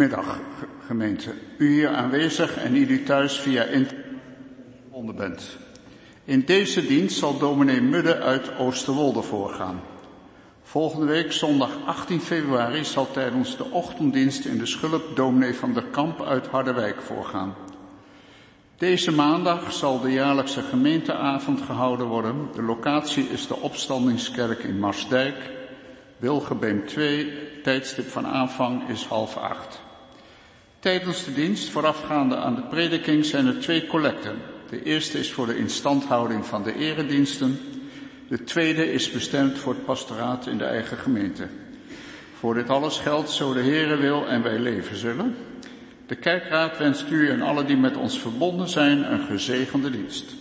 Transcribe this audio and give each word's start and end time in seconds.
Goedemiddag, 0.00 0.38
gemeente. 0.86 1.34
U 1.58 1.68
hier 1.72 1.88
aanwezig 1.88 2.56
en 2.56 2.76
u 2.76 3.02
thuis 3.02 3.38
via 3.38 3.62
internet 3.62 5.16
bent. 5.16 5.56
In 6.24 6.44
deze 6.44 6.86
dienst 6.86 7.18
zal 7.18 7.38
dominee 7.38 7.80
Mudde 7.80 8.20
uit 8.20 8.56
Oosterwolde 8.58 9.22
voorgaan. 9.22 9.80
Volgende 10.62 11.06
week, 11.06 11.32
zondag 11.32 11.70
18 11.86 12.20
februari, 12.20 12.84
zal 12.84 13.10
tijdens 13.10 13.56
de 13.56 13.64
ochtenddienst 13.64 14.44
in 14.44 14.58
de 14.58 14.66
Schulp 14.66 15.16
dominee 15.16 15.54
van 15.54 15.72
der 15.72 15.84
Kamp 15.84 16.22
uit 16.22 16.46
Harderwijk 16.46 17.02
voorgaan. 17.02 17.54
Deze 18.76 19.12
maandag 19.12 19.72
zal 19.72 20.00
de 20.00 20.12
jaarlijkse 20.12 20.62
gemeenteavond 20.62 21.60
gehouden 21.60 22.06
worden. 22.06 22.48
De 22.54 22.62
locatie 22.62 23.28
is 23.28 23.46
de 23.46 23.56
Opstandingskerk 23.56 24.62
in 24.62 24.78
Marsdijk, 24.78 25.50
Wilgebeem 26.20 26.86
2. 26.86 27.48
Tijdstip 27.62 28.08
van 28.08 28.26
aanvang 28.26 28.88
is 28.88 29.04
half 29.04 29.36
acht. 29.36 29.79
Tijdens 30.80 31.24
de 31.24 31.32
dienst, 31.32 31.68
voorafgaande 31.68 32.36
aan 32.36 32.54
de 32.54 32.62
prediking, 32.62 33.24
zijn 33.24 33.46
er 33.46 33.60
twee 33.60 33.86
collecten. 33.86 34.36
De 34.70 34.82
eerste 34.82 35.18
is 35.18 35.32
voor 35.32 35.46
de 35.46 35.56
instandhouding 35.56 36.46
van 36.46 36.62
de 36.62 36.74
erediensten. 36.74 37.60
De 38.28 38.44
tweede 38.44 38.92
is 38.92 39.10
bestemd 39.10 39.58
voor 39.58 39.72
het 39.72 39.84
pastoraat 39.84 40.46
in 40.46 40.58
de 40.58 40.64
eigen 40.64 40.96
gemeente. 40.96 41.46
Voor 42.38 42.54
dit 42.54 42.68
alles 42.68 42.98
geldt, 42.98 43.30
zo 43.30 43.52
de 43.52 43.60
Heere 43.60 43.96
wil 43.96 44.28
en 44.28 44.42
wij 44.42 44.58
leven 44.58 44.96
zullen. 44.96 45.36
De 46.06 46.16
kerkraad 46.16 46.78
wenst 46.78 47.10
u 47.10 47.28
en 47.28 47.42
alle 47.42 47.64
die 47.64 47.76
met 47.76 47.96
ons 47.96 48.18
verbonden 48.18 48.68
zijn 48.68 49.12
een 49.12 49.26
gezegende 49.26 49.90
dienst. 49.90 50.39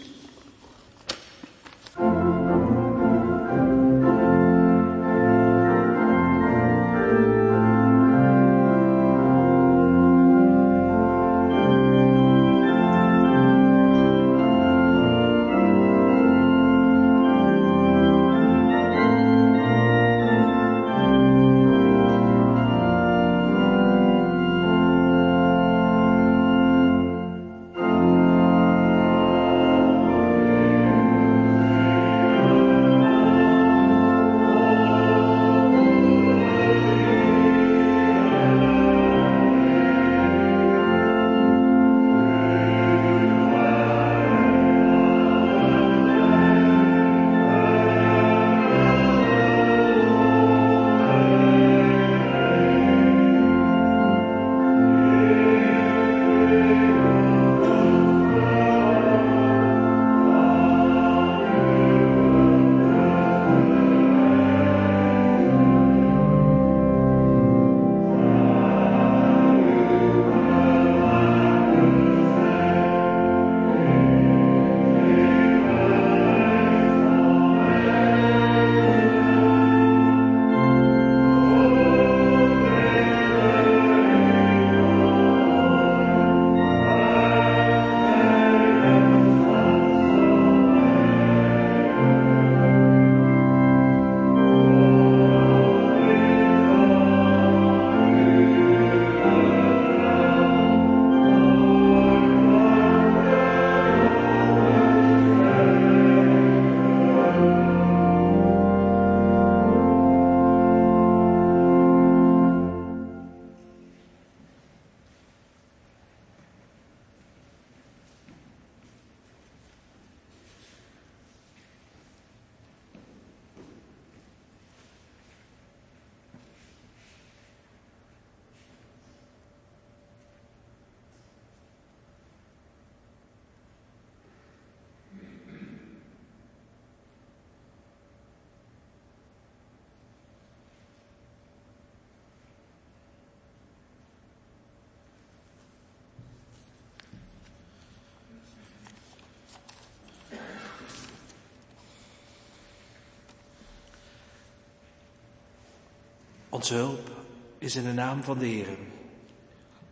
Onze 156.49 156.73
hulp 156.73 157.11
is 157.57 157.75
in 157.75 157.83
de 157.83 157.93
naam 157.93 158.23
van 158.23 158.37
de 158.37 158.45
Heer. 158.45 158.67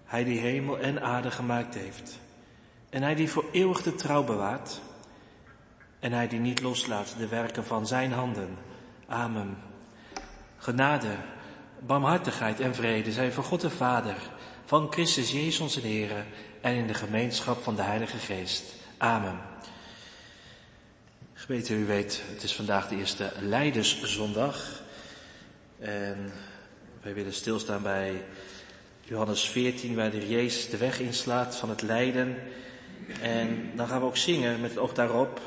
Hij 0.05 0.23
die 0.23 0.39
hemel 0.39 0.79
en 0.79 1.01
aarde 1.01 1.31
gemaakt 1.31 1.75
heeft. 1.75 2.19
En 2.89 3.01
hij 3.01 3.15
die 3.15 3.29
voor 3.29 3.45
eeuwig 3.51 3.81
de 3.81 3.95
trouw 3.95 4.23
bewaart. 4.23 4.81
En 5.99 6.11
hij 6.11 6.27
die 6.27 6.39
niet 6.39 6.61
loslaat 6.61 7.15
de 7.17 7.27
werken 7.27 7.65
van 7.65 7.87
zijn 7.87 8.11
handen. 8.11 8.57
Amen. 9.07 9.57
Genade, 10.57 11.15
barmhartigheid 11.79 12.59
en 12.59 12.75
vrede 12.75 13.11
zijn 13.11 13.31
voor 13.31 13.43
God 13.43 13.61
de 13.61 13.69
Vader, 13.69 14.15
van 14.65 14.91
Christus 14.91 15.31
Jezus 15.31 15.59
onze 15.59 15.79
Heer 15.79 16.25
en 16.61 16.75
in 16.75 16.87
de 16.87 16.93
gemeenschap 16.93 17.63
van 17.63 17.75
de 17.75 17.81
Heilige 17.81 18.17
Geest. 18.17 18.63
Amen. 18.97 19.39
Gemeente, 21.33 21.73
u 21.73 21.85
weet, 21.85 22.23
het 22.33 22.43
is 22.43 22.55
vandaag 22.55 22.87
de 22.87 22.95
eerste 22.95 23.31
Leiderszondag. 23.39 24.81
En 25.79 26.31
wij 27.07 27.15
willen 27.15 27.33
stilstaan 27.33 27.81
bij 27.81 28.23
Johannes 29.01 29.49
14, 29.49 29.95
waar 29.95 30.11
de 30.11 30.27
Jezus 30.27 30.69
de 30.69 30.77
weg 30.77 30.99
inslaat 30.99 31.55
van 31.55 31.69
het 31.69 31.81
lijden. 31.81 32.35
En 33.21 33.71
dan 33.75 33.87
gaan 33.87 33.99
we 33.99 34.05
ook 34.05 34.17
zingen 34.17 34.61
met 34.61 34.69
het 34.69 34.79
oog 34.79 34.93
daarop. 34.93 35.41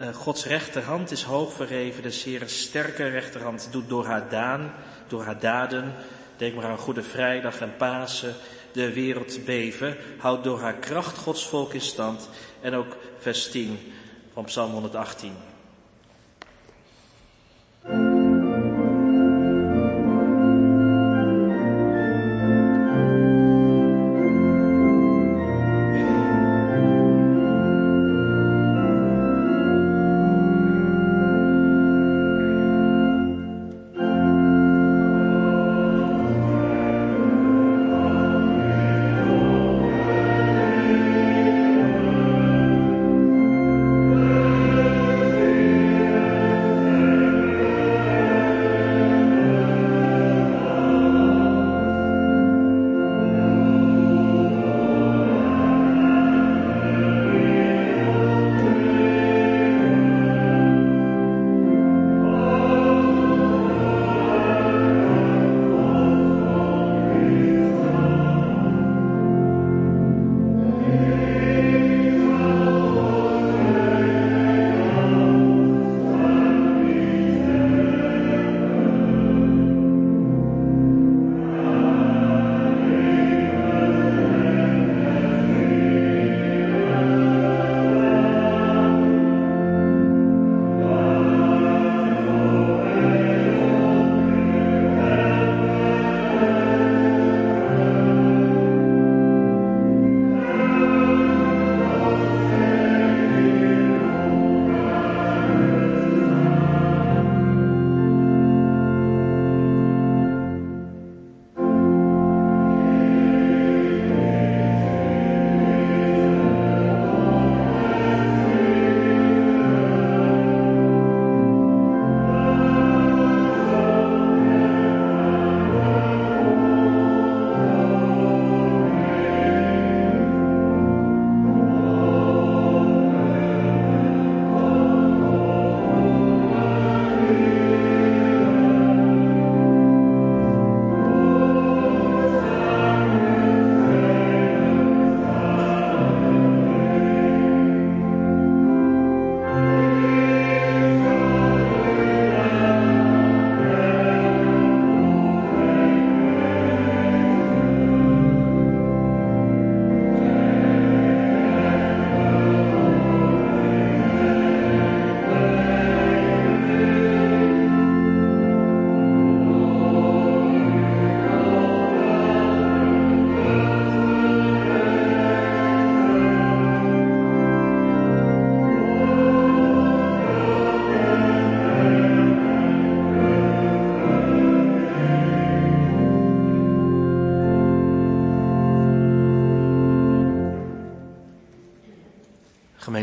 Uh, 0.00 0.14
Gods 0.14 0.46
rechterhand 0.46 1.10
is 1.10 1.22
hoog 1.22 1.52
verheven, 1.52 2.02
de 2.02 2.10
zeer 2.10 2.42
sterke 2.48 3.08
rechterhand 3.08 3.68
doet 3.70 3.88
door 3.88 4.06
haar, 4.06 4.28
daan, 4.28 4.72
door 5.08 5.24
haar 5.24 5.40
daden, 5.40 5.94
denk 6.36 6.54
maar 6.54 6.64
aan 6.64 6.78
Goede 6.78 7.02
Vrijdag 7.02 7.60
en 7.60 7.76
Pasen, 7.76 8.34
de 8.72 8.92
wereld 8.92 9.44
beven, 9.44 9.96
houdt 10.18 10.44
door 10.44 10.60
haar 10.60 10.74
kracht 10.74 11.18
Gods 11.18 11.46
volk 11.46 11.74
in 11.74 11.80
stand. 11.80 12.28
En 12.60 12.74
ook 12.74 12.96
vers 13.18 13.50
10 13.50 13.78
van 14.32 14.44
Psalm 14.44 14.72
118. 14.72 15.53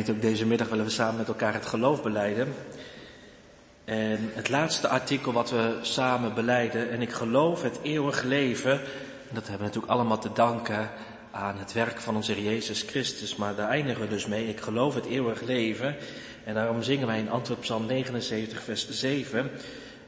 Ook 0.10 0.22
deze 0.22 0.46
middag 0.46 0.70
willen 0.70 0.86
we 0.86 0.92
samen 0.92 1.18
met 1.18 1.28
elkaar 1.28 1.54
het 1.54 1.66
geloof 1.66 2.04
beleiden. 2.04 2.54
En 3.86 4.30
het 4.34 4.50
laatste 4.50 4.88
artikel 4.88 5.34
wat 5.34 5.50
we 5.50 5.78
samen 5.82 6.34
beleiden, 6.34 6.90
en 6.90 7.02
ik 7.02 7.12
geloof 7.12 7.62
het 7.62 7.80
eeuwig 7.82 8.24
leven, 8.24 8.72
en 8.72 9.34
dat 9.34 9.48
hebben 9.48 9.58
we 9.58 9.64
natuurlijk 9.64 9.94
allemaal 9.94 10.20
te 10.20 10.32
danken 10.34 10.90
aan 11.32 11.58
het 11.58 11.74
werk 11.74 12.00
van 12.00 12.16
onze 12.16 12.44
Jezus 12.44 12.82
Christus, 12.82 13.36
maar 13.36 13.56
daar 13.56 13.70
eindigen 13.70 14.02
we 14.02 14.08
dus 14.08 14.26
mee, 14.26 14.48
ik 14.48 14.60
geloof 14.60 14.96
het 14.96 15.06
eeuwig 15.06 15.42
leven. 15.42 15.96
En 16.44 16.54
daarom 16.54 16.84
zingen 16.84 17.08
wij 17.08 17.20
in 17.20 17.30
antwoord 17.30 17.60
Psalm 17.60 17.86
79, 17.86 18.64
vers 18.64 18.90
7, 18.90 19.52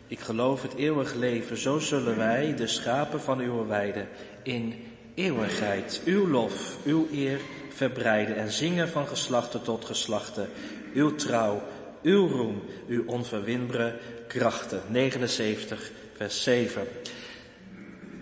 ik 0.08 0.20
geloof 0.20 0.62
het 0.62 0.76
eeuwig 0.76 1.14
leven, 1.14 1.58
zo 1.58 1.80
zullen 1.80 2.18
wij, 2.18 2.56
de 2.56 2.68
schapen 2.68 3.22
van 3.22 3.40
uw 3.40 3.68
weide, 3.68 4.06
in 4.44 4.84
eeuwigheid 5.16 6.02
uw 6.06 6.28
lof, 6.28 6.78
uw 6.86 7.08
eer 7.12 7.40
verbreiden 7.76 8.36
en 8.36 8.52
zingen 8.52 8.90
van 8.90 9.08
geslachten 9.08 9.62
tot 9.62 9.86
geslachten, 9.86 10.50
uw 10.94 11.16
trouw, 11.16 11.62
uw 12.02 12.28
roem, 12.28 12.64
uw 12.88 13.04
onverwinbare 13.06 14.00
krachten. 14.28 14.82
79, 14.88 15.92
vers 16.16 16.44
7. 16.44 16.88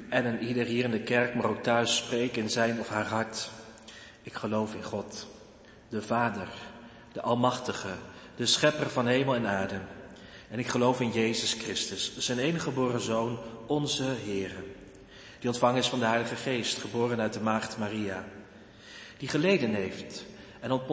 En 0.10 0.25
een 0.25 0.43
ieder 0.43 0.65
hier 0.65 0.84
in 0.84 0.91
de 0.91 1.01
kerk 1.01 1.36
maar 1.36 1.46
ook 1.46 1.63
thuis 1.63 1.96
spreken 1.98 2.41
in 2.41 2.50
zijn 2.50 2.79
of 2.79 2.89
haar 2.89 3.08
hart. 3.08 3.50
Ik 4.24 4.34
geloof 4.34 4.74
in 4.74 4.84
God, 4.84 5.27
de 5.89 6.01
Vader, 6.01 6.48
de 7.12 7.22
Almachtige, 7.22 7.93
de 8.36 8.46
Schepper 8.46 8.89
van 8.89 9.08
hemel 9.08 9.36
en 9.36 9.48
aarde. 9.48 9.79
En 10.50 10.60
ik 10.60 10.67
geloof 10.67 11.00
in 11.01 11.12
Jezus 11.12 11.53
Christus, 11.53 12.17
zijn 12.17 12.39
enige 12.39 12.63
geboren 12.63 13.01
Zoon, 13.01 13.39
onze 13.67 14.03
Heer. 14.03 14.51
Die 15.39 15.50
ontvangen 15.50 15.77
is 15.77 15.88
van 15.88 16.00
de 16.00 16.05
Heilige 16.05 16.36
Geest, 16.36 16.77
geboren 16.77 17.20
uit 17.20 17.34
de 17.34 17.41
Maagd 17.41 17.77
Maria. 17.77 18.24
Die 19.21 19.29
geleden 19.29 19.73
heeft 19.73 20.25
en 20.59 20.71
op 20.71 20.87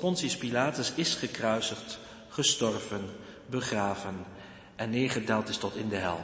Pontius 0.00 0.36
Pilatus 0.36 0.92
is 0.94 1.14
gekruisigd, 1.14 1.98
gestorven, 2.28 3.00
begraven 3.46 4.24
en 4.76 4.90
neergedaald 4.90 5.48
is 5.48 5.56
tot 5.56 5.76
in 5.76 5.88
de 5.88 5.96
hel. 5.96 6.20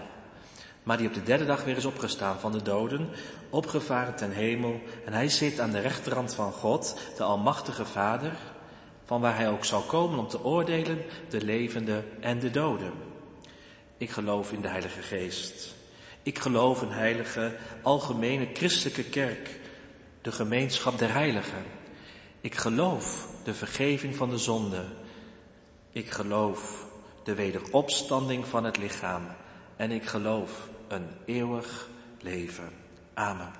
Maar 0.82 0.96
die 0.96 1.06
op 1.08 1.14
de 1.14 1.22
derde 1.22 1.46
dag 1.46 1.64
weer 1.64 1.76
is 1.76 1.84
opgestaan 1.84 2.40
van 2.40 2.52
de 2.52 2.62
doden, 2.62 3.08
opgevaren 3.50 4.16
ten 4.16 4.30
hemel 4.30 4.80
en 5.04 5.12
hij 5.12 5.28
zit 5.28 5.60
aan 5.60 5.70
de 5.70 5.80
rechterhand 5.80 6.34
van 6.34 6.52
God, 6.52 6.98
de 7.16 7.22
Almachtige 7.22 7.84
Vader, 7.84 8.32
van 9.04 9.20
waar 9.20 9.36
hij 9.36 9.50
ook 9.50 9.64
zal 9.64 9.82
komen 9.82 10.18
om 10.18 10.28
te 10.28 10.44
oordelen 10.44 11.02
de 11.28 11.44
levenden 11.44 12.04
en 12.20 12.38
de 12.38 12.50
doden. 12.50 12.92
Ik 13.96 14.10
geloof 14.10 14.52
in 14.52 14.60
de 14.60 14.68
Heilige 14.68 15.02
Geest. 15.02 15.74
Ik 16.22 16.38
geloof 16.38 16.82
een 16.82 16.92
heilige, 16.92 17.56
algemene 17.82 18.48
christelijke 18.52 19.04
kerk, 19.04 19.57
de 20.22 20.32
gemeenschap 20.32 20.98
der 20.98 21.12
heiligen. 21.12 21.64
Ik 22.40 22.54
geloof 22.54 23.28
de 23.44 23.54
vergeving 23.54 24.16
van 24.16 24.30
de 24.30 24.38
zonde. 24.38 24.84
Ik 25.92 26.10
geloof 26.10 26.86
de 27.24 27.34
wederopstanding 27.34 28.46
van 28.46 28.64
het 28.64 28.76
lichaam. 28.76 29.22
En 29.76 29.90
ik 29.90 30.04
geloof 30.04 30.68
een 30.88 31.06
eeuwig 31.24 31.88
leven. 32.20 32.70
Amen. 33.14 33.52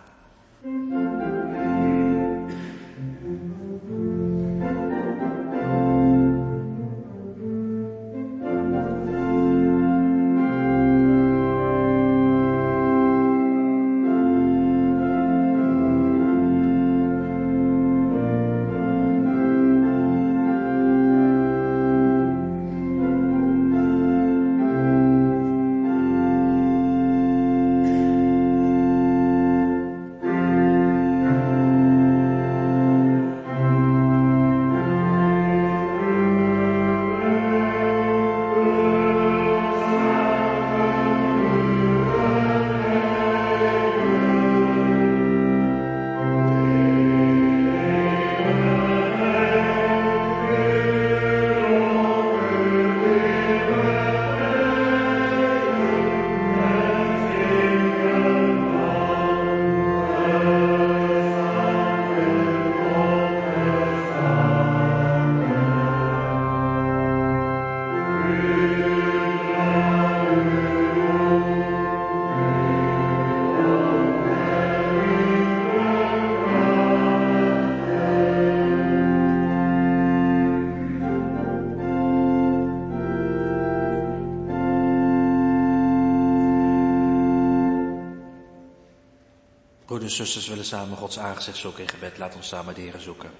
En 90.09 90.15
zusters 90.15 90.49
willen 90.49 90.65
samen 90.65 90.97
Gods 90.97 91.19
aangezicht 91.19 91.59
zoeken 91.59 91.83
in 91.83 91.89
gebed. 91.89 92.19
Laat 92.19 92.35
ons 92.35 92.49
samen 92.49 92.75
de 92.75 92.93
zoeken. 92.99 93.31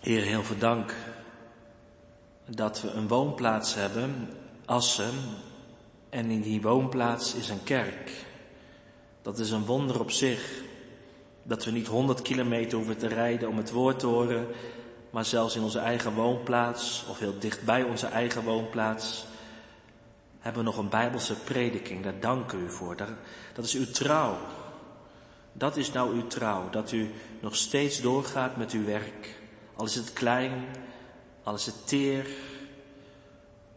Heer, 0.00 0.22
heel 0.22 0.44
veel 0.44 0.58
dank 0.58 0.94
dat 2.46 2.80
we 2.80 2.90
een 2.90 3.08
woonplaats 3.08 3.74
hebben, 3.74 4.28
Assen, 4.64 5.14
en 6.08 6.30
in 6.30 6.40
die 6.40 6.62
woonplaats 6.62 7.34
is 7.34 7.48
een 7.48 7.62
kerk. 7.62 8.12
Dat 9.22 9.38
is 9.38 9.50
een 9.50 9.64
wonder 9.64 10.00
op 10.00 10.10
zich. 10.10 10.62
Dat 11.42 11.64
we 11.64 11.70
niet 11.70 11.86
honderd 11.86 12.22
kilometer 12.22 12.76
hoeven 12.76 12.98
te 12.98 13.08
rijden 13.08 13.48
om 13.48 13.56
het 13.56 13.70
woord 13.70 13.98
te 13.98 14.06
horen, 14.06 14.46
maar 15.10 15.24
zelfs 15.24 15.56
in 15.56 15.62
onze 15.62 15.78
eigen 15.78 16.14
woonplaats, 16.14 17.04
of 17.08 17.18
heel 17.18 17.38
dichtbij 17.38 17.82
onze 17.82 18.06
eigen 18.06 18.42
woonplaats, 18.42 19.24
hebben 20.38 20.64
we 20.64 20.68
nog 20.68 20.78
een 20.78 20.88
Bijbelse 20.88 21.34
prediking. 21.34 22.02
Daar 22.02 22.20
danken 22.20 22.60
u 22.60 22.70
voor. 22.70 22.96
Dat 23.54 23.64
is 23.64 23.74
uw 23.74 23.90
trouw. 23.90 24.36
Dat 25.52 25.76
is 25.76 25.92
nou 25.92 26.14
uw 26.14 26.26
trouw. 26.26 26.70
Dat 26.70 26.92
u 26.92 27.10
nog 27.40 27.56
steeds 27.56 28.00
doorgaat 28.00 28.56
met 28.56 28.72
uw 28.72 28.84
werk. 28.84 29.36
Al 29.76 29.84
is 29.84 29.94
het 29.94 30.12
klein, 30.12 30.64
al 31.42 31.54
is 31.54 31.66
het 31.66 31.86
teer. 31.86 32.26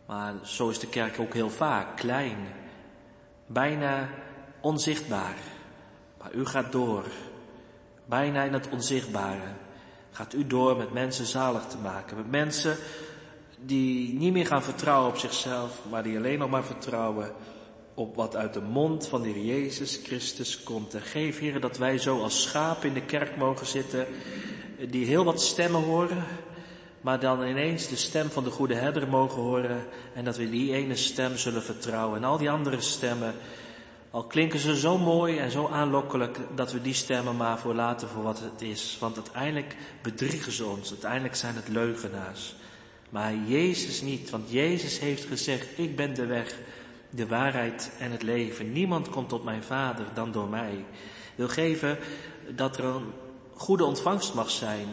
Maar 0.05 0.33
zo 0.43 0.69
is 0.69 0.79
de 0.79 0.87
kerk 0.87 1.19
ook 1.19 1.33
heel 1.33 1.49
vaak. 1.49 1.97
Klein. 1.97 2.37
Bijna 3.45 4.09
onzichtbaar. 4.61 5.35
Maar 6.17 6.33
u 6.33 6.45
gaat 6.45 6.71
door. 6.71 7.05
Bijna 8.05 8.43
in 8.43 8.53
het 8.53 8.69
onzichtbare. 8.69 9.53
Gaat 10.11 10.33
u 10.33 10.47
door 10.47 10.77
met 10.77 10.93
mensen 10.93 11.25
zalig 11.25 11.65
te 11.65 11.77
maken. 11.77 12.17
Met 12.17 12.31
mensen 12.31 12.77
die 13.65 14.13
niet 14.13 14.33
meer 14.33 14.45
gaan 14.45 14.63
vertrouwen 14.63 15.09
op 15.09 15.17
zichzelf, 15.17 15.79
maar 15.89 16.03
die 16.03 16.17
alleen 16.17 16.39
nog 16.39 16.49
maar 16.49 16.63
vertrouwen 16.63 17.31
op 17.93 18.15
wat 18.15 18.35
uit 18.35 18.53
de 18.53 18.61
mond 18.61 19.07
van 19.07 19.21
de 19.21 19.29
Heer 19.29 19.45
Jezus 19.45 19.99
Christus 20.03 20.63
komt. 20.63 20.93
En 20.93 21.01
geef, 21.01 21.39
Heer, 21.39 21.59
dat 21.59 21.77
wij 21.77 21.97
zo 21.97 22.21
als 22.21 22.41
schapen 22.41 22.87
in 22.87 22.93
de 22.93 23.05
kerk 23.05 23.37
mogen 23.37 23.65
zitten, 23.65 24.05
die 24.89 25.05
heel 25.05 25.23
wat 25.23 25.41
stemmen 25.41 25.83
horen, 25.83 26.23
maar 27.01 27.19
dan 27.19 27.47
ineens 27.47 27.87
de 27.87 27.95
stem 27.95 28.29
van 28.29 28.43
de 28.43 28.49
goede 28.49 28.75
herder 28.75 29.07
mogen 29.07 29.41
horen 29.41 29.85
en 30.13 30.25
dat 30.25 30.37
we 30.37 30.49
die 30.49 30.73
ene 30.73 30.95
stem 30.95 31.37
zullen 31.37 31.63
vertrouwen. 31.63 32.17
En 32.17 32.23
al 32.23 32.37
die 32.37 32.49
andere 32.49 32.81
stemmen, 32.81 33.33
al 34.11 34.23
klinken 34.23 34.59
ze 34.59 34.77
zo 34.77 34.97
mooi 34.97 35.37
en 35.37 35.51
zo 35.51 35.67
aanlokkelijk, 35.67 36.37
dat 36.55 36.71
we 36.71 36.81
die 36.81 36.93
stemmen 36.93 37.35
maar 37.35 37.59
voor 37.59 37.75
laten 37.75 38.07
voor 38.07 38.23
wat 38.23 38.39
het 38.39 38.61
is. 38.61 38.97
Want 38.99 39.15
uiteindelijk 39.15 39.75
bedriegen 40.01 40.51
ze 40.51 40.65
ons, 40.65 40.89
uiteindelijk 40.89 41.35
zijn 41.35 41.55
het 41.55 41.67
leugenaars 41.67 42.55
maar 43.11 43.35
Jezus 43.35 44.01
niet. 44.01 44.29
Want 44.29 44.51
Jezus 44.51 44.99
heeft 44.99 45.25
gezegd, 45.25 45.67
ik 45.77 45.95
ben 45.95 46.13
de 46.13 46.25
weg, 46.25 46.55
de 47.09 47.27
waarheid 47.27 47.91
en 47.99 48.11
het 48.11 48.23
leven. 48.23 48.71
Niemand 48.71 49.09
komt 49.09 49.29
tot 49.29 49.43
mijn 49.43 49.63
Vader 49.63 50.05
dan 50.13 50.31
door 50.31 50.49
mij. 50.49 50.85
Wil 51.35 51.47
geven 51.47 51.97
dat 52.49 52.77
er 52.77 52.83
een 52.83 53.11
goede 53.53 53.85
ontvangst 53.85 54.33
mag 54.33 54.49
zijn 54.49 54.87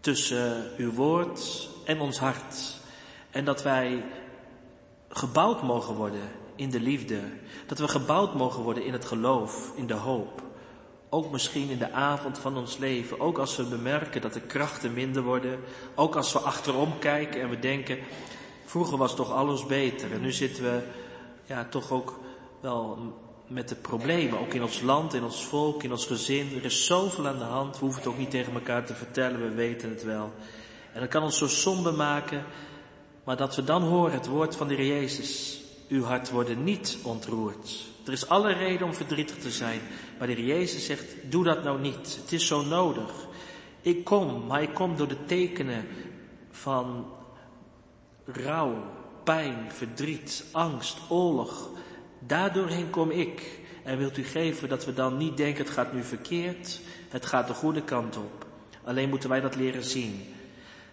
tussen 0.00 0.70
uw 0.76 0.92
woord 0.92 1.68
en 1.84 2.00
ons 2.00 2.18
hart. 2.18 2.78
En 3.30 3.44
dat 3.44 3.62
wij 3.62 4.04
gebouwd 5.08 5.62
mogen 5.62 5.94
worden 5.94 6.30
in 6.56 6.70
de 6.70 6.80
liefde. 6.80 7.20
Dat 7.66 7.78
we 7.78 7.88
gebouwd 7.88 8.34
mogen 8.34 8.62
worden 8.62 8.84
in 8.84 8.92
het 8.92 9.04
geloof, 9.04 9.72
in 9.76 9.86
de 9.86 9.94
hoop. 9.94 10.49
Ook 11.12 11.30
misschien 11.30 11.70
in 11.70 11.78
de 11.78 11.92
avond 11.92 12.38
van 12.38 12.56
ons 12.56 12.76
leven. 12.76 13.20
Ook 13.20 13.38
als 13.38 13.56
we 13.56 13.64
bemerken 13.64 14.20
dat 14.20 14.32
de 14.32 14.40
krachten 14.40 14.92
minder 14.92 15.22
worden. 15.22 15.60
Ook 15.94 16.16
als 16.16 16.32
we 16.32 16.38
achterom 16.38 16.98
kijken 16.98 17.40
en 17.40 17.48
we 17.48 17.58
denken, 17.58 17.98
vroeger 18.64 18.98
was 18.98 19.14
toch 19.14 19.32
alles 19.32 19.66
beter. 19.66 20.12
En 20.12 20.20
nu 20.20 20.32
zitten 20.32 20.62
we 20.62 20.82
ja, 21.44 21.64
toch 21.64 21.90
ook 21.90 22.18
wel 22.60 22.98
met 23.46 23.68
de 23.68 23.74
problemen. 23.74 24.38
Ook 24.38 24.54
in 24.54 24.62
ons 24.62 24.80
land, 24.80 25.14
in 25.14 25.24
ons 25.24 25.44
volk, 25.44 25.82
in 25.82 25.90
ons 25.90 26.06
gezin. 26.06 26.56
Er 26.56 26.64
is 26.64 26.86
zoveel 26.86 27.28
aan 27.28 27.38
de 27.38 27.44
hand. 27.44 27.78
We 27.78 27.84
hoeven 27.84 28.02
het 28.02 28.10
ook 28.10 28.18
niet 28.18 28.30
tegen 28.30 28.52
elkaar 28.52 28.84
te 28.84 28.94
vertellen. 28.94 29.40
We 29.40 29.54
weten 29.54 29.90
het 29.90 30.04
wel. 30.04 30.32
En 30.92 31.00
dat 31.00 31.08
kan 31.08 31.22
ons 31.22 31.38
zo 31.38 31.48
somber 31.48 31.94
maken. 31.94 32.44
Maar 33.24 33.36
dat 33.36 33.56
we 33.56 33.64
dan 33.64 33.82
horen 33.82 34.12
het 34.12 34.26
woord 34.26 34.56
van 34.56 34.68
de 34.68 34.74
Heer 34.74 34.86
Jezus. 34.86 35.60
Uw 35.88 36.04
hart 36.04 36.30
worden 36.30 36.64
niet 36.64 36.98
ontroerd. 37.02 37.88
Er 38.06 38.12
is 38.12 38.28
alle 38.28 38.52
reden 38.52 38.86
om 38.86 38.94
verdrietig 38.94 39.38
te 39.38 39.50
zijn. 39.50 39.80
Maar 40.20 40.28
de 40.28 40.34
Heer 40.34 40.44
Jezus 40.44 40.86
zegt, 40.86 41.04
doe 41.22 41.44
dat 41.44 41.64
nou 41.64 41.80
niet. 41.80 42.18
Het 42.22 42.32
is 42.32 42.46
zo 42.46 42.64
nodig. 42.64 43.12
Ik 43.80 44.04
kom, 44.04 44.46
maar 44.46 44.62
ik 44.62 44.74
kom 44.74 44.96
door 44.96 45.08
de 45.08 45.24
tekenen 45.24 45.86
van 46.50 47.06
rouw, 48.24 48.74
pijn, 49.24 49.56
verdriet, 49.68 50.44
angst, 50.52 50.98
oorlog. 51.08 51.68
Daardoorheen 52.18 52.90
kom 52.90 53.10
ik. 53.10 53.60
En 53.84 53.98
wilt 53.98 54.16
u 54.16 54.24
geven 54.24 54.68
dat 54.68 54.84
we 54.84 54.94
dan 54.94 55.16
niet 55.16 55.36
denken, 55.36 55.64
het 55.64 55.72
gaat 55.72 55.92
nu 55.92 56.02
verkeerd. 56.02 56.80
Het 57.08 57.26
gaat 57.26 57.46
de 57.46 57.54
goede 57.54 57.82
kant 57.82 58.16
op. 58.16 58.46
Alleen 58.84 59.08
moeten 59.08 59.28
wij 59.28 59.40
dat 59.40 59.56
leren 59.56 59.84
zien. 59.84 60.34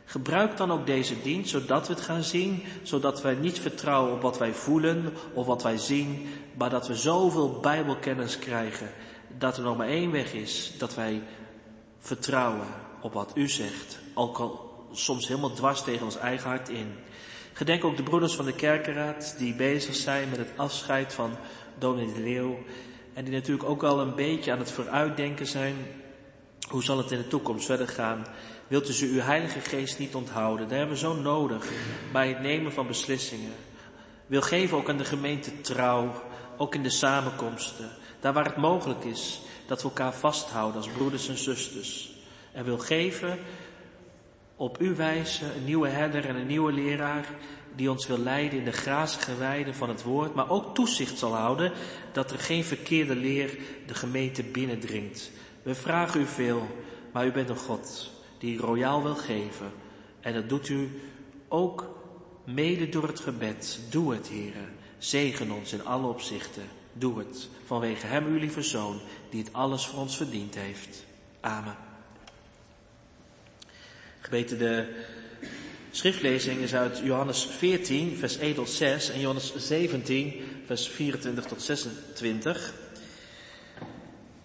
Gebruik 0.05 0.57
dan 0.57 0.71
ook 0.71 0.85
deze 0.85 1.21
dienst, 1.21 1.49
zodat 1.49 1.87
we 1.87 1.93
het 1.93 2.03
gaan 2.03 2.23
zien, 2.23 2.63
zodat 2.83 3.21
wij 3.21 3.35
niet 3.35 3.59
vertrouwen 3.59 4.13
op 4.13 4.21
wat 4.21 4.37
wij 4.37 4.53
voelen 4.53 5.13
of 5.33 5.45
wat 5.45 5.63
wij 5.63 5.77
zien, 5.77 6.27
maar 6.57 6.69
dat 6.69 6.87
we 6.87 6.95
zoveel 6.95 7.59
Bijbelkennis 7.59 8.39
krijgen, 8.39 8.89
dat 9.37 9.57
er 9.57 9.63
nog 9.63 9.77
maar 9.77 9.87
één 9.87 10.11
weg 10.11 10.33
is, 10.33 10.73
dat 10.77 10.95
wij 10.95 11.21
vertrouwen 11.99 12.67
op 13.01 13.13
wat 13.13 13.31
u 13.35 13.49
zegt, 13.49 13.99
ook 14.13 14.37
al 14.37 14.85
soms 14.91 15.27
helemaal 15.27 15.53
dwars 15.53 15.83
tegen 15.83 16.05
ons 16.05 16.17
eigen 16.17 16.49
hart 16.49 16.69
in. 16.69 16.95
Gedenk 17.53 17.83
ook 17.83 17.97
de 17.97 18.03
broeders 18.03 18.35
van 18.35 18.45
de 18.45 18.55
kerkenraad 18.55 19.35
die 19.37 19.55
bezig 19.55 19.95
zijn 19.95 20.29
met 20.29 20.37
het 20.37 20.51
afscheid 20.55 21.13
van 21.13 21.31
Dominee 21.79 22.13
de 22.13 22.19
Leeuw 22.19 22.57
en 23.13 23.23
die 23.23 23.33
natuurlijk 23.33 23.69
ook 23.69 23.83
al 23.83 23.99
een 23.99 24.15
beetje 24.15 24.51
aan 24.51 24.59
het 24.59 24.71
vooruitdenken 24.71 25.47
zijn, 25.47 25.75
hoe 26.69 26.83
zal 26.83 26.97
het 26.97 27.11
in 27.11 27.17
de 27.17 27.27
toekomst 27.27 27.65
verder 27.65 27.87
gaan. 27.87 28.25
Wilt 28.67 28.89
u 28.89 28.93
ze 28.93 29.05
uw 29.05 29.19
Heilige 29.19 29.59
Geest 29.59 29.99
niet 29.99 30.15
onthouden? 30.15 30.67
Daar 30.67 30.77
hebben 30.77 30.95
we 30.95 31.01
zo 31.01 31.15
nodig 31.15 31.71
bij 32.11 32.27
het 32.27 32.39
nemen 32.39 32.73
van 32.73 32.87
beslissingen. 32.87 33.53
Wil 34.25 34.41
geven 34.41 34.77
ook 34.77 34.89
aan 34.89 34.97
de 34.97 35.05
gemeente 35.05 35.61
trouw, 35.61 36.23
ook 36.57 36.75
in 36.75 36.83
de 36.83 36.89
samenkomsten. 36.89 37.89
Daar 38.19 38.33
waar 38.33 38.45
het 38.45 38.57
mogelijk 38.57 39.03
is, 39.03 39.41
dat 39.65 39.81
we 39.81 39.87
elkaar 39.87 40.13
vasthouden 40.13 40.81
als 40.81 40.89
broeders 40.89 41.27
en 41.27 41.37
zusters. 41.37 42.11
En 42.51 42.63
wil 42.63 42.77
geven 42.77 43.39
op 44.55 44.77
uw 44.77 44.95
wijze 44.95 45.45
een 45.45 45.65
nieuwe 45.65 45.87
herder 45.87 46.25
en 46.25 46.35
een 46.35 46.47
nieuwe 46.47 46.71
leraar 46.71 47.25
die 47.75 47.91
ons 47.91 48.07
wil 48.07 48.17
leiden 48.17 48.59
in 48.59 48.65
de 48.65 48.71
grazige 48.71 49.35
weide 49.35 49.73
van 49.73 49.89
het 49.89 50.03
woord, 50.03 50.33
maar 50.33 50.49
ook 50.49 50.75
toezicht 50.75 51.17
zal 51.17 51.35
houden 51.35 51.71
dat 52.11 52.31
er 52.31 52.39
geen 52.39 52.63
verkeerde 52.63 53.15
leer 53.15 53.57
de 53.85 53.93
gemeente 53.93 54.43
binnendringt. 54.43 55.31
We 55.63 55.75
vragen 55.75 56.21
u 56.21 56.25
veel, 56.25 56.67
maar 57.11 57.25
u 57.25 57.31
bent 57.31 57.49
een 57.49 57.57
God 57.57 58.11
die 58.37 58.57
royaal 58.57 59.03
wil 59.03 59.15
geven. 59.15 59.71
En 60.19 60.33
dat 60.33 60.49
doet 60.49 60.69
u 60.69 61.01
ook 61.47 61.95
mede 62.43 62.89
door 62.89 63.07
het 63.07 63.19
gebed. 63.19 63.79
Doe 63.89 64.13
het, 64.13 64.27
heren. 64.27 64.73
Zegen 64.97 65.51
ons 65.51 65.73
in 65.73 65.85
alle 65.85 66.07
opzichten. 66.07 66.63
Doe 66.97 67.19
het 67.19 67.49
vanwege 67.65 68.05
Hem, 68.05 68.25
uw 68.25 68.37
lieve 68.37 68.61
Zoon, 68.61 68.99
die 69.29 69.43
het 69.43 69.53
alles 69.53 69.85
voor 69.85 69.99
ons 69.99 70.17
verdiend 70.17 70.55
heeft. 70.55 71.03
Amen. 71.39 71.75
Geweten 74.19 74.57
de 74.57 75.05
schriftlezing 75.91 76.59
is 76.59 76.75
uit 76.75 77.01
Johannes 77.03 77.45
14, 77.45 78.17
vers 78.17 78.37
1 78.37 78.55
tot 78.55 78.69
6 78.69 79.09
en 79.09 79.19
Johannes 79.19 79.55
17, 79.55 80.33
vers 80.65 80.87
24 80.87 81.45
tot 81.45 81.61
26. 81.61 82.73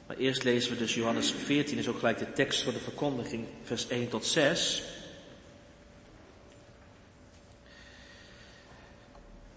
Maar 0.06 0.16
eerst 0.16 0.42
lezen 0.42 0.72
we 0.72 0.78
dus 0.78 0.94
Johannes 0.94 1.32
14, 1.32 1.78
is 1.78 1.88
ook 1.88 1.98
gelijk 1.98 2.18
de 2.18 2.32
tekst 2.32 2.62
voor 2.62 2.72
de 2.72 2.78
verkondiging, 2.78 3.44
vers 3.62 3.88
1 3.88 4.08
tot 4.08 4.24
6. 4.26 4.82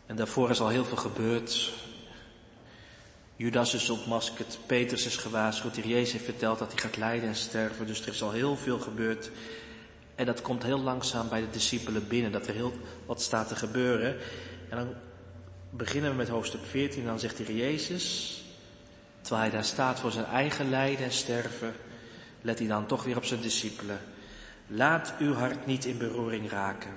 En 0.05 0.15
daarvoor 0.15 0.49
is 0.49 0.59
al 0.59 0.69
heel 0.69 0.85
veel 0.85 0.97
gebeurd. 0.97 1.73
Judas 3.35 3.73
is 3.73 3.89
ontmaskerd, 3.89 4.59
Petrus 4.65 5.05
is 5.05 5.17
gewaarschuwd, 5.17 5.73
die 5.73 5.87
Jezus 5.87 6.11
heeft 6.11 6.23
verteld 6.23 6.59
dat 6.59 6.71
hij 6.71 6.81
gaat 6.81 6.97
lijden 6.97 7.29
en 7.29 7.35
sterven. 7.35 7.87
Dus 7.87 8.01
er 8.01 8.07
is 8.07 8.21
al 8.21 8.31
heel 8.31 8.57
veel 8.57 8.79
gebeurd. 8.79 9.31
En 10.15 10.25
dat 10.25 10.41
komt 10.41 10.63
heel 10.63 10.79
langzaam 10.79 11.29
bij 11.29 11.41
de 11.41 11.49
discipelen 11.49 12.07
binnen, 12.07 12.31
dat 12.31 12.47
er 12.47 12.53
heel 12.53 12.73
wat 13.05 13.21
staat 13.21 13.47
te 13.47 13.55
gebeuren. 13.55 14.17
En 14.69 14.77
dan 14.77 14.93
beginnen 15.69 16.11
we 16.11 16.17
met 16.17 16.29
hoofdstuk 16.29 16.61
14 16.69 17.01
en 17.01 17.07
dan 17.07 17.19
zegt 17.19 17.37
de 17.37 17.55
Jezus, 17.55 18.39
Terwijl 19.25 19.45
hij 19.45 19.55
daar 19.55 19.65
staat 19.65 19.99
voor 19.99 20.11
zijn 20.11 20.25
eigen 20.25 20.69
lijden 20.69 21.05
en 21.05 21.11
sterven, 21.11 21.73
let 22.41 22.59
hij 22.59 22.67
dan 22.67 22.85
toch 22.85 23.03
weer 23.03 23.17
op 23.17 23.25
zijn 23.25 23.41
discipelen. 23.41 23.99
Laat 24.67 25.13
uw 25.19 25.33
hart 25.33 25.65
niet 25.65 25.85
in 25.85 25.97
beroering 25.97 26.49
raken. 26.49 26.93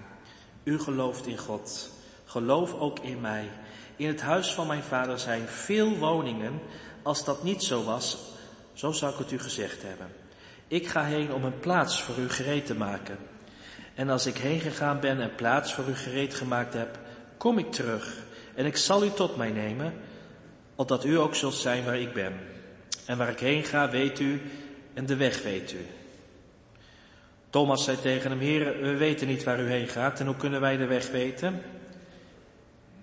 U 0.63 0.79
gelooft 0.79 1.27
in 1.27 1.39
God. 1.39 1.91
Geloof 2.25 2.75
ook 2.75 2.99
in 2.99 3.21
mij. 3.21 3.51
In 3.99 4.07
het 4.07 4.21
huis 4.21 4.55
van 4.55 4.67
mijn 4.67 4.83
vader 4.83 5.19
zijn 5.19 5.49
veel 5.49 5.97
woningen. 5.97 6.61
Als 7.03 7.25
dat 7.25 7.43
niet 7.43 7.63
zo 7.63 7.85
was, 7.85 8.19
zo 8.73 8.93
zou 8.93 9.13
ik 9.13 9.19
het 9.19 9.31
u 9.33 9.39
gezegd 9.39 9.83
hebben. 9.83 10.07
Ik 10.69 10.87
ga 10.87 11.05
heen 11.05 11.33
om 11.33 11.45
een 11.45 11.59
plaats 11.59 12.03
voor 12.03 12.19
u 12.19 12.29
gereed 12.29 12.67
te 12.67 12.75
maken. 12.75 13.19
En 13.95 14.09
als 14.09 14.27
ik 14.27 14.37
heen 14.37 14.61
gegaan 14.61 15.01
ben 15.01 15.21
en 15.21 15.35
plaats 15.35 15.75
voor 15.75 15.89
u 15.89 15.95
gereed 15.95 16.35
gemaakt 16.35 16.75
heb, 16.75 16.99
kom 17.37 17.59
ik 17.59 17.73
terug 17.73 18.17
en 18.55 18.67
ik 18.67 18.77
zal 18.77 19.05
u 19.05 19.11
tot 19.11 19.37
mij 19.37 19.51
nemen, 19.51 19.95
opdat 20.75 21.05
u 21.05 21.19
ook 21.19 21.35
zult 21.35 21.55
zijn 21.55 21.85
waar 21.85 21.99
ik 21.99 22.13
ben. 22.13 22.33
En 23.07 23.19
waar 23.19 23.29
ik 23.29 23.39
heen 23.39 23.65
ga, 23.65 23.91
weet 23.91 24.21
u, 24.21 24.43
en 24.95 25.07
de 25.07 25.17
weg 25.17 25.43
weet 25.43 25.73
u. 25.73 25.87
Thomas 27.51 27.85
zei 27.85 28.01
tegen 28.01 28.31
hem, 28.31 28.41
Heer, 28.41 28.81
we 28.81 28.97
weten 28.97 29.27
niet 29.27 29.45
waar 29.45 29.61
u 29.61 29.71
heen 29.71 29.89
gaat, 29.89 30.21
en 30.21 30.27
hoe 30.27 30.37
kunnen 30.37 30.61
wij 30.61 30.77
de 30.77 30.87
weg 30.87 31.11
weten? 31.11 31.63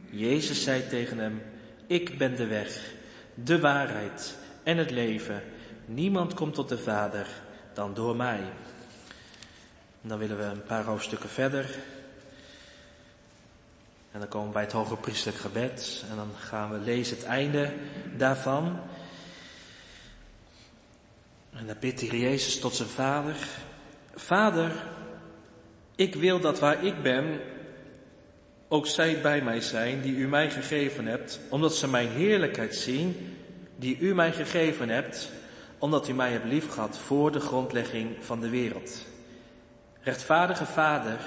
Jezus 0.10 0.64
zei 0.64 0.88
tegen 0.88 1.18
hem, 1.18 1.42
ik 1.88 2.18
ben 2.18 2.36
de 2.36 2.48
weg, 2.48 2.94
de 3.34 3.60
waarheid 3.60 4.38
en 4.64 4.78
het 4.78 4.92
leven. 4.92 5.44
Niemand 5.86 6.34
komt 6.34 6.54
tot 6.54 6.70
de 6.70 6.78
Vader 6.78 7.28
dan 7.74 7.94
door 7.94 8.16
mij. 8.16 8.42
Dan 10.02 10.18
willen 10.18 10.38
we 10.38 10.44
een 10.44 10.64
paar 10.64 10.84
hoofdstukken 10.84 11.30
verder. 11.30 11.76
En 14.12 14.20
dan 14.20 14.30
komen 14.30 14.48
we 14.48 14.54
bij 14.54 14.64
het 14.64 14.72
hoge 14.72 14.96
priestelijk 14.96 15.38
gebed. 15.38 16.04
En 16.10 16.16
dan 16.16 16.30
gaan 16.40 16.72
we 16.72 16.78
lezen 16.78 17.18
het 17.18 17.26
einde 17.26 17.74
daarvan. 18.18 18.80
En 21.52 21.68
dan 21.68 21.76
bidt 21.80 22.00
de 22.00 22.20
Jezus 22.20 22.60
tot 22.60 22.76
zijn 22.76 22.90
vader. 22.90 23.36
Vader, 24.16 24.72
ik 25.96 26.16
wil 26.16 26.40
dat 26.40 26.60
waar 26.60 26.84
ik 26.84 27.02
ben, 27.02 27.40
ook 28.76 28.88
zij 28.88 29.22
bij 29.22 29.42
mij 29.42 29.62
zijn 29.62 30.02
die 30.02 30.16
u 30.16 30.28
mij 30.28 30.52
gegeven 30.52 31.06
hebt, 31.06 31.40
omdat 31.50 31.76
ze 31.76 31.88
mijn 31.88 32.10
heerlijkheid 32.10 32.76
zien, 32.76 33.36
die 33.76 33.98
u 34.00 34.16
mij 34.16 34.32
gegeven 34.32 34.90
hebt, 34.90 35.32
omdat 35.78 36.08
u 36.08 36.14
mij 36.14 36.32
hebt 36.32 36.46
liefgehad 36.46 36.98
voor 36.98 37.32
de 37.32 37.40
grondlegging 37.40 38.16
van 38.20 38.40
de 38.40 38.50
wereld. 38.50 39.06
Rechtvaardige 40.02 40.66
Vader, 40.66 41.18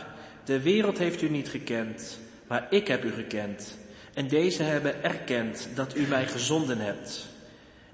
de 0.44 0.62
wereld 0.62 0.98
heeft 0.98 1.22
u 1.22 1.28
niet 1.28 1.48
gekend, 1.48 2.18
maar 2.46 2.66
ik 2.70 2.88
heb 2.88 3.04
u 3.04 3.12
gekend. 3.12 3.78
En 4.14 4.28
deze 4.28 4.62
hebben 4.62 5.02
erkend 5.02 5.68
dat 5.74 5.96
u 5.96 6.06
mij 6.06 6.26
gezonden 6.26 6.78
hebt. 6.78 7.26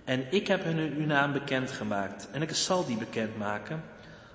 En 0.04 0.24
ik 0.30 0.46
heb 0.46 0.64
hun 0.64 0.78
uw 0.78 1.06
naam 1.06 1.32
bekendgemaakt. 1.32 2.28
En 2.30 2.42
ik 2.42 2.54
zal 2.54 2.86
die 2.86 2.96
bekendmaken, 2.96 3.82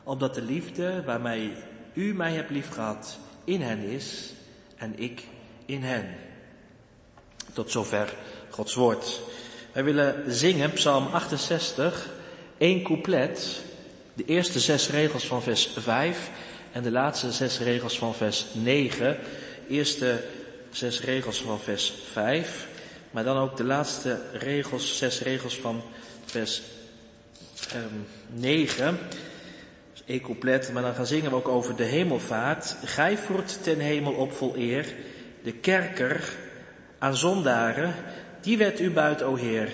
omdat 0.03 0.35
de 0.35 0.41
liefde 0.41 1.03
waarmee 1.03 1.53
u 1.93 2.13
mij 2.13 2.33
hebt 2.33 2.49
liefgehad 2.49 3.19
in 3.43 3.61
hen 3.61 3.79
is 3.79 4.37
en 4.79 4.93
ik 4.99 5.21
in 5.65 5.83
hen. 5.83 6.15
Tot 7.53 7.71
zover 7.71 8.13
Gods 8.49 8.73
woord. 8.73 9.21
Wij 9.71 9.83
willen 9.83 10.23
zingen 10.27 10.73
Psalm 10.73 11.07
68, 11.07 12.09
één 12.57 12.83
couplet, 12.83 13.61
de 14.13 14.25
eerste 14.25 14.59
zes 14.59 14.89
regels 14.89 15.25
van 15.25 15.41
vers 15.41 15.69
5 15.77 16.29
en 16.71 16.83
de 16.83 16.91
laatste 16.91 17.31
zes 17.31 17.59
regels 17.59 17.97
van 17.97 18.15
vers 18.15 18.45
9 18.51 19.17
eerste 19.69 20.23
zes 20.71 21.01
regels 21.01 21.41
van 21.41 21.59
vers 21.59 21.93
5, 22.11 22.67
maar 23.11 23.23
dan 23.23 23.37
ook 23.37 23.57
de 23.57 23.63
laatste 23.63 24.19
regels, 24.33 24.97
zes 24.97 25.21
regels 25.21 25.57
van 25.57 25.81
vers 26.25 26.61
um, 27.75 28.07
9. 28.27 28.99
Één 30.09 30.21
couplet, 30.21 30.73
maar 30.73 30.81
dan 30.81 30.95
gaan 30.95 31.05
zingen 31.05 31.29
we 31.29 31.35
ook 31.35 31.47
over 31.47 31.75
de 31.75 31.83
hemelvaart. 31.83 32.75
Gij 32.83 33.17
voert 33.17 33.63
ten 33.63 33.79
hemel 33.79 34.13
op 34.13 34.31
vol 34.31 34.57
eer, 34.57 34.93
de 35.43 35.51
kerker 35.51 36.37
aan 36.97 37.15
zondaren, 37.15 37.93
die 38.41 38.57
werd 38.57 38.79
u 38.79 38.91
buiten, 38.91 39.27
o 39.27 39.35
Heer. 39.35 39.69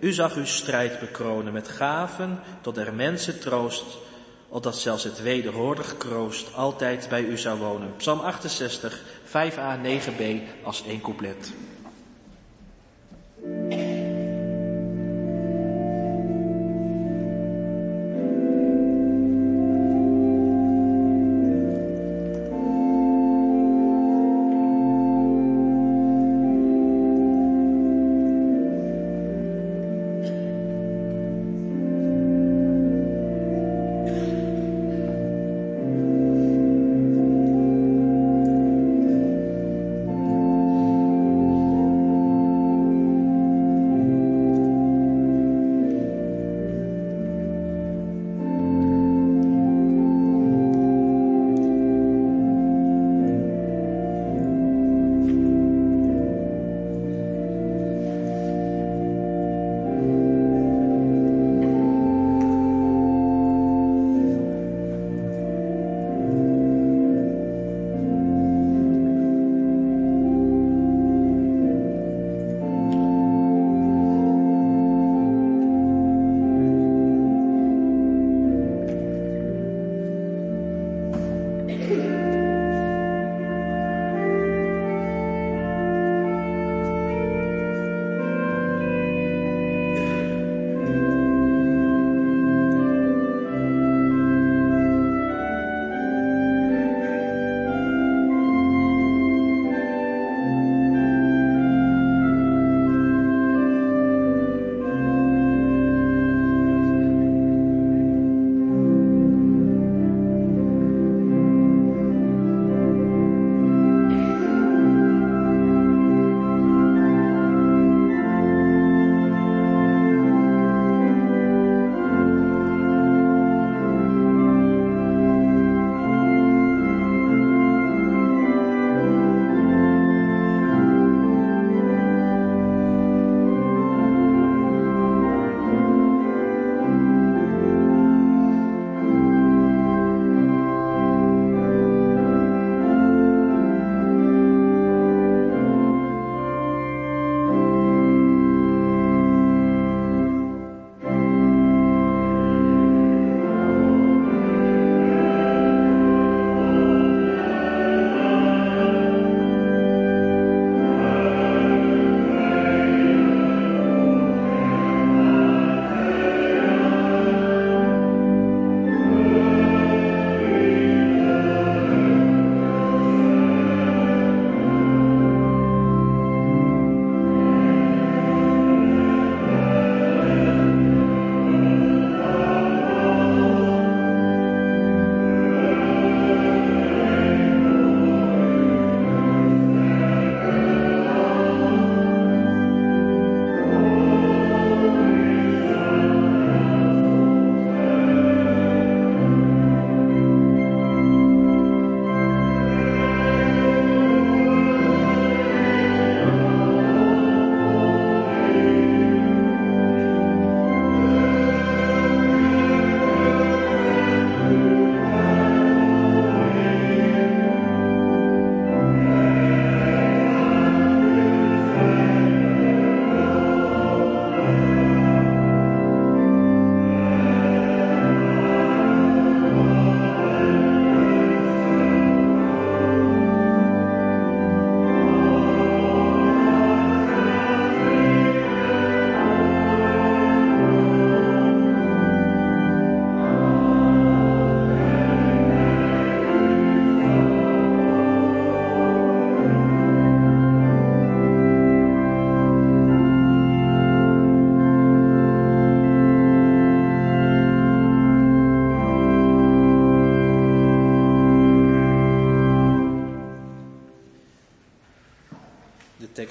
U 0.00 0.12
zag 0.12 0.34
uw 0.34 0.44
strijd 0.44 1.00
bekronen 1.00 1.52
met 1.52 1.68
gaven 1.68 2.40
tot 2.60 2.76
er 2.76 2.94
mensen 2.94 3.40
troost, 3.40 3.84
opdat 4.48 4.76
zelfs 4.76 5.04
het 5.04 5.22
wederhoordig 5.22 5.96
kroost 5.96 6.54
altijd 6.54 7.06
bij 7.08 7.22
u 7.24 7.38
zou 7.38 7.58
wonen. 7.58 7.96
Psalm 7.96 8.20
68, 8.20 9.02
5a, 9.26 9.80
9b 9.82 10.22
als 10.62 10.84
één 10.86 11.00
couplet. 11.00 11.52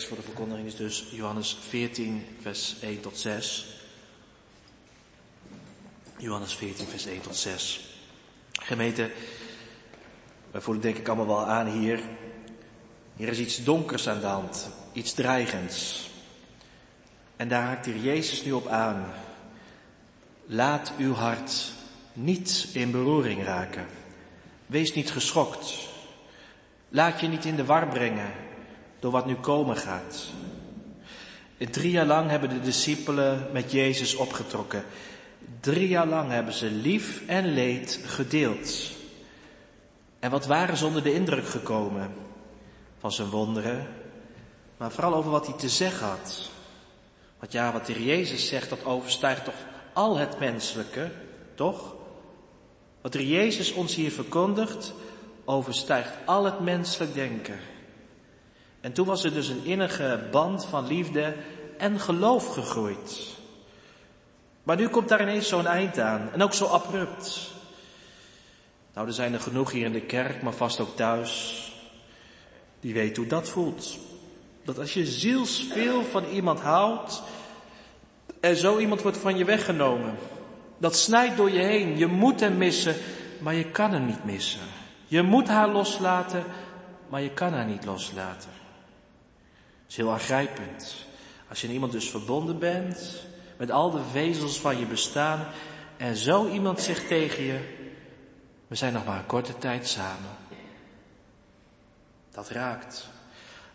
Voor 0.03 0.17
de 0.17 0.23
verkondiging 0.23 0.67
is 0.67 0.75
dus 0.75 1.05
Johannes 1.11 1.57
14, 1.67 2.25
vers 2.41 2.75
1 2.81 3.01
tot 3.01 3.17
6. 3.17 3.65
Johannes 6.17 6.55
14, 6.55 6.87
vers 6.87 7.05
1 7.05 7.21
tot 7.21 7.35
6. 7.35 7.97
Gemeente, 8.51 9.11
wij 10.51 10.61
voelen 10.61 10.83
denk 10.83 10.97
ik 10.97 11.07
allemaal 11.07 11.27
wel 11.27 11.45
aan 11.45 11.67
hier. 11.67 11.99
Hier 13.15 13.27
is 13.27 13.39
iets 13.39 13.63
donkers 13.63 14.07
aan 14.07 14.19
de 14.19 14.25
hand, 14.25 14.69
iets 14.93 15.13
dreigends. 15.13 16.09
En 17.35 17.47
daar 17.47 17.63
haakt 17.63 17.85
hier 17.85 17.97
Jezus 17.97 18.43
nu 18.43 18.51
op 18.51 18.67
aan. 18.67 19.13
Laat 20.45 20.91
uw 20.97 21.13
hart 21.13 21.71
niet 22.13 22.67
in 22.73 22.91
beroering 22.91 23.43
raken. 23.43 23.87
Wees 24.65 24.93
niet 24.93 25.11
geschokt. 25.11 25.87
Laat 26.89 27.19
je 27.19 27.27
niet 27.27 27.45
in 27.45 27.55
de 27.55 27.65
war 27.65 27.87
brengen 27.87 28.43
door 29.05 29.13
wat 29.13 29.25
nu 29.25 29.35
komen 29.35 29.77
gaat. 29.77 30.25
Drie 31.57 31.91
jaar 31.91 32.05
lang 32.05 32.29
hebben 32.29 32.49
de 32.49 32.59
discipelen 32.59 33.47
met 33.51 33.71
Jezus 33.71 34.15
opgetrokken. 34.15 34.83
Drie 35.59 35.87
jaar 35.87 36.07
lang 36.07 36.29
hebben 36.31 36.53
ze 36.53 36.71
lief 36.71 37.21
en 37.27 37.53
leed 37.53 37.99
gedeeld. 38.05 38.91
En 40.19 40.31
wat 40.31 40.45
waren 40.45 40.77
ze 40.77 40.85
onder 40.85 41.03
de 41.03 41.13
indruk 41.13 41.47
gekomen 41.47 42.13
van 42.99 43.11
zijn 43.11 43.29
wonderen, 43.29 43.87
maar 44.77 44.91
vooral 44.91 45.13
over 45.13 45.31
wat 45.31 45.47
hij 45.47 45.57
te 45.57 45.69
zeggen 45.69 46.07
had. 46.07 46.49
Want 47.39 47.51
ja, 47.51 47.71
wat 47.71 47.85
de 47.85 48.03
Jezus 48.03 48.47
zegt, 48.47 48.69
dat 48.69 48.85
overstijgt 48.85 49.43
toch 49.45 49.65
al 49.93 50.17
het 50.17 50.39
menselijke, 50.39 51.11
toch? 51.55 51.95
Wat 53.01 53.11
de 53.11 53.27
Jezus 53.27 53.73
ons 53.73 53.95
hier 53.95 54.11
verkondigt, 54.11 54.93
overstijgt 55.43 56.13
al 56.25 56.45
het 56.45 56.59
menselijk 56.59 57.13
denken. 57.13 57.59
En 58.85 58.93
toen 58.93 59.05
was 59.05 59.23
er 59.23 59.33
dus 59.33 59.47
een 59.47 59.63
innige 59.63 60.19
band 60.31 60.65
van 60.65 60.87
liefde 60.87 61.35
en 61.77 61.99
geloof 61.99 62.53
gegroeid. 62.53 63.35
Maar 64.63 64.75
nu 64.75 64.87
komt 64.87 65.09
daar 65.09 65.21
ineens 65.21 65.47
zo'n 65.47 65.65
eind 65.65 65.99
aan. 65.99 66.29
En 66.33 66.43
ook 66.43 66.53
zo 66.53 66.65
abrupt. 66.65 67.51
Nou, 68.93 69.07
er 69.07 69.13
zijn 69.13 69.33
er 69.33 69.39
genoeg 69.39 69.71
hier 69.71 69.85
in 69.85 69.91
de 69.91 70.01
kerk, 70.01 70.41
maar 70.41 70.53
vast 70.53 70.79
ook 70.79 70.95
thuis. 70.95 71.61
Die 72.79 72.93
weten 72.93 73.21
hoe 73.21 73.31
dat 73.31 73.49
voelt. 73.49 73.97
Dat 74.63 74.79
als 74.79 74.93
je 74.93 75.05
zielsveel 75.05 76.03
van 76.03 76.25
iemand 76.25 76.59
houdt. 76.59 77.23
En 78.39 78.55
zo 78.55 78.77
iemand 78.77 79.01
wordt 79.01 79.17
van 79.17 79.37
je 79.37 79.45
weggenomen. 79.45 80.15
Dat 80.77 80.97
snijdt 80.97 81.37
door 81.37 81.51
je 81.51 81.63
heen. 81.63 81.97
Je 81.97 82.07
moet 82.07 82.39
hem 82.39 82.57
missen, 82.57 82.95
maar 83.39 83.55
je 83.55 83.71
kan 83.71 83.91
hem 83.91 84.05
niet 84.05 84.23
missen. 84.23 84.61
Je 85.07 85.21
moet 85.21 85.47
haar 85.47 85.69
loslaten, 85.69 86.43
maar 87.09 87.21
je 87.21 87.31
kan 87.31 87.53
haar 87.53 87.65
niet 87.65 87.85
loslaten. 87.85 88.63
Dat 89.85 89.93
is 89.93 89.95
heel 89.95 90.11
aangrijpend. 90.11 90.95
Als 91.49 91.61
je 91.61 91.67
in 91.67 91.73
iemand 91.73 91.91
dus 91.91 92.09
verbonden 92.09 92.59
bent, 92.59 93.25
met 93.57 93.71
al 93.71 93.91
de 93.91 94.03
vezels 94.11 94.59
van 94.59 94.79
je 94.79 94.85
bestaan, 94.85 95.47
en 95.97 96.15
zo 96.15 96.47
iemand 96.49 96.81
zegt 96.81 97.07
tegen 97.07 97.43
je, 97.43 97.59
we 98.67 98.75
zijn 98.75 98.93
nog 98.93 99.05
maar 99.05 99.17
een 99.17 99.25
korte 99.25 99.57
tijd 99.57 99.87
samen. 99.87 100.29
Dat 102.31 102.49
raakt. 102.49 103.07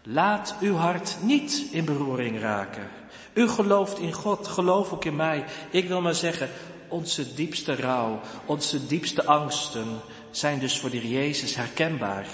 Laat 0.02 0.54
uw 0.60 0.74
hart 0.74 1.16
niet 1.22 1.68
in 1.70 1.84
beroering 1.84 2.40
raken. 2.40 2.88
U 3.32 3.48
gelooft 3.48 3.98
in 3.98 4.12
God, 4.12 4.46
geloof 4.48 4.92
ook 4.92 5.04
in 5.04 5.16
mij. 5.16 5.44
Ik 5.70 5.88
wil 5.88 6.00
maar 6.00 6.14
zeggen, 6.14 6.48
onze 6.88 7.34
diepste 7.34 7.74
rouw, 7.74 8.20
onze 8.46 8.86
diepste 8.86 9.24
angsten 9.24 10.00
zijn 10.30 10.58
dus 10.58 10.78
voor 10.78 10.90
de 10.90 11.08
Jezus 11.08 11.54
herkenbaar. 11.54 12.26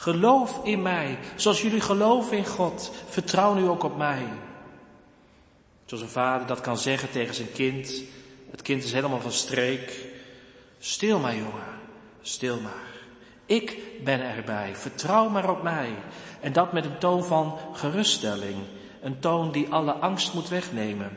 Geloof 0.00 0.60
in 0.64 0.82
mij, 0.82 1.18
zoals 1.36 1.62
jullie 1.62 1.80
geloven 1.80 2.36
in 2.36 2.46
God. 2.46 2.92
Vertrouw 3.08 3.54
nu 3.54 3.68
ook 3.68 3.82
op 3.82 3.96
mij. 3.96 4.22
Zoals 5.84 6.02
een 6.02 6.10
vader 6.10 6.46
dat 6.46 6.60
kan 6.60 6.78
zeggen 6.78 7.10
tegen 7.10 7.34
zijn 7.34 7.52
kind. 7.52 8.02
Het 8.50 8.62
kind 8.62 8.84
is 8.84 8.92
helemaal 8.92 9.20
van 9.20 9.32
streek. 9.32 10.06
Stil 10.78 11.18
maar 11.18 11.34
jongen, 11.34 11.80
stil 12.20 12.60
maar. 12.60 12.96
Ik 13.46 13.76
ben 14.04 14.20
erbij, 14.20 14.76
vertrouw 14.76 15.28
maar 15.28 15.50
op 15.50 15.62
mij. 15.62 15.94
En 16.40 16.52
dat 16.52 16.72
met 16.72 16.84
een 16.84 16.98
toon 16.98 17.24
van 17.24 17.58
geruststelling. 17.72 18.56
Een 19.02 19.18
toon 19.18 19.52
die 19.52 19.68
alle 19.68 19.92
angst 19.92 20.34
moet 20.34 20.48
wegnemen. 20.48 21.16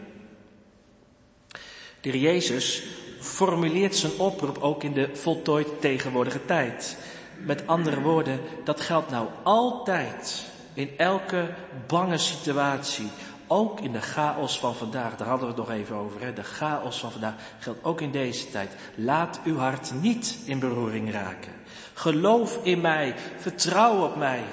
De 2.02 2.20
Jezus 2.20 2.84
formuleert 3.20 3.96
zijn 3.96 4.12
oproep 4.18 4.58
ook 4.58 4.84
in 4.84 4.94
de 4.94 5.10
voltooid 5.14 5.82
tegenwoordige 5.82 6.46
tijd. 6.46 6.98
Met 7.46 7.68
andere 7.68 8.02
woorden, 8.02 8.40
dat 8.64 8.82
geldt 8.82 9.10
nou 9.10 9.28
altijd 9.44 10.46
in 10.74 10.98
elke 10.98 11.50
bange 11.88 12.18
situatie. 12.18 13.10
Ook 13.48 13.80
in 13.80 13.92
de 13.92 14.02
chaos 14.02 14.60
van 14.60 14.76
vandaag, 14.76 15.18
daar 15.18 15.28
hadden 15.28 15.48
we 15.48 15.54
het 15.54 15.68
nog 15.68 15.78
even 15.78 15.96
over. 15.96 16.22
Hè? 16.22 16.34
De 16.34 16.44
chaos 16.44 17.00
van 17.00 17.12
vandaag 17.12 17.34
geldt 17.60 17.84
ook 17.84 18.02
in 18.02 18.12
deze 18.12 18.50
tijd. 18.50 18.72
Laat 18.96 19.40
uw 19.44 19.58
hart 19.58 19.92
niet 20.02 20.38
in 20.46 20.60
beroering 20.60 21.12
raken. 21.12 21.52
Geloof 21.94 22.60
in 22.64 22.82
mij, 22.82 23.16
vertrouw 23.38 24.04
op 24.04 24.16
mij. 24.16 24.44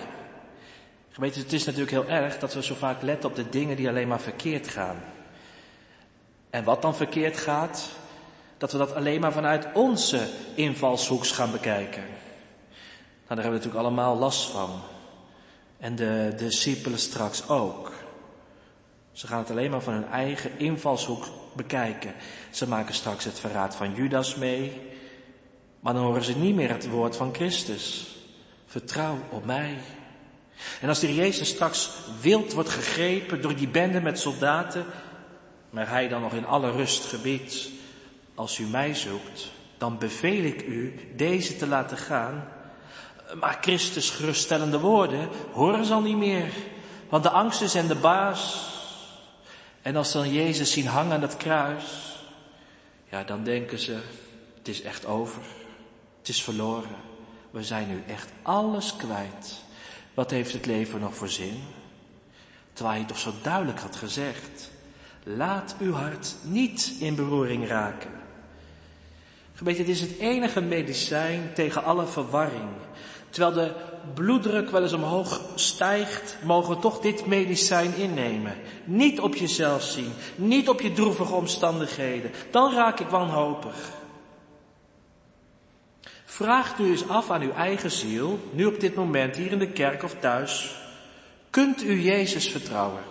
Gemeente, 1.10 1.38
het 1.38 1.52
is 1.52 1.64
natuurlijk 1.64 1.90
heel 1.90 2.08
erg 2.08 2.38
dat 2.38 2.54
we 2.54 2.62
zo 2.62 2.74
vaak 2.74 3.02
letten 3.02 3.30
op 3.30 3.36
de 3.36 3.48
dingen 3.48 3.76
die 3.76 3.88
alleen 3.88 4.08
maar 4.08 4.20
verkeerd 4.20 4.68
gaan. 4.68 4.96
En 6.50 6.64
wat 6.64 6.82
dan 6.82 6.94
verkeerd 6.94 7.38
gaat, 7.38 7.88
dat 8.58 8.72
we 8.72 8.78
dat 8.78 8.94
alleen 8.94 9.20
maar 9.20 9.32
vanuit 9.32 9.66
onze 9.72 10.28
invalshoeks 10.54 11.30
gaan 11.30 11.50
bekijken. 11.50 12.02
Nou, 13.28 13.40
daar 13.40 13.50
hebben 13.50 13.60
we 13.60 13.66
natuurlijk 13.66 13.96
allemaal 13.96 14.18
last 14.18 14.50
van. 14.50 14.80
En 15.78 15.96
de 15.96 16.32
discipelen 16.36 16.98
straks 16.98 17.48
ook. 17.48 17.92
Ze 19.12 19.26
gaan 19.26 19.38
het 19.38 19.50
alleen 19.50 19.70
maar 19.70 19.80
van 19.80 19.92
hun 19.92 20.08
eigen 20.08 20.58
invalshoek 20.58 21.26
bekijken. 21.52 22.14
Ze 22.50 22.68
maken 22.68 22.94
straks 22.94 23.24
het 23.24 23.38
verraad 23.40 23.76
van 23.76 23.94
Judas 23.94 24.34
mee. 24.34 24.80
Maar 25.80 25.92
dan 25.94 26.02
horen 26.02 26.22
ze 26.22 26.36
niet 26.36 26.54
meer 26.54 26.70
het 26.70 26.88
woord 26.88 27.16
van 27.16 27.34
Christus. 27.34 28.16
Vertrouw 28.66 29.18
op 29.30 29.44
mij. 29.44 29.78
En 30.80 30.88
als 30.88 31.00
de 31.00 31.14
Jezus 31.14 31.48
straks 31.48 31.90
wild 32.20 32.52
wordt 32.52 32.68
gegrepen 32.68 33.42
door 33.42 33.56
die 33.56 33.68
bende 33.68 34.00
met 34.00 34.18
soldaten, 34.18 34.84
maar 35.70 35.88
hij 35.88 36.08
dan 36.08 36.20
nog 36.20 36.32
in 36.32 36.46
alle 36.46 36.70
rust 36.70 37.04
gebiedt, 37.04 37.68
als 38.34 38.58
u 38.58 38.64
mij 38.64 38.94
zoekt, 38.94 39.50
dan 39.78 39.98
beveel 39.98 40.44
ik 40.44 40.62
u 40.62 40.94
deze 41.16 41.56
te 41.56 41.66
laten 41.66 41.96
gaan 41.96 42.56
maar 43.34 43.58
Christus 43.60 44.10
geruststellende 44.10 44.78
woorden 44.78 45.28
horen 45.52 45.84
ze 45.84 45.92
al 45.92 46.00
niet 46.00 46.16
meer. 46.16 46.52
Want 47.08 47.22
de 47.22 47.30
angst 47.30 47.60
is 47.60 47.74
en 47.74 47.86
de 47.86 47.94
baas. 47.94 48.66
En 49.82 49.96
als 49.96 50.10
ze 50.10 50.18
dan 50.18 50.32
Jezus 50.32 50.72
zien 50.72 50.86
hangen 50.86 51.12
aan 51.12 51.22
het 51.22 51.36
kruis, 51.36 52.16
ja, 53.10 53.24
dan 53.24 53.44
denken 53.44 53.78
ze, 53.78 53.98
het 54.58 54.68
is 54.68 54.82
echt 54.82 55.06
over. 55.06 55.42
Het 56.18 56.28
is 56.28 56.42
verloren. 56.42 56.96
We 57.50 57.62
zijn 57.64 57.88
nu 57.88 58.02
echt 58.06 58.28
alles 58.42 58.96
kwijt. 58.96 59.54
Wat 60.14 60.30
heeft 60.30 60.52
het 60.52 60.66
leven 60.66 61.00
nog 61.00 61.14
voor 61.14 61.28
zin? 61.28 61.62
Terwijl 62.72 62.96
hij 62.98 63.06
toch 63.06 63.18
zo 63.18 63.32
duidelijk 63.42 63.80
had 63.80 63.96
gezegd, 63.96 64.70
laat 65.22 65.74
uw 65.80 65.92
hart 65.92 66.34
niet 66.42 66.94
in 66.98 67.14
beroering 67.14 67.68
raken. 67.68 68.10
Gemeente, 69.54 69.80
het 69.80 69.90
is 69.90 70.00
het 70.00 70.18
enige 70.18 70.60
medicijn 70.60 71.52
tegen 71.54 71.84
alle 71.84 72.06
verwarring. 72.06 72.70
Terwijl 73.30 73.52
de 73.52 73.72
bloeddruk 74.14 74.70
wel 74.70 74.82
eens 74.82 74.92
omhoog 74.92 75.40
stijgt, 75.54 76.36
mogen 76.42 76.74
we 76.74 76.80
toch 76.80 77.00
dit 77.00 77.26
medicijn 77.26 77.94
innemen. 77.94 78.56
Niet 78.84 79.20
op 79.20 79.34
jezelf 79.34 79.82
zien, 79.82 80.12
niet 80.36 80.68
op 80.68 80.80
je 80.80 80.92
droevige 80.92 81.34
omstandigheden. 81.34 82.30
Dan 82.50 82.74
raak 82.74 83.00
ik 83.00 83.08
wanhopig. 83.08 83.96
Vraag 86.24 86.78
nu 86.78 86.90
eens 86.90 87.08
af 87.08 87.30
aan 87.30 87.42
uw 87.42 87.52
eigen 87.52 87.90
ziel, 87.90 88.38
nu 88.52 88.64
op 88.64 88.80
dit 88.80 88.94
moment 88.94 89.36
hier 89.36 89.52
in 89.52 89.58
de 89.58 89.72
kerk 89.72 90.02
of 90.02 90.14
thuis. 90.14 90.76
Kunt 91.50 91.82
u 91.82 92.00
Jezus 92.00 92.48
vertrouwen? 92.48 93.02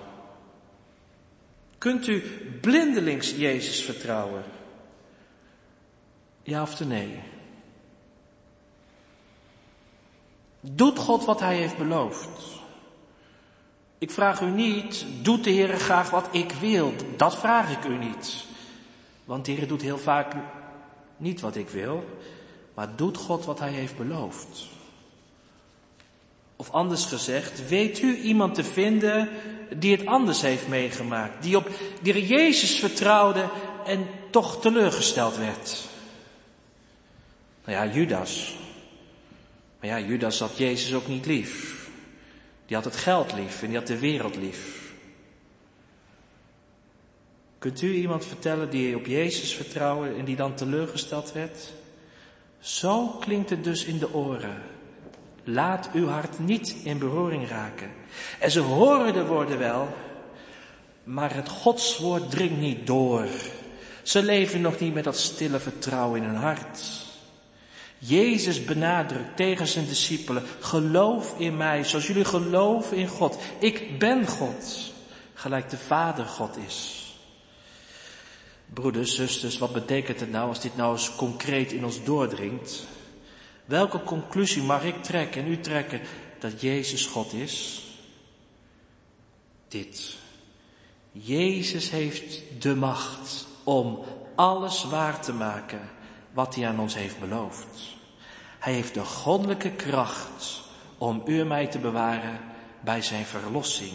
Kunt 1.77 2.07
u 2.07 2.21
blindelings 2.61 3.31
Jezus 3.31 3.81
vertrouwen? 3.81 4.43
Ja 6.43 6.61
of 6.61 6.85
nee? 6.85 7.19
Doet 10.59 10.99
God 10.99 11.25
wat 11.25 11.39
Hij 11.39 11.55
heeft 11.55 11.77
beloofd? 11.77 12.27
Ik 13.97 14.11
vraag 14.11 14.41
u 14.41 14.45
niet, 14.45 15.05
doet 15.21 15.43
de 15.43 15.49
Heer 15.49 15.77
graag 15.79 16.09
wat 16.09 16.27
ik 16.31 16.51
wil? 16.51 16.93
Dat 17.15 17.37
vraag 17.37 17.71
ik 17.71 17.85
u 17.85 17.97
niet. 17.97 18.45
Want 19.25 19.45
de 19.45 19.51
Heer 19.51 19.67
doet 19.67 19.81
heel 19.81 19.97
vaak 19.97 20.33
niet 21.17 21.41
wat 21.41 21.55
ik 21.55 21.69
wil, 21.69 22.03
maar 22.73 22.95
doet 22.95 23.17
God 23.17 23.45
wat 23.45 23.59
Hij 23.59 23.71
heeft 23.71 23.97
beloofd? 23.97 24.67
Of 26.55 26.71
anders 26.71 27.05
gezegd, 27.05 27.67
weet 27.67 28.01
u 28.01 28.17
iemand 28.17 28.55
te 28.55 28.63
vinden 28.63 29.29
die 29.75 29.97
het 29.97 30.05
anders 30.05 30.41
heeft 30.41 30.67
meegemaakt, 30.67 31.43
die 31.43 31.57
op 31.57 31.69
die 32.01 32.27
Jezus 32.27 32.79
vertrouwde 32.79 33.49
en 33.85 34.07
toch 34.29 34.61
teleurgesteld 34.61 35.37
werd? 35.37 35.85
Nou 37.65 37.77
ja, 37.77 37.93
Judas. 37.93 38.55
Maar 39.79 39.89
ja, 39.89 39.99
Judas 39.99 40.39
had 40.39 40.57
Jezus 40.57 40.93
ook 40.93 41.07
niet 41.07 41.25
lief. 41.25 41.85
Die 42.65 42.75
had 42.75 42.85
het 42.85 42.95
geld 42.95 43.33
lief 43.33 43.61
en 43.61 43.67
die 43.67 43.77
had 43.77 43.87
de 43.87 43.99
wereld 43.99 44.35
lief. 44.35 44.87
Kunt 47.57 47.81
u 47.81 47.93
iemand 47.93 48.25
vertellen 48.25 48.69
die 48.69 48.95
op 48.95 49.05
Jezus 49.05 49.53
vertrouwde 49.53 50.13
en 50.13 50.25
die 50.25 50.35
dan 50.35 50.53
teleurgesteld 50.53 51.31
werd? 51.31 51.73
Zo 52.59 53.07
klinkt 53.07 53.49
het 53.49 53.63
dus 53.63 53.83
in 53.85 53.97
de 53.97 54.13
oren. 54.13 54.61
Laat 55.43 55.89
uw 55.93 56.07
hart 56.07 56.39
niet 56.39 56.75
in 56.83 56.97
beroering 56.97 57.47
raken. 57.47 57.91
En 58.39 58.51
ze 58.51 58.59
horen 58.59 59.13
de 59.13 59.25
woorden 59.25 59.57
wel, 59.57 59.95
maar 61.03 61.35
het 61.35 61.49
godswoord 61.49 62.31
dringt 62.31 62.59
niet 62.59 62.87
door. 62.87 63.27
Ze 64.01 64.23
leven 64.23 64.61
nog 64.61 64.79
niet 64.79 64.93
met 64.93 65.03
dat 65.03 65.17
stille 65.17 65.59
vertrouwen 65.59 66.21
in 66.21 66.27
hun 66.27 66.35
hart. 66.35 67.06
Jezus 67.99 68.65
benadrukt 68.65 69.35
tegen 69.35 69.67
zijn 69.67 69.85
discipelen, 69.85 70.43
geloof 70.59 71.39
in 71.39 71.57
mij 71.57 71.83
zoals 71.83 72.07
jullie 72.07 72.25
geloven 72.25 72.97
in 72.97 73.07
God. 73.07 73.37
Ik 73.59 73.99
ben 73.99 74.27
God. 74.27 74.95
gelijk 75.33 75.69
de 75.69 75.77
Vader 75.77 76.25
God 76.25 76.57
is. 76.57 77.05
Broeders, 78.65 79.15
zusters, 79.15 79.57
wat 79.57 79.73
betekent 79.73 80.19
het 80.19 80.31
nou 80.31 80.47
als 80.47 80.61
dit 80.61 80.75
nou 80.75 80.93
eens 80.93 81.15
concreet 81.15 81.71
in 81.71 81.85
ons 81.85 82.03
doordringt? 82.03 82.85
Welke 83.65 84.03
conclusie 84.03 84.63
mag 84.63 84.83
ik 84.83 85.03
trekken 85.03 85.41
en 85.41 85.51
u 85.51 85.59
trekken 85.59 86.01
dat 86.39 86.61
Jezus 86.61 87.05
God 87.05 87.33
is? 87.33 87.83
Dit. 89.67 90.15
Jezus 91.11 91.89
heeft 91.89 92.41
de 92.59 92.75
macht 92.75 93.47
om 93.63 93.99
alles 94.35 94.83
waar 94.83 95.21
te 95.21 95.33
maken 95.33 95.89
wat 96.37 96.55
hij 96.55 96.67
aan 96.67 96.79
ons 96.79 96.95
heeft 96.95 97.19
beloofd. 97.19 97.95
Hij 98.59 98.73
heeft 98.73 98.93
de 98.93 99.03
goddelijke 99.03 99.71
kracht 99.71 100.61
om 100.97 101.21
u 101.25 101.39
en 101.39 101.47
mij 101.47 101.67
te 101.67 101.79
bewaren 101.79 102.39
bij 102.79 103.01
zijn 103.01 103.25
verlossing. 103.25 103.91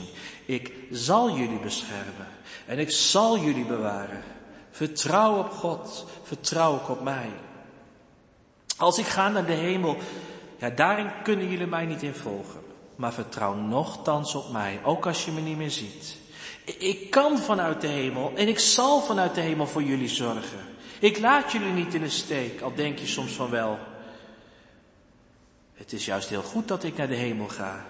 Ik 0.47 0.73
zal 0.91 1.37
jullie 1.37 1.59
beschermen 1.59 2.27
en 2.67 2.79
ik 2.79 2.91
zal 2.91 3.39
jullie 3.39 3.65
bewaren. 3.65 4.23
Vertrouw 4.71 5.39
op 5.39 5.51
God, 5.51 6.07
vertrouw 6.23 6.73
ook 6.73 6.89
op 6.89 7.03
mij. 7.03 7.31
Als 8.77 8.99
ik 8.99 9.07
ga 9.07 9.29
naar 9.29 9.47
de 9.47 9.53
hemel, 9.53 9.97
ja, 10.59 10.71
daarin 10.71 11.11
kunnen 11.23 11.49
jullie 11.49 11.67
mij 11.67 11.87
niet 11.87 12.03
in 12.03 12.15
volgen. 12.15 12.61
Maar 12.97 13.13
vertrouw 13.13 13.55
nogthans 13.55 14.35
op 14.35 14.53
mij, 14.53 14.81
ook 14.85 15.07
als 15.07 15.25
je 15.25 15.31
me 15.31 15.41
niet 15.41 15.57
meer 15.57 15.71
ziet. 15.71 16.17
Ik 16.65 17.11
kan 17.11 17.39
vanuit 17.39 17.81
de 17.81 17.87
hemel 17.87 18.33
en 18.35 18.49
ik 18.49 18.59
zal 18.59 19.01
vanuit 19.01 19.35
de 19.35 19.41
hemel 19.41 19.67
voor 19.67 19.83
jullie 19.83 20.09
zorgen. 20.09 20.72
Ik 21.03 21.19
laat 21.19 21.53
jullie 21.53 21.73
niet 21.73 21.95
in 21.95 22.01
de 22.01 22.11
steek, 22.11 22.61
al 22.61 22.75
denk 22.75 22.99
je 22.99 23.07
soms 23.07 23.33
van 23.33 23.51
wel. 23.51 23.79
Het 25.75 25.93
is 25.93 26.05
juist 26.05 26.29
heel 26.29 26.43
goed 26.43 26.69
dat 26.69 26.85
ik 26.85 26.97
naar 26.97 27.09
de 27.09 27.15
hemel 27.15 27.49
ga. 27.49 27.87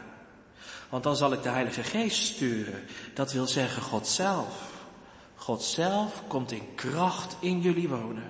Want 0.88 1.02
dan 1.02 1.16
zal 1.16 1.32
ik 1.32 1.42
de 1.42 1.48
Heilige 1.48 1.82
Geest 1.82 2.22
sturen. 2.22 2.84
Dat 3.14 3.32
wil 3.32 3.46
zeggen 3.46 3.82
God 3.82 4.06
zelf. 4.06 4.54
God 5.34 5.62
zelf 5.62 6.22
komt 6.26 6.52
in 6.52 6.74
kracht 6.74 7.36
in 7.40 7.60
jullie 7.60 7.88
wonen. 7.88 8.28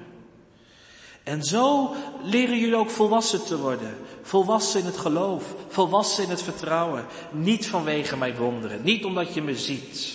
En 1.22 1.42
zo 1.42 1.94
leren 2.22 2.58
jullie 2.58 2.76
ook 2.76 2.90
volwassen 2.90 3.44
te 3.44 3.58
worden. 3.58 3.96
Volwassen 4.22 4.80
in 4.80 4.86
het 4.86 4.98
geloof, 4.98 5.54
volwassen 5.68 6.24
in 6.24 6.30
het 6.30 6.42
vertrouwen. 6.42 7.06
Niet 7.30 7.66
vanwege 7.66 8.16
mijn 8.16 8.36
wonderen, 8.36 8.82
niet 8.82 9.04
omdat 9.04 9.34
je 9.34 9.42
me 9.42 9.56
ziet. 9.56 10.14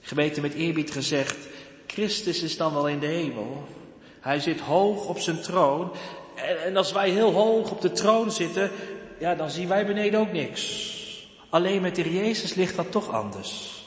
Geweten 0.00 0.42
met 0.42 0.54
eerbied 0.54 0.90
gezegd, 0.90 1.49
Christus 1.92 2.42
is 2.42 2.56
dan 2.56 2.72
wel 2.74 2.88
in 2.88 2.98
de 2.98 3.06
hemel. 3.06 3.64
Hij 4.20 4.40
zit 4.40 4.60
hoog 4.60 5.06
op 5.06 5.18
zijn 5.18 5.40
troon. 5.40 5.92
En, 6.64 6.76
als 6.76 6.92
wij 6.92 7.10
heel 7.10 7.32
hoog 7.32 7.70
op 7.70 7.80
de 7.80 7.92
troon 7.92 8.32
zitten, 8.32 8.70
ja, 9.18 9.34
dan 9.34 9.50
zien 9.50 9.68
wij 9.68 9.86
beneden 9.86 10.20
ook 10.20 10.32
niks. 10.32 10.88
Alleen 11.48 11.82
met 11.82 11.94
de 11.94 12.12
Jezus 12.12 12.54
ligt 12.54 12.76
dat 12.76 12.90
toch 12.90 13.12
anders. 13.12 13.84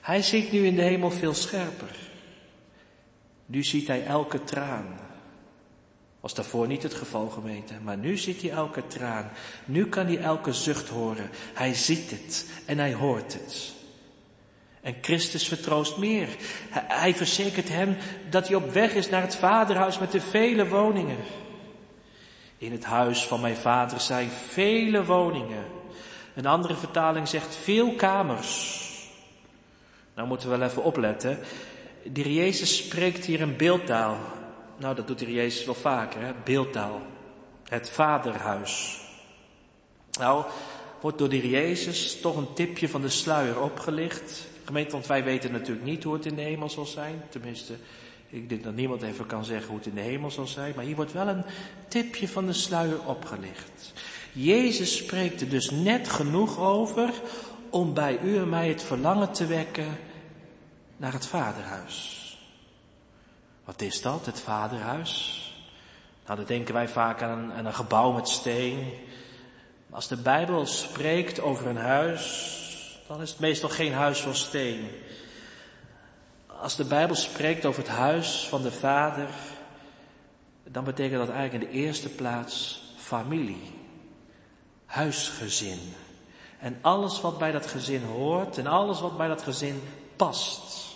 Hij 0.00 0.22
ziet 0.22 0.52
nu 0.52 0.66
in 0.66 0.76
de 0.76 0.82
hemel 0.82 1.10
veel 1.10 1.34
scherper. 1.34 1.96
Nu 3.46 3.62
ziet 3.62 3.86
hij 3.86 4.04
elke 4.04 4.44
traan. 4.44 4.98
Was 6.20 6.34
daarvoor 6.34 6.66
niet 6.66 6.82
het 6.82 6.94
geval 6.94 7.28
gemeten, 7.28 7.82
maar 7.82 7.96
nu 7.96 8.16
ziet 8.16 8.42
hij 8.42 8.50
elke 8.50 8.86
traan. 8.86 9.30
Nu 9.64 9.86
kan 9.86 10.06
hij 10.06 10.18
elke 10.18 10.52
zucht 10.52 10.88
horen. 10.88 11.30
Hij 11.54 11.74
ziet 11.74 12.10
het 12.10 12.46
en 12.66 12.78
hij 12.78 12.94
hoort 12.94 13.32
het. 13.32 13.78
En 14.80 14.96
Christus 15.00 15.48
vertroost 15.48 15.96
meer. 15.96 16.28
Hij 16.72 17.14
verzekert 17.14 17.68
hem 17.68 17.96
dat 18.30 18.46
hij 18.46 18.56
op 18.56 18.72
weg 18.72 18.94
is 18.94 19.08
naar 19.08 19.22
het 19.22 19.36
vaderhuis 19.36 19.98
met 19.98 20.12
de 20.12 20.20
vele 20.20 20.68
woningen. 20.68 21.18
In 22.58 22.72
het 22.72 22.84
huis 22.84 23.24
van 23.24 23.40
mijn 23.40 23.56
vader 23.56 24.00
zijn 24.00 24.30
vele 24.48 25.04
woningen. 25.04 25.64
Een 26.34 26.46
andere 26.46 26.74
vertaling 26.74 27.28
zegt 27.28 27.56
veel 27.56 27.94
kamers. 27.94 28.78
Nou 30.14 30.28
moeten 30.28 30.50
we 30.50 30.56
wel 30.56 30.68
even 30.68 30.82
opletten. 30.82 31.38
De 32.12 32.34
Jezus 32.34 32.76
spreekt 32.76 33.24
hier 33.24 33.40
een 33.40 33.56
beeldtaal. 33.56 34.16
Nou, 34.76 34.94
dat 34.94 35.06
doet 35.06 35.18
de 35.18 35.32
Jezus 35.32 35.64
wel 35.64 35.74
vaker, 35.74 36.20
hè? 36.20 36.32
beeldtaal. 36.44 37.00
Het 37.68 37.90
vaderhuis. 37.90 39.00
Nou, 40.18 40.44
wordt 41.00 41.18
door 41.18 41.28
de 41.28 41.48
Jezus 41.48 42.20
toch 42.20 42.36
een 42.36 42.52
tipje 42.52 42.88
van 42.88 43.00
de 43.00 43.08
sluier 43.08 43.60
opgelicht. 43.60 44.48
Gemeente, 44.70 44.92
want 44.92 45.06
wij 45.06 45.24
weten 45.24 45.52
natuurlijk 45.52 45.86
niet 45.86 46.04
hoe 46.04 46.14
het 46.14 46.26
in 46.26 46.34
de 46.34 46.42
hemel 46.42 46.70
zal 46.70 46.86
zijn. 46.86 47.22
Tenminste, 47.28 47.74
ik 48.28 48.48
denk 48.48 48.64
dat 48.64 48.74
niemand 48.74 49.02
even 49.02 49.26
kan 49.26 49.44
zeggen 49.44 49.68
hoe 49.68 49.76
het 49.76 49.86
in 49.86 49.94
de 49.94 50.00
hemel 50.00 50.30
zal 50.30 50.46
zijn. 50.46 50.72
Maar 50.76 50.84
hier 50.84 50.96
wordt 50.96 51.12
wel 51.12 51.28
een 51.28 51.44
tipje 51.88 52.28
van 52.28 52.46
de 52.46 52.52
sluier 52.52 53.06
opgelicht. 53.06 53.92
Jezus 54.32 54.96
spreekt 54.96 55.40
er 55.40 55.48
dus 55.48 55.70
net 55.70 56.08
genoeg 56.08 56.58
over 56.58 57.10
om 57.70 57.94
bij 57.94 58.18
u 58.22 58.36
en 58.36 58.48
mij 58.48 58.68
het 58.68 58.82
verlangen 58.82 59.32
te 59.32 59.46
wekken 59.46 59.98
naar 60.96 61.12
het 61.12 61.26
vaderhuis. 61.26 62.18
Wat 63.64 63.82
is 63.82 64.02
dat, 64.02 64.26
het 64.26 64.40
vaderhuis? 64.40 65.36
Nou, 66.26 66.38
dan 66.38 66.46
denken 66.46 66.74
wij 66.74 66.88
vaak 66.88 67.22
aan, 67.22 67.52
aan 67.52 67.66
een 67.66 67.74
gebouw 67.74 68.12
met 68.12 68.28
steen. 68.28 68.92
Als 69.90 70.08
de 70.08 70.16
Bijbel 70.16 70.66
spreekt 70.66 71.40
over 71.40 71.66
een 71.66 71.76
huis, 71.76 72.58
dan 73.10 73.22
is 73.22 73.30
het 73.30 73.38
meestal 73.38 73.68
geen 73.68 73.92
huis 73.92 74.20
van 74.20 74.34
steen. 74.34 74.88
Als 76.46 76.76
de 76.76 76.84
Bijbel 76.84 77.16
spreekt 77.16 77.64
over 77.64 77.82
het 77.82 77.90
huis 77.90 78.46
van 78.48 78.62
de 78.62 78.72
Vader, 78.72 79.28
dan 80.64 80.84
betekent 80.84 81.26
dat 81.26 81.34
eigenlijk 81.34 81.64
in 81.64 81.70
de 81.70 81.78
eerste 81.78 82.08
plaats 82.08 82.82
familie, 82.96 83.74
huisgezin. 84.86 85.78
En 86.58 86.78
alles 86.80 87.20
wat 87.20 87.38
bij 87.38 87.52
dat 87.52 87.66
gezin 87.66 88.02
hoort 88.02 88.58
en 88.58 88.66
alles 88.66 89.00
wat 89.00 89.16
bij 89.16 89.28
dat 89.28 89.42
gezin 89.42 89.82
past. 90.16 90.86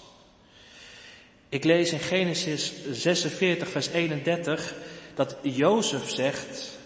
Ik 1.48 1.64
lees 1.64 1.92
in 1.92 2.00
Genesis 2.00 2.72
46, 2.90 3.68
vers 3.68 3.88
31 3.88 4.74
dat 5.14 5.36
Jozef 5.42 6.10
zegt 6.10 6.78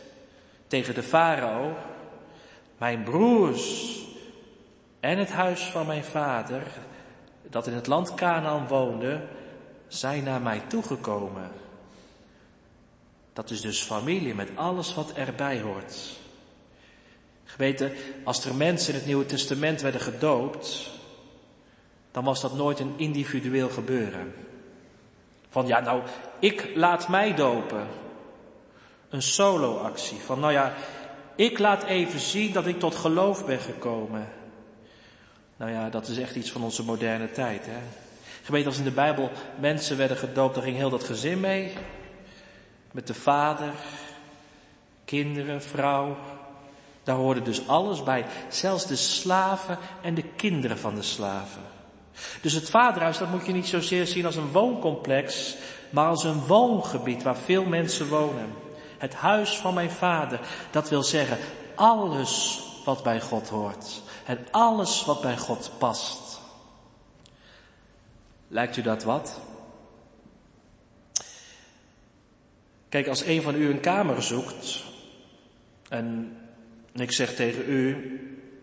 tegen 0.66 0.94
de 0.94 1.02
farao, 1.02 1.76
mijn 2.78 3.02
broers 3.02 3.96
en 5.08 5.18
het 5.18 5.30
huis 5.30 5.62
van 5.62 5.86
mijn 5.86 6.04
vader, 6.04 6.62
dat 7.50 7.66
in 7.66 7.72
het 7.72 7.86
land 7.86 8.14
Canaan 8.14 8.66
woonde, 8.66 9.20
zijn 9.86 10.24
naar 10.24 10.40
mij 10.40 10.62
toegekomen. 10.66 11.50
Dat 13.32 13.50
is 13.50 13.60
dus 13.60 13.82
familie 13.82 14.34
met 14.34 14.48
alles 14.54 14.94
wat 14.94 15.12
erbij 15.12 15.60
hoort. 15.60 16.18
Geweten, 17.44 17.92
als 18.24 18.44
er 18.44 18.54
mensen 18.54 18.92
in 18.92 18.98
het 18.98 19.06
Nieuwe 19.06 19.26
Testament 19.26 19.80
werden 19.80 20.00
gedoopt, 20.00 20.90
dan 22.10 22.24
was 22.24 22.40
dat 22.40 22.54
nooit 22.54 22.78
een 22.78 22.94
individueel 22.96 23.68
gebeuren. 23.68 24.34
Van 25.48 25.66
ja, 25.66 25.80
nou, 25.80 26.02
ik 26.38 26.70
laat 26.74 27.08
mij 27.08 27.34
dopen. 27.34 27.86
Een 29.08 29.22
solo-actie. 29.22 30.18
Van 30.18 30.40
nou 30.40 30.52
ja, 30.52 30.74
ik 31.34 31.58
laat 31.58 31.82
even 31.82 32.20
zien 32.20 32.52
dat 32.52 32.66
ik 32.66 32.78
tot 32.78 32.94
geloof 32.94 33.46
ben 33.46 33.60
gekomen. 33.60 34.37
Nou 35.58 35.70
ja, 35.70 35.88
dat 35.88 36.08
is 36.08 36.18
echt 36.18 36.36
iets 36.36 36.50
van 36.50 36.62
onze 36.62 36.84
moderne 36.84 37.30
tijd. 37.30 37.66
Hè? 37.66 37.78
Gemeente 38.42 38.68
als 38.68 38.78
in 38.78 38.84
de 38.84 38.90
Bijbel 38.90 39.30
mensen 39.60 39.96
werden 39.96 40.16
gedoopt, 40.16 40.54
dan 40.54 40.62
ging 40.62 40.76
heel 40.76 40.90
dat 40.90 41.04
gezin 41.04 41.40
mee. 41.40 41.72
Met 42.90 43.06
de 43.06 43.14
vader, 43.14 43.72
kinderen, 45.04 45.62
vrouw. 45.62 46.16
Daar 47.02 47.16
hoorde 47.16 47.42
dus 47.42 47.68
alles 47.68 48.02
bij. 48.02 48.24
Zelfs 48.48 48.86
de 48.86 48.96
slaven 48.96 49.78
en 50.02 50.14
de 50.14 50.24
kinderen 50.36 50.78
van 50.78 50.94
de 50.94 51.02
slaven. 51.02 51.62
Dus 52.40 52.52
het 52.52 52.70
vaderhuis, 52.70 53.18
dat 53.18 53.30
moet 53.30 53.46
je 53.46 53.52
niet 53.52 53.66
zozeer 53.66 54.06
zien 54.06 54.26
als 54.26 54.36
een 54.36 54.52
wooncomplex, 54.52 55.56
maar 55.90 56.08
als 56.08 56.24
een 56.24 56.46
woongebied 56.46 57.22
waar 57.22 57.36
veel 57.36 57.64
mensen 57.64 58.08
wonen. 58.08 58.52
Het 58.98 59.14
huis 59.14 59.56
van 59.56 59.74
mijn 59.74 59.90
vader, 59.90 60.40
dat 60.70 60.88
wil 60.88 61.02
zeggen 61.02 61.38
alles 61.74 62.60
wat 62.84 63.02
bij 63.02 63.20
God 63.20 63.48
hoort 63.48 64.02
en 64.28 64.46
alles 64.50 65.04
wat 65.04 65.20
bij 65.20 65.36
God 65.36 65.70
past. 65.78 66.40
Lijkt 68.48 68.76
u 68.76 68.82
dat 68.82 69.02
wat? 69.02 69.40
Kijk, 72.88 73.08
als 73.08 73.24
een 73.24 73.42
van 73.42 73.54
u 73.54 73.70
een 73.70 73.80
kamer 73.80 74.22
zoekt 74.22 74.84
en 75.88 76.36
ik 76.92 77.12
zeg 77.12 77.34
tegen 77.34 77.70
u, 77.70 78.12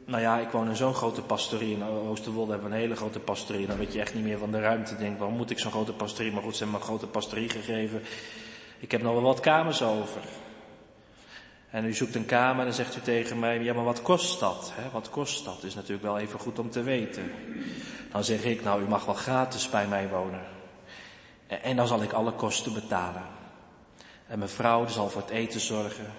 nou 0.05 0.21
ja, 0.21 0.39
ik 0.39 0.49
woon 0.49 0.69
in 0.69 0.75
zo'n 0.75 0.93
grote 0.93 1.21
pastorie. 1.21 1.75
In 1.75 1.83
Oosterwolde 1.83 2.51
hebben 2.51 2.69
we 2.69 2.75
een 2.75 2.81
hele 2.81 2.95
grote 2.95 3.19
pastorie. 3.19 3.67
Dan 3.67 3.77
weet 3.77 3.93
je 3.93 3.99
echt 3.99 4.13
niet 4.13 4.23
meer 4.23 4.37
van 4.37 4.51
de 4.51 4.59
ruimte. 4.59 4.95
Denk, 4.95 5.17
waarom 5.17 5.37
moet 5.37 5.49
ik 5.49 5.59
zo'n 5.59 5.71
grote 5.71 5.93
pastorie? 5.93 6.31
Maar 6.31 6.43
goed, 6.43 6.55
ze 6.55 6.63
hebben 6.63 6.79
me 6.79 6.85
een 6.85 6.91
grote 6.91 7.07
pastorie 7.07 7.49
gegeven. 7.49 8.01
Ik 8.79 8.91
heb 8.91 9.01
nog 9.01 9.13
wel 9.13 9.21
wat 9.21 9.39
kamers 9.39 9.81
over. 9.81 10.21
En 11.75 11.85
u 11.85 11.93
zoekt 11.93 12.15
een 12.15 12.25
kamer 12.25 12.59
en 12.59 12.65
dan 12.65 12.73
zegt 12.73 12.95
u 12.95 13.01
tegen 13.01 13.39
mij, 13.39 13.63
ja 13.63 13.73
maar 13.73 13.83
wat 13.83 14.01
kost 14.01 14.39
dat? 14.39 14.71
Hè? 14.73 14.89
Wat 14.89 15.09
kost 15.09 15.45
dat? 15.45 15.63
Is 15.63 15.75
natuurlijk 15.75 16.03
wel 16.03 16.17
even 16.17 16.39
goed 16.39 16.59
om 16.59 16.69
te 16.69 16.83
weten. 16.83 17.31
Dan 18.11 18.23
zeg 18.23 18.43
ik, 18.43 18.63
nou 18.63 18.81
u 18.81 18.87
mag 18.87 19.05
wel 19.05 19.15
gratis 19.15 19.69
bij 19.69 19.87
mij 19.87 20.09
wonen. 20.09 20.41
En 21.47 21.75
dan 21.75 21.87
zal 21.87 22.01
ik 22.01 22.11
alle 22.11 22.31
kosten 22.31 22.73
betalen. 22.73 23.23
En 24.27 24.37
mijn 24.37 24.49
vrouw 24.49 24.87
zal 24.87 25.09
voor 25.09 25.21
het 25.21 25.29
eten 25.29 25.59
zorgen. 25.59 26.13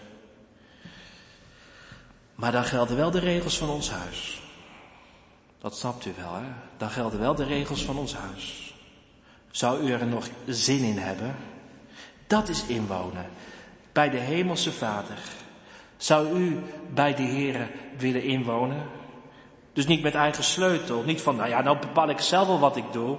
Maar 2.35 2.53
dan 2.53 2.65
gelden 2.65 2.97
wel 2.97 3.11
de 3.11 3.21
regels 3.21 3.59
van 3.59 3.69
ons 3.69 3.91
huis. 3.91 4.43
Dat 5.59 5.77
snapt 5.77 6.07
u 6.07 6.15
wel, 6.17 6.35
hè? 6.35 6.47
Dan 6.77 6.91
gelden 6.91 7.21
wel 7.21 7.35
de 7.35 7.45
regels 7.45 7.85
van 7.85 7.99
ons 7.99 8.15
huis. 8.15 8.75
Zou 9.51 9.81
u 9.81 9.93
er 9.93 10.07
nog 10.07 10.29
zin 10.47 10.83
in 10.83 10.99
hebben? 10.99 11.37
Dat 12.27 12.49
is 12.49 12.67
inwonen 12.67 13.27
bij 13.93 14.11
de 14.11 14.19
Hemelse 14.19 14.73
Vader. 14.73 15.19
Zou 15.97 16.39
u 16.39 16.63
bij 16.95 17.15
de 17.15 17.23
Here 17.23 17.71
willen 17.97 18.23
inwonen? 18.23 18.89
Dus 19.73 19.87
niet 19.87 20.03
met 20.03 20.15
eigen 20.15 20.45
sleutel, 20.45 21.03
niet 21.03 21.21
van, 21.21 21.37
nou 21.37 21.49
ja, 21.49 21.63
nou 21.63 21.79
bepaal 21.79 22.09
ik 22.09 22.21
zelf 22.21 22.47
wel 22.47 22.59
wat 22.59 22.77
ik 22.77 22.93
doe. 22.93 23.17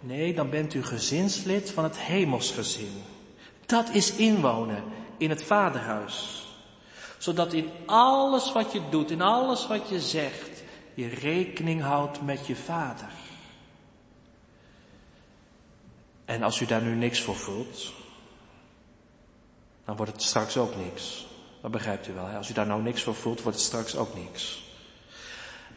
Nee, 0.00 0.34
dan 0.34 0.50
bent 0.50 0.74
u 0.74 0.84
gezinslid 0.84 1.70
van 1.70 1.84
het 1.84 1.98
hemelsgezin. 1.98 3.02
Dat 3.66 3.88
is 3.90 4.16
inwonen 4.16 4.82
in 5.16 5.30
het 5.30 5.44
vaderhuis. 5.44 6.46
Zodat 7.18 7.52
in 7.52 7.70
alles 7.86 8.52
wat 8.52 8.72
je 8.72 8.80
doet, 8.90 9.10
in 9.10 9.20
alles 9.20 9.66
wat 9.66 9.88
je 9.88 10.00
zegt, 10.00 10.62
je 10.94 11.08
rekening 11.08 11.82
houdt 11.82 12.22
met 12.22 12.46
je 12.46 12.56
vader. 12.56 13.10
En 16.24 16.42
als 16.42 16.60
u 16.60 16.66
daar 16.66 16.82
nu 16.82 16.94
niks 16.94 17.20
voor 17.20 17.36
voelt, 17.36 17.92
dan 19.84 19.96
wordt 19.96 20.12
het 20.12 20.22
straks 20.22 20.56
ook 20.56 20.76
niks. 20.76 21.26
Dat 21.62 21.70
begrijpt 21.70 22.08
u 22.08 22.12
wel. 22.12 22.26
Hè? 22.26 22.36
Als 22.36 22.50
u 22.50 22.52
daar 22.52 22.66
nou 22.66 22.82
niks 22.82 23.02
voor 23.02 23.14
voelt, 23.14 23.42
wordt 23.42 23.58
het 23.58 23.66
straks 23.66 23.96
ook 23.96 24.14
niks. 24.14 24.62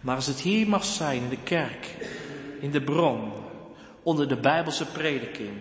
Maar 0.01 0.15
als 0.15 0.27
het 0.27 0.39
hier 0.39 0.67
mag 0.67 0.85
zijn, 0.85 1.21
in 1.23 1.29
de 1.29 1.43
kerk, 1.43 1.95
in 2.59 2.71
de 2.71 2.81
bron, 2.81 3.31
onder 4.03 4.27
de 4.27 4.37
Bijbelse 4.37 4.85
prediking, 4.85 5.51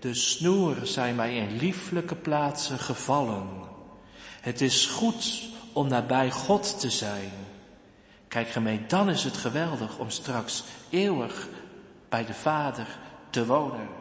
de 0.00 0.14
snoeren 0.14 0.86
zijn 0.86 1.14
mij 1.14 1.36
in 1.36 1.56
lieflijke 1.56 2.14
plaatsen 2.14 2.78
gevallen. 2.78 3.48
Het 4.40 4.60
is 4.60 4.86
goed 4.86 5.48
om 5.72 5.88
nabij 5.88 6.30
God 6.30 6.80
te 6.80 6.90
zijn. 6.90 7.30
Kijk 8.28 8.48
gemeen, 8.48 8.84
dan 8.88 9.10
is 9.10 9.24
het 9.24 9.36
geweldig 9.36 9.98
om 9.98 10.10
straks 10.10 10.64
eeuwig 10.90 11.48
bij 12.08 12.24
de 12.26 12.34
Vader 12.34 12.86
te 13.30 13.46
wonen. 13.46 13.99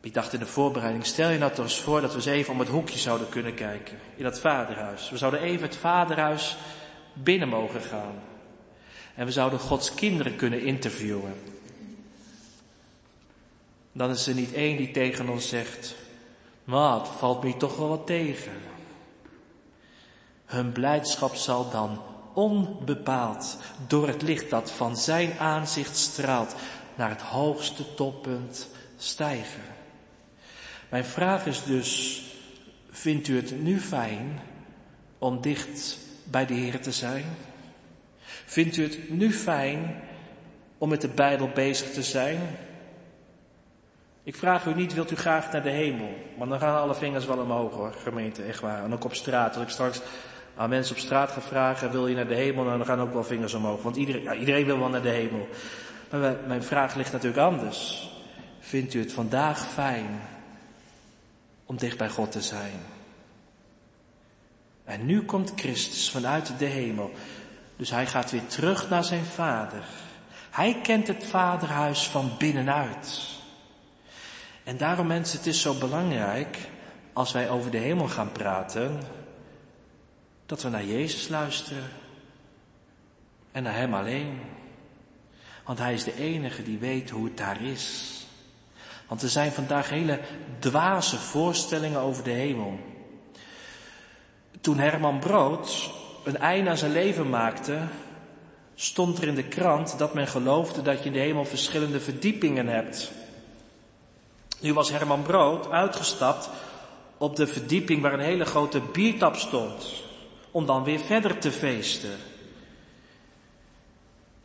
Ik 0.00 0.14
dacht 0.14 0.32
in 0.32 0.38
de 0.38 0.46
voorbereiding, 0.46 1.06
stel 1.06 1.30
je 1.30 1.38
nou 1.38 1.52
toch 1.52 1.64
eens 1.64 1.80
voor 1.80 2.00
dat 2.00 2.10
we 2.10 2.16
eens 2.16 2.26
even 2.26 2.52
om 2.52 2.58
het 2.58 2.68
hoekje 2.68 2.98
zouden 2.98 3.28
kunnen 3.28 3.54
kijken. 3.54 3.98
In 4.16 4.24
dat 4.24 4.40
vaderhuis. 4.40 5.10
We 5.10 5.16
zouden 5.16 5.40
even 5.40 5.66
het 5.66 5.76
vaderhuis 5.76 6.56
binnen 7.12 7.48
mogen 7.48 7.80
gaan. 7.80 8.14
En 9.14 9.26
we 9.26 9.32
zouden 9.32 9.58
Gods 9.58 9.94
kinderen 9.94 10.36
kunnen 10.36 10.62
interviewen. 10.62 11.34
Dan 13.92 14.10
is 14.10 14.26
er 14.26 14.34
niet 14.34 14.52
één 14.52 14.76
die 14.76 14.90
tegen 14.90 15.28
ons 15.28 15.48
zegt, 15.48 15.94
wat 16.64 17.08
valt 17.18 17.42
me 17.42 17.56
toch 17.56 17.76
wel 17.76 17.88
wat 17.88 18.06
tegen. 18.06 18.52
Hun 20.46 20.72
blijdschap 20.72 21.34
zal 21.34 21.70
dan 21.70 22.02
onbepaald 22.34 23.56
door 23.86 24.06
het 24.06 24.22
licht 24.22 24.50
dat 24.50 24.70
van 24.70 24.96
zijn 24.96 25.38
aanzicht 25.38 25.96
straalt 25.96 26.54
naar 26.94 27.08
het 27.08 27.20
hoogste 27.20 27.94
toppunt 27.94 28.68
stijgen. 28.96 29.69
Mijn 30.90 31.04
vraag 31.04 31.46
is 31.46 31.62
dus, 31.64 32.22
vindt 32.90 33.28
u 33.28 33.36
het 33.36 33.62
nu 33.62 33.80
fijn 33.80 34.40
om 35.18 35.40
dicht 35.40 35.98
bij 36.24 36.46
de 36.46 36.54
Heer 36.54 36.80
te 36.80 36.92
zijn? 36.92 37.24
Vindt 38.44 38.76
u 38.76 38.82
het 38.82 39.10
nu 39.10 39.32
fijn 39.32 40.02
om 40.78 40.88
met 40.88 41.00
de 41.00 41.08
Bijbel 41.08 41.50
bezig 41.54 41.90
te 41.90 42.02
zijn? 42.02 42.40
Ik 44.22 44.36
vraag 44.36 44.66
u 44.66 44.74
niet, 44.74 44.94
wilt 44.94 45.10
u 45.10 45.16
graag 45.16 45.52
naar 45.52 45.62
de 45.62 45.70
hemel? 45.70 46.14
Maar 46.38 46.48
dan 46.48 46.58
gaan 46.58 46.80
alle 46.80 46.94
vingers 46.94 47.26
wel 47.26 47.38
omhoog 47.38 47.74
hoor, 47.74 47.92
gemeente, 47.92 48.42
echt 48.42 48.60
waar. 48.60 48.84
En 48.84 48.92
ook 48.92 49.04
op 49.04 49.14
straat. 49.14 49.54
Als 49.54 49.64
ik 49.64 49.70
straks 49.70 50.00
aan 50.56 50.68
mensen 50.68 50.94
op 50.94 51.00
straat 51.00 51.30
ga 51.30 51.40
vragen, 51.40 51.90
wil 51.90 52.06
je 52.06 52.14
naar 52.14 52.28
de 52.28 52.34
hemel? 52.34 52.64
Nou, 52.64 52.76
dan 52.76 52.86
gaan 52.86 53.00
ook 53.00 53.12
wel 53.12 53.24
vingers 53.24 53.54
omhoog. 53.54 53.82
Want 53.82 53.96
iedereen, 53.96 54.22
ja, 54.22 54.34
iedereen 54.34 54.64
wil 54.64 54.78
wel 54.78 54.88
naar 54.88 55.02
de 55.02 55.08
hemel. 55.08 55.48
Maar 56.10 56.36
mijn 56.46 56.62
vraag 56.62 56.94
ligt 56.94 57.12
natuurlijk 57.12 57.42
anders. 57.42 58.10
Vindt 58.60 58.94
u 58.94 58.98
het 58.98 59.12
vandaag 59.12 59.72
fijn 59.72 60.20
om 61.70 61.76
dicht 61.76 61.98
bij 61.98 62.08
God 62.08 62.32
te 62.32 62.42
zijn. 62.42 62.80
En 64.84 65.06
nu 65.06 65.22
komt 65.22 65.52
Christus 65.56 66.10
vanuit 66.10 66.58
de 66.58 66.64
hemel. 66.64 67.10
Dus 67.76 67.90
hij 67.90 68.06
gaat 68.06 68.30
weer 68.30 68.46
terug 68.46 68.88
naar 68.88 69.04
zijn 69.04 69.24
vader. 69.24 69.84
Hij 70.50 70.80
kent 70.82 71.06
het 71.06 71.24
vaderhuis 71.24 72.08
van 72.08 72.30
binnenuit. 72.38 73.20
En 74.64 74.76
daarom 74.76 75.06
mensen, 75.06 75.38
het 75.38 75.46
is 75.46 75.60
zo 75.60 75.74
belangrijk 75.74 76.58
als 77.12 77.32
wij 77.32 77.50
over 77.50 77.70
de 77.70 77.78
hemel 77.78 78.08
gaan 78.08 78.32
praten, 78.32 79.00
dat 80.46 80.62
we 80.62 80.68
naar 80.68 80.84
Jezus 80.84 81.28
luisteren. 81.28 81.88
En 83.52 83.62
naar 83.62 83.76
Hem 83.76 83.94
alleen. 83.94 84.40
Want 85.64 85.78
Hij 85.78 85.94
is 85.94 86.04
de 86.04 86.16
enige 86.16 86.62
die 86.62 86.78
weet 86.78 87.10
hoe 87.10 87.24
het 87.24 87.36
daar 87.36 87.62
is. 87.62 88.18
Want 89.10 89.22
er 89.22 89.28
zijn 89.28 89.52
vandaag 89.52 89.88
hele 89.88 90.20
dwaze 90.58 91.18
voorstellingen 91.18 92.00
over 92.00 92.22
de 92.24 92.30
hemel. 92.30 92.78
Toen 94.60 94.78
Herman 94.78 95.18
Brood 95.18 95.90
een 96.24 96.36
einde 96.38 96.70
aan 96.70 96.76
zijn 96.76 96.92
leven 96.92 97.30
maakte, 97.30 97.78
stond 98.74 99.18
er 99.18 99.28
in 99.28 99.34
de 99.34 99.48
krant 99.48 99.98
dat 99.98 100.14
men 100.14 100.26
geloofde 100.26 100.82
dat 100.82 100.98
je 100.98 101.04
in 101.04 101.12
de 101.12 101.18
hemel 101.18 101.44
verschillende 101.44 102.00
verdiepingen 102.00 102.66
hebt. 102.66 103.10
Nu 104.60 104.74
was 104.74 104.90
Herman 104.90 105.22
Brood 105.22 105.70
uitgestapt 105.70 106.50
op 107.18 107.36
de 107.36 107.46
verdieping 107.46 108.02
waar 108.02 108.12
een 108.12 108.20
hele 108.20 108.44
grote 108.44 108.80
biertap 108.92 109.36
stond, 109.36 110.02
om 110.50 110.66
dan 110.66 110.84
weer 110.84 111.00
verder 111.00 111.38
te 111.38 111.52
feesten. 111.52 112.18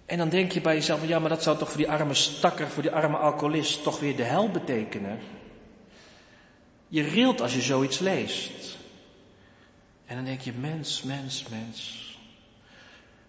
En 0.05 0.17
dan 0.17 0.29
denk 0.29 0.51
je 0.51 0.61
bij 0.61 0.73
jezelf, 0.73 1.07
ja, 1.07 1.19
maar 1.19 1.29
dat 1.29 1.43
zou 1.43 1.57
toch 1.57 1.69
voor 1.69 1.77
die 1.77 1.89
arme 1.89 2.13
stakker, 2.13 2.67
voor 2.67 2.81
die 2.83 2.91
arme 2.91 3.17
alcoholist 3.17 3.83
toch 3.83 3.99
weer 3.99 4.15
de 4.15 4.23
hel 4.23 4.49
betekenen? 4.49 5.19
Je 6.87 7.03
rilt 7.03 7.41
als 7.41 7.53
je 7.53 7.61
zoiets 7.61 7.99
leest. 7.99 8.77
En 10.05 10.15
dan 10.15 10.25
denk 10.25 10.41
je, 10.41 10.53
mens, 10.53 11.03
mens, 11.03 11.45
mens. 11.49 12.03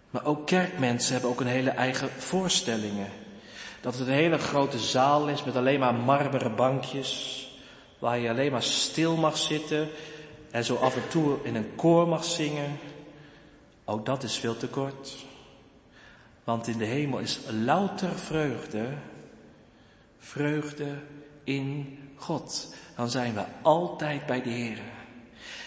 Maar 0.09 0.25
ook 0.25 0.45
kerkmensen 0.45 1.11
hebben 1.11 1.29
ook 1.29 1.39
een 1.39 1.47
hele 1.47 1.69
eigen 1.69 2.09
voorstellingen. 2.09 3.09
Dat 3.81 3.97
het 3.97 4.07
een 4.07 4.13
hele 4.13 4.37
grote 4.37 4.79
zaal 4.79 5.27
is 5.27 5.43
met 5.43 5.55
alleen 5.55 5.79
maar 5.79 5.93
marmeren 5.93 6.55
bankjes, 6.55 7.43
waar 7.99 8.19
je 8.19 8.29
alleen 8.29 8.51
maar 8.51 8.63
stil 8.63 9.15
mag 9.15 9.37
zitten 9.37 9.89
en 10.51 10.63
zo 10.63 10.75
af 10.75 10.95
en 10.95 11.07
toe 11.07 11.37
in 11.43 11.55
een 11.55 11.75
koor 11.75 12.07
mag 12.07 12.23
zingen. 12.23 12.79
Ook 13.85 14.05
dat 14.05 14.23
is 14.23 14.37
veel 14.37 14.57
te 14.57 14.67
kort. 14.67 15.25
Want 16.47 16.67
in 16.67 16.77
de 16.77 16.85
hemel 16.85 17.19
is 17.19 17.39
louter 17.63 18.19
vreugde, 18.19 18.87
vreugde 20.17 20.87
in 21.43 21.97
God. 22.15 22.73
Dan 22.95 23.09
zijn 23.09 23.33
we 23.33 23.43
altijd 23.61 24.25
bij 24.25 24.41
de 24.41 24.49
Heer. 24.49 24.79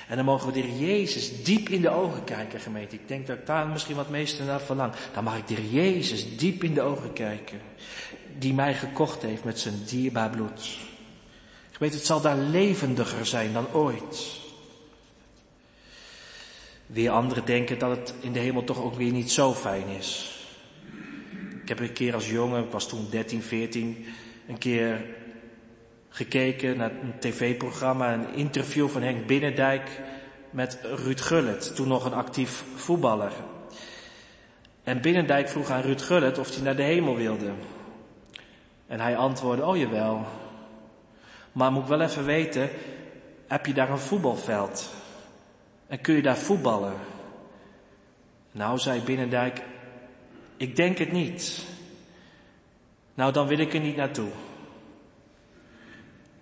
En 0.08 0.16
dan 0.16 0.24
mogen 0.24 0.46
we 0.46 0.52
de 0.52 0.78
Jezus 0.78 1.42
diep 1.42 1.68
in 1.68 1.80
de 1.80 1.90
ogen 1.90 2.24
kijken, 2.24 2.60
gemeente. 2.60 2.94
Ik 2.94 3.08
denk 3.08 3.26
dat 3.26 3.38
ik 3.38 3.46
daar 3.46 3.66
misschien 3.66 3.96
wat 3.96 4.08
meeste 4.08 4.44
naar 4.44 4.60
verlang. 4.60 4.92
Dan 5.12 5.24
mag 5.24 5.36
ik 5.36 5.48
de 5.48 5.70
Jezus 5.70 6.36
diep 6.36 6.64
in 6.64 6.74
de 6.74 6.82
ogen 6.82 7.12
kijken. 7.12 7.60
Die 8.38 8.54
mij 8.54 8.74
gekocht 8.74 9.22
heeft 9.22 9.44
met 9.44 9.58
zijn 9.58 9.84
dierbaar 9.86 10.30
bloed. 10.30 10.78
Gemeente, 11.70 11.96
het 11.96 12.06
zal 12.06 12.20
daar 12.20 12.36
levendiger 12.36 13.26
zijn 13.26 13.52
dan 13.52 13.72
ooit. 13.72 14.38
Weer 16.86 17.10
anderen 17.10 17.44
denken 17.44 17.78
dat 17.78 17.96
het 17.96 18.14
in 18.20 18.32
de 18.32 18.38
hemel 18.38 18.64
toch 18.64 18.82
ook 18.82 18.94
weer 18.94 19.12
niet 19.12 19.30
zo 19.30 19.54
fijn 19.54 19.88
is. 19.88 20.38
Ik 21.70 21.78
heb 21.78 21.88
een 21.88 21.94
keer 21.94 22.14
als 22.14 22.30
jongen, 22.30 22.64
ik 22.64 22.70
was 22.70 22.88
toen 22.88 23.06
13, 23.10 23.42
14, 23.42 24.06
een 24.48 24.58
keer 24.58 25.04
gekeken 26.08 26.76
naar 26.76 26.90
een 26.90 27.18
tv-programma, 27.18 28.12
een 28.12 28.34
interview 28.34 28.88
van 28.88 29.02
Henk 29.02 29.26
Binnendijk 29.26 30.00
met 30.50 30.78
Ruud 30.82 31.20
Gullit, 31.20 31.74
toen 31.74 31.88
nog 31.88 32.04
een 32.04 32.12
actief 32.12 32.64
voetballer. 32.74 33.32
En 34.82 35.00
Binnendijk 35.00 35.48
vroeg 35.48 35.70
aan 35.70 35.82
Ruud 35.82 36.00
Gullit 36.00 36.38
of 36.38 36.54
hij 36.54 36.62
naar 36.62 36.76
de 36.76 36.82
hemel 36.82 37.16
wilde. 37.16 37.50
En 38.86 39.00
hij 39.00 39.16
antwoordde, 39.16 39.66
oh 39.66 39.76
jawel. 39.76 40.26
Maar 41.52 41.72
moet 41.72 41.82
ik 41.82 41.88
wel 41.88 42.00
even 42.00 42.24
weten, 42.24 42.70
heb 43.46 43.66
je 43.66 43.74
daar 43.74 43.90
een 43.90 43.98
voetbalveld? 43.98 44.90
En 45.86 46.00
kun 46.00 46.14
je 46.14 46.22
daar 46.22 46.38
voetballen? 46.38 46.94
Nou, 48.52 48.78
zei 48.78 49.00
Binnendijk, 49.00 49.62
ik 50.60 50.76
denk 50.76 50.98
het 50.98 51.12
niet. 51.12 51.64
Nou, 53.14 53.32
dan 53.32 53.46
wil 53.46 53.58
ik 53.58 53.74
er 53.74 53.80
niet 53.80 53.96
naartoe. 53.96 54.30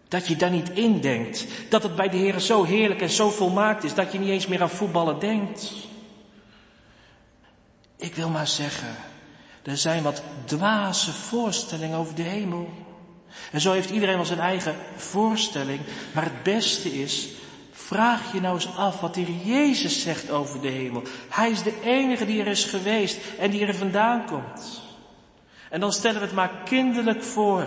Dat 0.09 0.27
je 0.27 0.37
daar 0.37 0.51
niet 0.51 0.71
in 0.71 1.01
denkt. 1.01 1.47
Dat 1.69 1.83
het 1.83 1.97
bij 1.97 2.09
de 2.09 2.17
Heer 2.17 2.41
zo 2.41 2.65
heerlijk 2.65 3.01
en 3.01 3.11
zo 3.11 3.31
volmaakt 3.31 3.85
is 3.85 3.95
dat 3.95 4.13
je 4.13 4.19
niet 4.19 4.29
eens 4.29 4.47
meer 4.47 4.63
aan 4.63 4.71
voetballen 4.71 5.19
denkt. 5.19 5.73
Ik 7.97 8.15
wil 8.15 8.29
maar 8.29 8.47
zeggen, 8.47 8.97
er 9.63 9.77
zijn 9.77 10.03
wat 10.03 10.23
dwaze 10.45 11.13
voorstellingen 11.13 11.99
over 11.99 12.15
de 12.15 12.23
hemel. 12.23 12.69
En 13.53 13.61
zo 13.61 13.73
heeft 13.73 13.91
iedereen 13.91 14.17
wel 14.17 14.25
zijn 14.25 14.39
eigen 14.39 14.77
voorstelling. 14.97 15.81
Maar 16.15 16.25
het 16.25 16.43
beste 16.43 17.01
is, 17.01 17.29
Vraag 17.89 18.33
je 18.33 18.41
nou 18.41 18.55
eens 18.55 18.77
af 18.77 19.01
wat 19.01 19.15
de 19.15 19.21
Heer 19.21 19.55
Jezus 19.57 20.03
zegt 20.03 20.31
over 20.31 20.61
de 20.61 20.69
hemel. 20.69 21.03
Hij 21.29 21.51
is 21.51 21.63
de 21.63 21.81
enige 21.83 22.27
die 22.27 22.41
er 22.41 22.47
is 22.47 22.65
geweest 22.65 23.19
en 23.39 23.51
die 23.51 23.67
er 23.67 23.75
vandaan 23.75 24.27
komt. 24.27 24.83
En 25.71 25.81
dan 25.81 25.93
stellen 25.93 26.21
we 26.21 26.27
het 26.27 26.35
maar 26.35 26.51
kinderlijk 26.65 27.23
voor. 27.23 27.67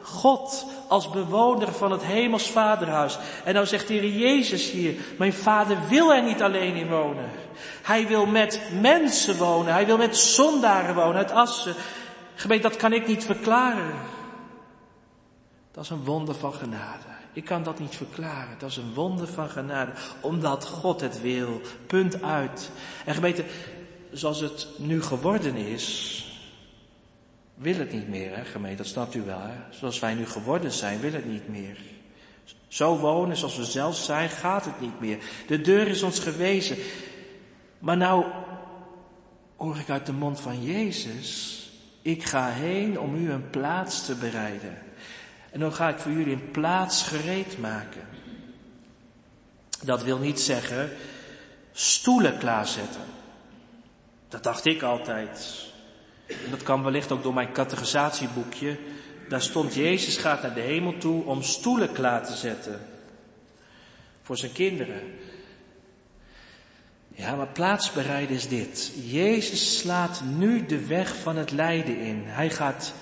God 0.00 0.66
als 0.88 1.10
bewoner 1.10 1.72
van 1.72 1.92
het 1.92 2.02
hemels 2.02 2.50
vaderhuis. 2.50 3.18
En 3.44 3.54
nou 3.54 3.66
zegt 3.66 3.88
de 3.88 3.94
Heer 3.94 4.18
Jezus 4.18 4.70
hier, 4.70 4.94
mijn 5.18 5.32
vader 5.32 5.78
wil 5.88 6.14
er 6.14 6.22
niet 6.22 6.42
alleen 6.42 6.74
in 6.74 6.88
wonen. 6.88 7.30
Hij 7.82 8.06
wil 8.06 8.26
met 8.26 8.60
mensen 8.80 9.36
wonen, 9.36 9.72
hij 9.72 9.86
wil 9.86 9.96
met 9.96 10.16
zondaren 10.16 10.94
wonen 10.94 11.16
uit 11.16 11.30
Assen. 11.30 11.74
Gemeente, 12.34 12.68
dat 12.68 12.76
kan 12.76 12.92
ik 12.92 13.06
niet 13.06 13.24
verklaren. 13.24 13.94
Dat 15.72 15.84
is 15.84 15.90
een 15.90 16.04
wonder 16.04 16.34
van 16.34 16.54
genade. 16.54 17.13
Ik 17.34 17.44
kan 17.44 17.62
dat 17.62 17.78
niet 17.78 17.96
verklaren. 17.96 18.58
Dat 18.58 18.70
is 18.70 18.76
een 18.76 18.94
wonder 18.94 19.26
van 19.26 19.48
genade. 19.48 19.92
Omdat 20.20 20.66
God 20.66 21.00
het 21.00 21.20
wil. 21.20 21.60
Punt 21.86 22.22
uit. 22.22 22.70
En 23.04 23.14
gemeente, 23.14 23.44
zoals 24.12 24.40
het 24.40 24.68
nu 24.76 25.02
geworden 25.02 25.56
is, 25.56 26.18
wil 27.54 27.74
het 27.74 27.92
niet 27.92 28.08
meer, 28.08 28.36
hè, 28.36 28.44
gemeente, 28.44 28.76
dat 28.76 28.86
snapt 28.86 29.14
u 29.14 29.22
wel. 29.22 29.40
Hè? 29.40 29.54
Zoals 29.70 29.98
wij 29.98 30.14
nu 30.14 30.26
geworden 30.26 30.72
zijn, 30.72 31.00
wil 31.00 31.12
het 31.12 31.26
niet 31.26 31.48
meer. 31.48 31.78
Zo 32.68 32.96
wonen 32.96 33.36
zoals 33.36 33.56
we 33.56 33.64
zelf 33.64 33.96
zijn, 33.96 34.28
gaat 34.28 34.64
het 34.64 34.80
niet 34.80 35.00
meer. 35.00 35.18
De 35.46 35.60
deur 35.60 35.88
is 35.88 36.02
ons 36.02 36.18
gewezen. 36.18 36.76
Maar 37.78 37.96
nou 37.96 38.24
hoor 39.56 39.76
ik 39.76 39.90
uit 39.90 40.06
de 40.06 40.12
mond 40.12 40.40
van 40.40 40.62
Jezus, 40.62 41.60
ik 42.02 42.24
ga 42.24 42.48
heen 42.48 43.00
om 43.00 43.14
u 43.14 43.30
een 43.30 43.50
plaats 43.50 44.06
te 44.06 44.14
bereiden. 44.14 44.78
En 45.54 45.60
dan 45.60 45.72
ga 45.72 45.88
ik 45.88 45.98
voor 45.98 46.12
jullie 46.12 46.32
een 46.32 46.50
plaats 46.50 47.02
gereed 47.02 47.58
maken. 47.58 48.06
Dat 49.82 50.02
wil 50.02 50.18
niet 50.18 50.40
zeggen 50.40 50.90
stoelen 51.72 52.38
klaarzetten. 52.38 53.00
Dat 54.28 54.42
dacht 54.42 54.64
ik 54.64 54.82
altijd. 54.82 55.64
En 56.26 56.50
dat 56.50 56.62
kan 56.62 56.82
wellicht 56.82 57.12
ook 57.12 57.22
door 57.22 57.34
mijn 57.34 57.52
categorisatieboekje. 57.52 58.78
Daar 59.28 59.42
stond 59.42 59.74
Jezus 59.74 60.16
gaat 60.16 60.42
naar 60.42 60.54
de 60.54 60.60
hemel 60.60 60.98
toe 60.98 61.24
om 61.24 61.42
stoelen 61.42 61.92
klaar 61.92 62.26
te 62.26 62.34
zetten. 62.34 62.80
Voor 64.22 64.36
zijn 64.36 64.52
kinderen. 64.52 65.02
Ja, 67.08 67.34
maar 67.34 67.48
plaatsbereiden 67.48 68.36
is 68.36 68.48
dit. 68.48 68.92
Jezus 69.04 69.78
slaat 69.78 70.22
nu 70.24 70.66
de 70.66 70.86
weg 70.86 71.16
van 71.16 71.36
het 71.36 71.50
lijden 71.50 71.98
in. 71.98 72.22
Hij 72.24 72.50
gaat 72.50 72.94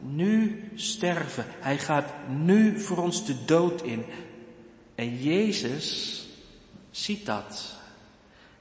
nu 0.00 0.64
sterven. 0.74 1.44
Hij 1.60 1.78
gaat 1.78 2.12
nu 2.28 2.80
voor 2.80 2.96
ons 2.96 3.26
de 3.26 3.44
dood 3.44 3.82
in. 3.82 4.04
En 4.94 5.22
Jezus 5.22 6.18
ziet 6.90 7.26
dat. 7.26 7.78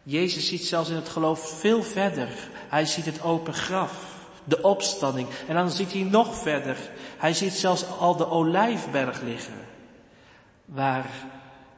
Jezus 0.03 0.47
ziet 0.47 0.65
zelfs 0.65 0.89
in 0.89 0.95
het 0.95 1.09
geloof 1.09 1.59
veel 1.59 1.83
verder. 1.83 2.49
Hij 2.69 2.85
ziet 2.85 3.05
het 3.05 3.21
open 3.21 3.53
graf, 3.53 4.27
de 4.43 4.61
opstanding. 4.61 5.27
En 5.47 5.55
dan 5.55 5.71
ziet 5.71 5.93
hij 5.93 6.01
nog 6.01 6.35
verder. 6.35 6.77
Hij 7.17 7.33
ziet 7.33 7.53
zelfs 7.53 7.85
al 7.99 8.15
de 8.15 8.29
olijfberg 8.29 9.21
liggen. 9.21 9.67
Waar 10.65 11.09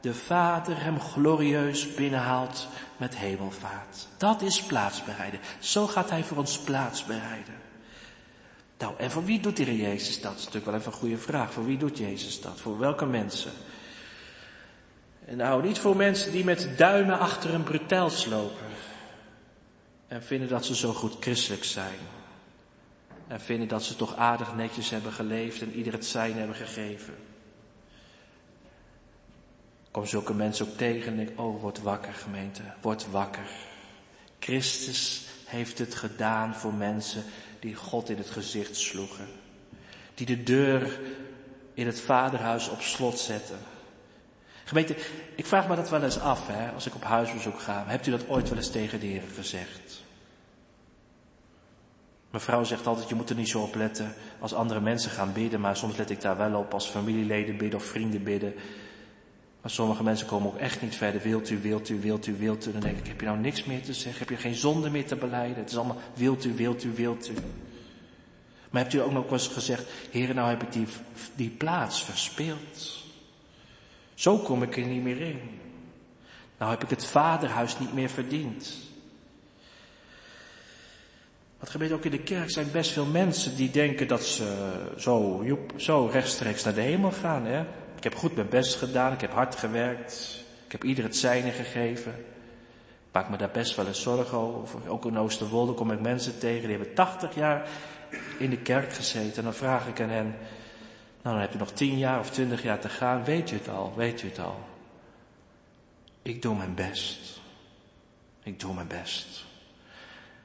de 0.00 0.14
Vader 0.14 0.82
hem 0.82 1.00
glorieus 1.00 1.94
binnenhaalt 1.94 2.68
met 2.96 3.16
hemelvaart. 3.16 4.08
Dat 4.16 4.42
is 4.42 4.62
plaatsbereiden. 4.62 5.40
Zo 5.58 5.86
gaat 5.86 6.10
hij 6.10 6.24
voor 6.24 6.36
ons 6.36 6.58
plaatsbereiden. 6.58 7.61
Nou, 8.82 8.94
en 8.98 9.10
voor 9.10 9.24
wie 9.24 9.40
doet 9.40 9.56
de 9.56 9.76
Jezus 9.76 10.14
dat? 10.14 10.22
Dat 10.22 10.38
is 10.38 10.44
natuurlijk 10.44 10.64
wel 10.64 10.74
even 10.74 10.92
een 10.92 10.98
goede 10.98 11.18
vraag. 11.18 11.52
Voor 11.52 11.64
wie 11.64 11.78
doet 11.78 11.98
Jezus 11.98 12.40
dat? 12.40 12.60
Voor 12.60 12.78
welke 12.78 13.06
mensen? 13.06 13.52
En 15.24 15.36
nou, 15.36 15.62
niet 15.62 15.78
voor 15.78 15.96
mensen 15.96 16.32
die 16.32 16.44
met 16.44 16.68
duimen 16.76 17.18
achter 17.18 17.54
een 17.54 17.62
bretels 17.62 18.26
lopen. 18.26 18.66
En 20.08 20.22
vinden 20.22 20.48
dat 20.48 20.64
ze 20.64 20.76
zo 20.76 20.92
goed 20.92 21.16
christelijk 21.20 21.64
zijn. 21.64 21.98
En 23.28 23.40
vinden 23.40 23.68
dat 23.68 23.82
ze 23.82 23.96
toch 23.96 24.16
aardig 24.16 24.54
netjes 24.54 24.90
hebben 24.90 25.12
geleefd 25.12 25.62
en 25.62 25.72
ieder 25.72 25.92
het 25.92 26.06
zijn 26.06 26.32
hebben 26.32 26.56
gegeven. 26.56 27.14
Kom 29.90 30.06
zulke 30.06 30.34
mensen 30.34 30.68
ook 30.68 30.76
tegen 30.76 31.06
en 31.06 31.16
denk, 31.16 31.40
oh, 31.40 31.60
word 31.60 31.82
wakker 31.82 32.12
gemeente, 32.12 32.62
word 32.80 33.10
wakker. 33.10 33.50
Christus 34.38 35.26
heeft 35.52 35.78
het 35.78 35.94
gedaan 35.94 36.54
voor 36.54 36.74
mensen 36.74 37.22
die 37.60 37.74
God 37.74 38.08
in 38.08 38.16
het 38.16 38.30
gezicht 38.30 38.76
sloegen. 38.76 39.26
Die 40.14 40.26
de 40.26 40.42
deur 40.42 41.00
in 41.74 41.86
het 41.86 42.00
vaderhuis 42.00 42.68
op 42.68 42.80
slot 42.80 43.18
zetten. 43.18 43.58
Gemeente, 44.64 44.96
ik 45.34 45.46
vraag 45.46 45.68
me 45.68 45.76
dat 45.76 45.90
wel 45.90 46.02
eens 46.02 46.18
af, 46.18 46.46
hè, 46.46 46.70
als 46.70 46.86
ik 46.86 46.94
op 46.94 47.04
huisbezoek 47.04 47.60
ga. 47.60 47.84
Hebt 47.86 48.06
u 48.06 48.10
dat 48.10 48.28
ooit 48.28 48.48
wel 48.48 48.58
eens 48.58 48.70
tegen 48.70 49.00
de 49.00 49.06
Heer 49.06 49.22
gezegd? 49.34 50.02
Mevrouw 52.30 52.64
zegt 52.64 52.86
altijd, 52.86 53.08
je 53.08 53.14
moet 53.14 53.30
er 53.30 53.36
niet 53.36 53.48
zo 53.48 53.62
op 53.62 53.74
letten 53.74 54.14
als 54.38 54.54
andere 54.54 54.80
mensen 54.80 55.10
gaan 55.10 55.32
bidden, 55.32 55.60
maar 55.60 55.76
soms 55.76 55.96
let 55.96 56.10
ik 56.10 56.20
daar 56.20 56.36
wel 56.36 56.54
op 56.54 56.72
als 56.74 56.86
familieleden 56.86 57.56
bidden 57.56 57.80
of 57.80 57.86
vrienden 57.86 58.22
bidden. 58.22 58.54
Maar 59.62 59.70
sommige 59.70 60.02
mensen 60.02 60.26
komen 60.26 60.48
ook 60.48 60.58
echt 60.58 60.82
niet 60.82 60.94
verder. 60.94 61.20
Wilt 61.20 61.50
u, 61.50 61.58
wilt 61.58 61.88
u, 61.88 62.00
wilt 62.00 62.26
u, 62.26 62.36
wilt 62.36 62.66
u. 62.66 62.72
Dan 62.72 62.80
denk 62.80 62.98
ik, 62.98 63.06
heb 63.06 63.20
je 63.20 63.26
nou 63.26 63.38
niks 63.38 63.64
meer 63.64 63.82
te 63.82 63.92
zeggen? 63.92 64.18
Heb 64.18 64.28
je 64.28 64.36
geen 64.36 64.54
zonde 64.54 64.90
meer 64.90 65.06
te 65.06 65.16
beleiden? 65.16 65.56
Het 65.56 65.70
is 65.70 65.76
allemaal 65.76 66.00
wilt 66.14 66.44
u, 66.44 66.54
wilt 66.54 66.84
u, 66.84 66.92
wilt 66.92 67.28
u. 67.28 67.34
Maar 68.70 68.82
hebt 68.82 68.94
u 68.94 69.00
ook 69.00 69.12
nog 69.12 69.30
eens 69.30 69.48
gezegd, 69.48 69.90
heren, 70.10 70.34
nou 70.34 70.48
heb 70.48 70.62
ik 70.62 70.72
die, 70.72 70.86
die 71.34 71.50
plaats 71.50 72.04
verspeeld. 72.04 73.04
Zo 74.14 74.38
kom 74.38 74.62
ik 74.62 74.76
er 74.76 74.86
niet 74.86 75.02
meer 75.02 75.20
in. 75.20 75.40
Nou 76.58 76.70
heb 76.70 76.82
ik 76.82 76.90
het 76.90 77.04
vaderhuis 77.04 77.78
niet 77.78 77.94
meer 77.94 78.10
verdiend. 78.10 78.74
Wat 81.58 81.70
gebeurt 81.70 81.92
ook 81.92 82.04
in 82.04 82.10
de 82.10 82.22
kerk 82.22 82.50
zijn 82.50 82.70
best 82.72 82.90
veel 82.90 83.06
mensen 83.06 83.56
die 83.56 83.70
denken 83.70 84.08
dat 84.08 84.24
ze 84.24 84.74
zo, 84.96 85.42
joep, 85.44 85.72
zo 85.76 86.08
rechtstreeks 86.12 86.64
naar 86.64 86.74
de 86.74 86.80
hemel 86.80 87.12
gaan. 87.12 87.44
Hè? 87.46 87.64
Ik 88.02 88.10
heb 88.10 88.18
goed 88.20 88.34
mijn 88.34 88.48
best 88.48 88.76
gedaan, 88.76 89.12
ik 89.12 89.20
heb 89.20 89.32
hard 89.32 89.56
gewerkt, 89.56 90.44
ik 90.66 90.72
heb 90.72 90.84
ieder 90.84 91.04
het 91.04 91.16
zijne 91.16 91.50
gegeven. 91.50 92.12
Ik 92.82 93.12
maak 93.12 93.28
me 93.28 93.36
daar 93.36 93.50
best 93.50 93.76
wel 93.76 93.86
eens 93.86 94.02
zorgen 94.02 94.38
over. 94.38 94.88
Ook 94.88 95.06
in 95.06 95.18
Oosterwolde 95.18 95.72
kom 95.72 95.90
ik 95.90 96.00
mensen 96.00 96.38
tegen, 96.38 96.68
die 96.68 96.76
hebben 96.76 96.94
80 96.94 97.34
jaar 97.34 97.68
in 98.38 98.50
de 98.50 98.58
kerk 98.58 98.92
gezeten. 98.92 99.36
En 99.36 99.44
dan 99.44 99.54
vraag 99.54 99.86
ik 99.86 100.00
aan 100.00 100.08
hen, 100.08 100.36
nou 101.22 101.34
dan 101.34 101.38
heb 101.38 101.52
je 101.52 101.58
nog 101.58 101.72
10 101.72 101.98
jaar 101.98 102.18
of 102.18 102.30
20 102.30 102.62
jaar 102.62 102.78
te 102.78 102.88
gaan, 102.88 103.24
weet 103.24 103.50
je 103.50 103.56
het 103.56 103.68
al, 103.68 103.92
weet 103.96 104.22
u 104.22 104.28
het 104.28 104.38
al. 104.38 104.60
Ik 106.22 106.42
doe 106.42 106.56
mijn 106.56 106.74
best. 106.74 107.40
Ik 108.42 108.60
doe 108.60 108.74
mijn 108.74 108.88
best. 108.88 109.44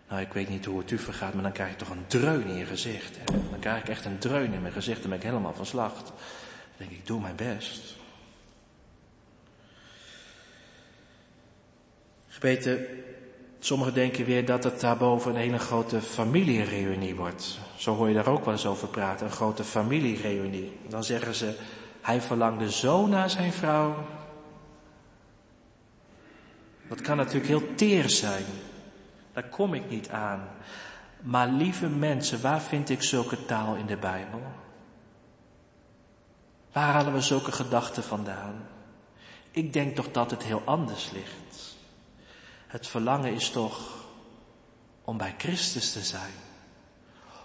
Nou, 0.09 0.21
ik 0.21 0.33
weet 0.33 0.49
niet 0.49 0.65
hoe 0.65 0.79
het 0.79 0.91
u 0.91 0.97
vergaat, 0.97 1.33
maar 1.33 1.43
dan 1.43 1.51
krijg 1.51 1.71
ik 1.71 1.77
toch 1.77 1.89
een 1.89 2.07
dreun 2.07 2.47
in 2.47 2.55
je 2.55 2.65
gezicht. 2.65 3.17
Dan 3.25 3.59
krijg 3.59 3.81
ik 3.81 3.89
echt 3.89 4.05
een 4.05 4.17
dreun 4.17 4.53
in 4.53 4.61
mijn 4.61 4.73
gezicht 4.73 5.03
en 5.03 5.09
ben 5.09 5.17
ik 5.17 5.23
helemaal 5.23 5.53
van 5.53 5.65
slag. 5.65 5.93
Denk 6.77 6.91
ik, 6.91 6.97
ik 6.97 7.07
doe 7.07 7.21
mijn 7.21 7.35
best. 7.35 7.95
Gebeten, 12.27 12.85
sommigen 13.59 13.93
denken 13.93 14.25
weer 14.25 14.45
dat 14.45 14.63
het 14.63 14.79
daarboven 14.79 15.31
een 15.31 15.37
hele 15.37 15.59
grote 15.59 16.01
familiereunie 16.01 17.15
wordt. 17.15 17.59
Zo 17.75 17.95
hoor 17.95 18.07
je 18.07 18.13
daar 18.13 18.27
ook 18.27 18.45
wel 18.45 18.53
eens 18.53 18.65
over 18.65 18.87
praten, 18.87 19.25
een 19.25 19.31
grote 19.31 19.63
familiereunie. 19.63 20.77
Dan 20.87 21.03
zeggen 21.03 21.35
ze, 21.35 21.55
hij 22.01 22.21
verlangde 22.21 22.71
zo 22.71 23.07
naar 23.07 23.29
zijn 23.29 23.51
vrouw. 23.51 24.07
Dat 26.87 27.01
kan 27.01 27.17
natuurlijk 27.17 27.47
heel 27.47 27.75
teer 27.75 28.09
zijn. 28.09 28.45
Daar 29.33 29.49
kom 29.49 29.73
ik 29.73 29.89
niet 29.89 30.09
aan. 30.09 30.47
Maar 31.21 31.47
lieve 31.47 31.89
mensen, 31.89 32.41
waar 32.41 32.61
vind 32.61 32.89
ik 32.89 33.03
zulke 33.03 33.45
taal 33.45 33.75
in 33.75 33.85
de 33.85 33.97
Bijbel? 33.97 34.41
Waar 36.77 36.93
halen 36.93 37.13
we 37.13 37.21
zulke 37.21 37.51
gedachten 37.51 38.03
vandaan? 38.03 38.67
Ik 39.51 39.73
denk 39.73 39.95
toch 39.95 40.11
dat 40.11 40.31
het 40.31 40.43
heel 40.43 40.61
anders 40.65 41.11
ligt. 41.11 41.75
Het 42.67 42.87
verlangen 42.87 43.33
is 43.33 43.49
toch 43.49 43.79
om 45.03 45.17
bij 45.17 45.35
Christus 45.37 45.91
te 45.91 46.01
zijn. 46.01 46.33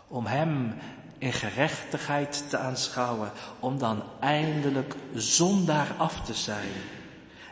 Om 0.08 0.26
Hem 0.26 0.74
in 1.18 1.32
gerechtigheid 1.32 2.44
te 2.50 2.58
aanschouwen. 2.58 3.30
Om 3.60 3.78
dan 3.78 4.02
eindelijk 4.20 4.94
zondaar 5.14 5.88
af 5.96 6.20
te 6.20 6.34
zijn. 6.34 6.72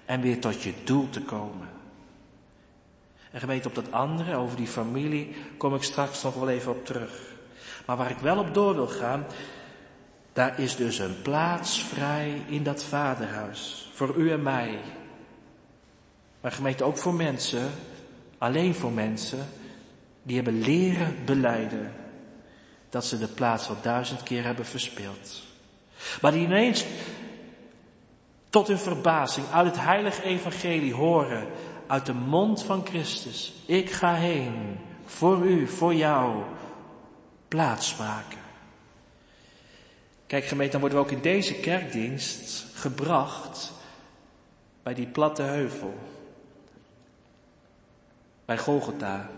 En 0.04 0.20
weer 0.20 0.40
tot 0.40 0.62
je 0.62 0.74
doel 0.84 1.10
te 1.10 1.22
komen. 1.22 1.68
En 3.30 3.40
gemeente 3.40 3.68
op 3.68 3.74
dat 3.74 3.92
andere, 3.92 4.36
over 4.36 4.56
die 4.56 4.66
familie, 4.66 5.36
kom 5.56 5.74
ik 5.74 5.82
straks 5.82 6.22
nog 6.22 6.34
wel 6.34 6.48
even 6.48 6.72
op 6.72 6.84
terug. 6.84 7.32
Maar 7.86 7.96
waar 7.96 8.10
ik 8.10 8.18
wel 8.18 8.38
op 8.38 8.54
door 8.54 8.74
wil 8.74 8.88
gaan, 8.88 9.26
daar 10.32 10.58
is 10.58 10.76
dus 10.76 10.98
een 10.98 11.22
plaats 11.22 11.82
vrij 11.82 12.42
in 12.46 12.62
dat 12.62 12.84
vaderhuis. 12.84 13.90
Voor 13.92 14.14
u 14.16 14.30
en 14.30 14.42
mij. 14.42 14.78
Maar 16.40 16.52
gemeente 16.52 16.84
ook 16.84 16.96
voor 16.96 17.14
mensen, 17.14 17.70
alleen 18.38 18.74
voor 18.74 18.92
mensen, 18.92 19.48
die 20.22 20.36
hebben 20.36 20.60
leren 20.60 21.16
beleiden 21.24 21.92
dat 22.88 23.04
ze 23.04 23.18
de 23.18 23.28
plaats 23.28 23.68
al 23.68 23.76
duizend 23.82 24.22
keer 24.22 24.44
hebben 24.44 24.66
verspeeld. 24.66 25.42
Maar 26.20 26.32
die 26.32 26.44
ineens 26.44 26.84
tot 28.50 28.68
hun 28.68 28.78
verbazing 28.78 29.46
uit 29.52 29.66
het 29.66 29.84
heilige 29.84 30.22
evangelie 30.22 30.94
horen 30.94 31.46
uit 31.86 32.06
de 32.06 32.14
mond 32.14 32.62
van 32.62 32.86
Christus. 32.86 33.52
Ik 33.66 33.90
ga 33.90 34.14
heen 34.14 34.78
voor 35.04 35.46
u, 35.46 35.66
voor 35.66 35.94
jou, 35.94 36.42
plaats 37.48 37.96
maken. 37.96 38.39
Kijk 40.30 40.44
gemeente, 40.44 40.72
dan 40.72 40.80
worden 40.80 40.98
we 40.98 41.04
ook 41.04 41.10
in 41.10 41.20
deze 41.20 41.54
kerkdienst 41.54 42.66
gebracht 42.74 43.72
bij 44.82 44.94
die 44.94 45.06
platte 45.06 45.42
heuvel. 45.42 45.98
Bij 48.44 48.58
Golgotha. 48.58 49.30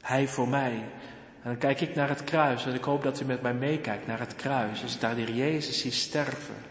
Hij 0.00 0.28
voor 0.28 0.48
mij. 0.48 0.72
En 1.42 1.42
dan 1.42 1.58
kijk 1.58 1.80
ik 1.80 1.94
naar 1.94 2.08
het 2.08 2.24
kruis 2.24 2.66
en 2.66 2.74
ik 2.74 2.84
hoop 2.84 3.02
dat 3.02 3.20
u 3.20 3.24
met 3.24 3.42
mij 3.42 3.54
meekijkt 3.54 4.06
naar 4.06 4.18
het 4.18 4.36
kruis. 4.36 4.82
Als 4.82 4.94
ik 4.94 5.00
daar 5.00 5.14
de 5.14 5.20
Heer 5.20 5.34
Jezus 5.34 5.80
zie 5.80 5.92
sterven. 5.92 6.62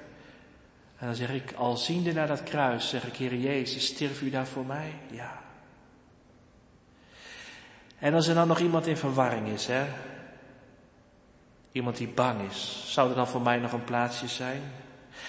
En 0.97 1.05
dan 1.05 1.15
zeg 1.15 1.29
ik, 1.29 1.53
al 1.53 1.77
ziende 1.77 2.13
naar 2.13 2.27
dat 2.27 2.43
kruis, 2.43 2.89
zeg 2.89 3.03
ik, 3.03 3.15
Heer 3.15 3.35
Jezus, 3.35 3.85
stierf 3.85 4.21
u 4.21 4.29
daar 4.29 4.47
voor 4.47 4.65
mij? 4.65 4.93
Ja. 5.11 5.41
En 7.97 8.13
als 8.13 8.27
er 8.27 8.35
dan 8.35 8.47
nog 8.47 8.59
iemand 8.59 8.87
in 8.87 8.97
verwarring 8.97 9.47
is, 9.47 9.67
hè. 9.67 9.85
Iemand 11.71 11.97
die 11.97 12.07
bang 12.07 12.49
is, 12.49 12.83
zou 12.87 13.09
er 13.09 13.15
dan 13.15 13.27
voor 13.27 13.41
mij 13.41 13.57
nog 13.57 13.71
een 13.71 13.83
plaatsje 13.83 14.27
zijn? 14.27 14.61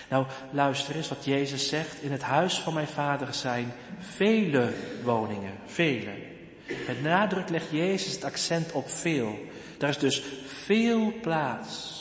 Nou, 0.08 0.26
luister 0.50 0.96
eens 0.96 1.08
wat 1.08 1.24
Jezus 1.24 1.68
zegt. 1.68 2.02
In 2.02 2.12
het 2.12 2.22
huis 2.22 2.58
van 2.58 2.74
mijn 2.74 2.86
vader 2.86 3.34
zijn 3.34 3.72
vele 3.98 4.72
woningen. 5.02 5.52
Vele. 5.66 6.12
Met 6.86 7.02
nadruk 7.02 7.48
legt 7.48 7.70
Jezus 7.70 8.12
het 8.12 8.24
accent 8.24 8.72
op 8.72 8.90
veel. 8.90 9.38
Daar 9.78 9.90
is 9.90 9.98
dus 9.98 10.22
veel 10.64 11.12
plaats. 11.20 11.98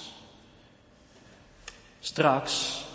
Straks, 2.00 2.86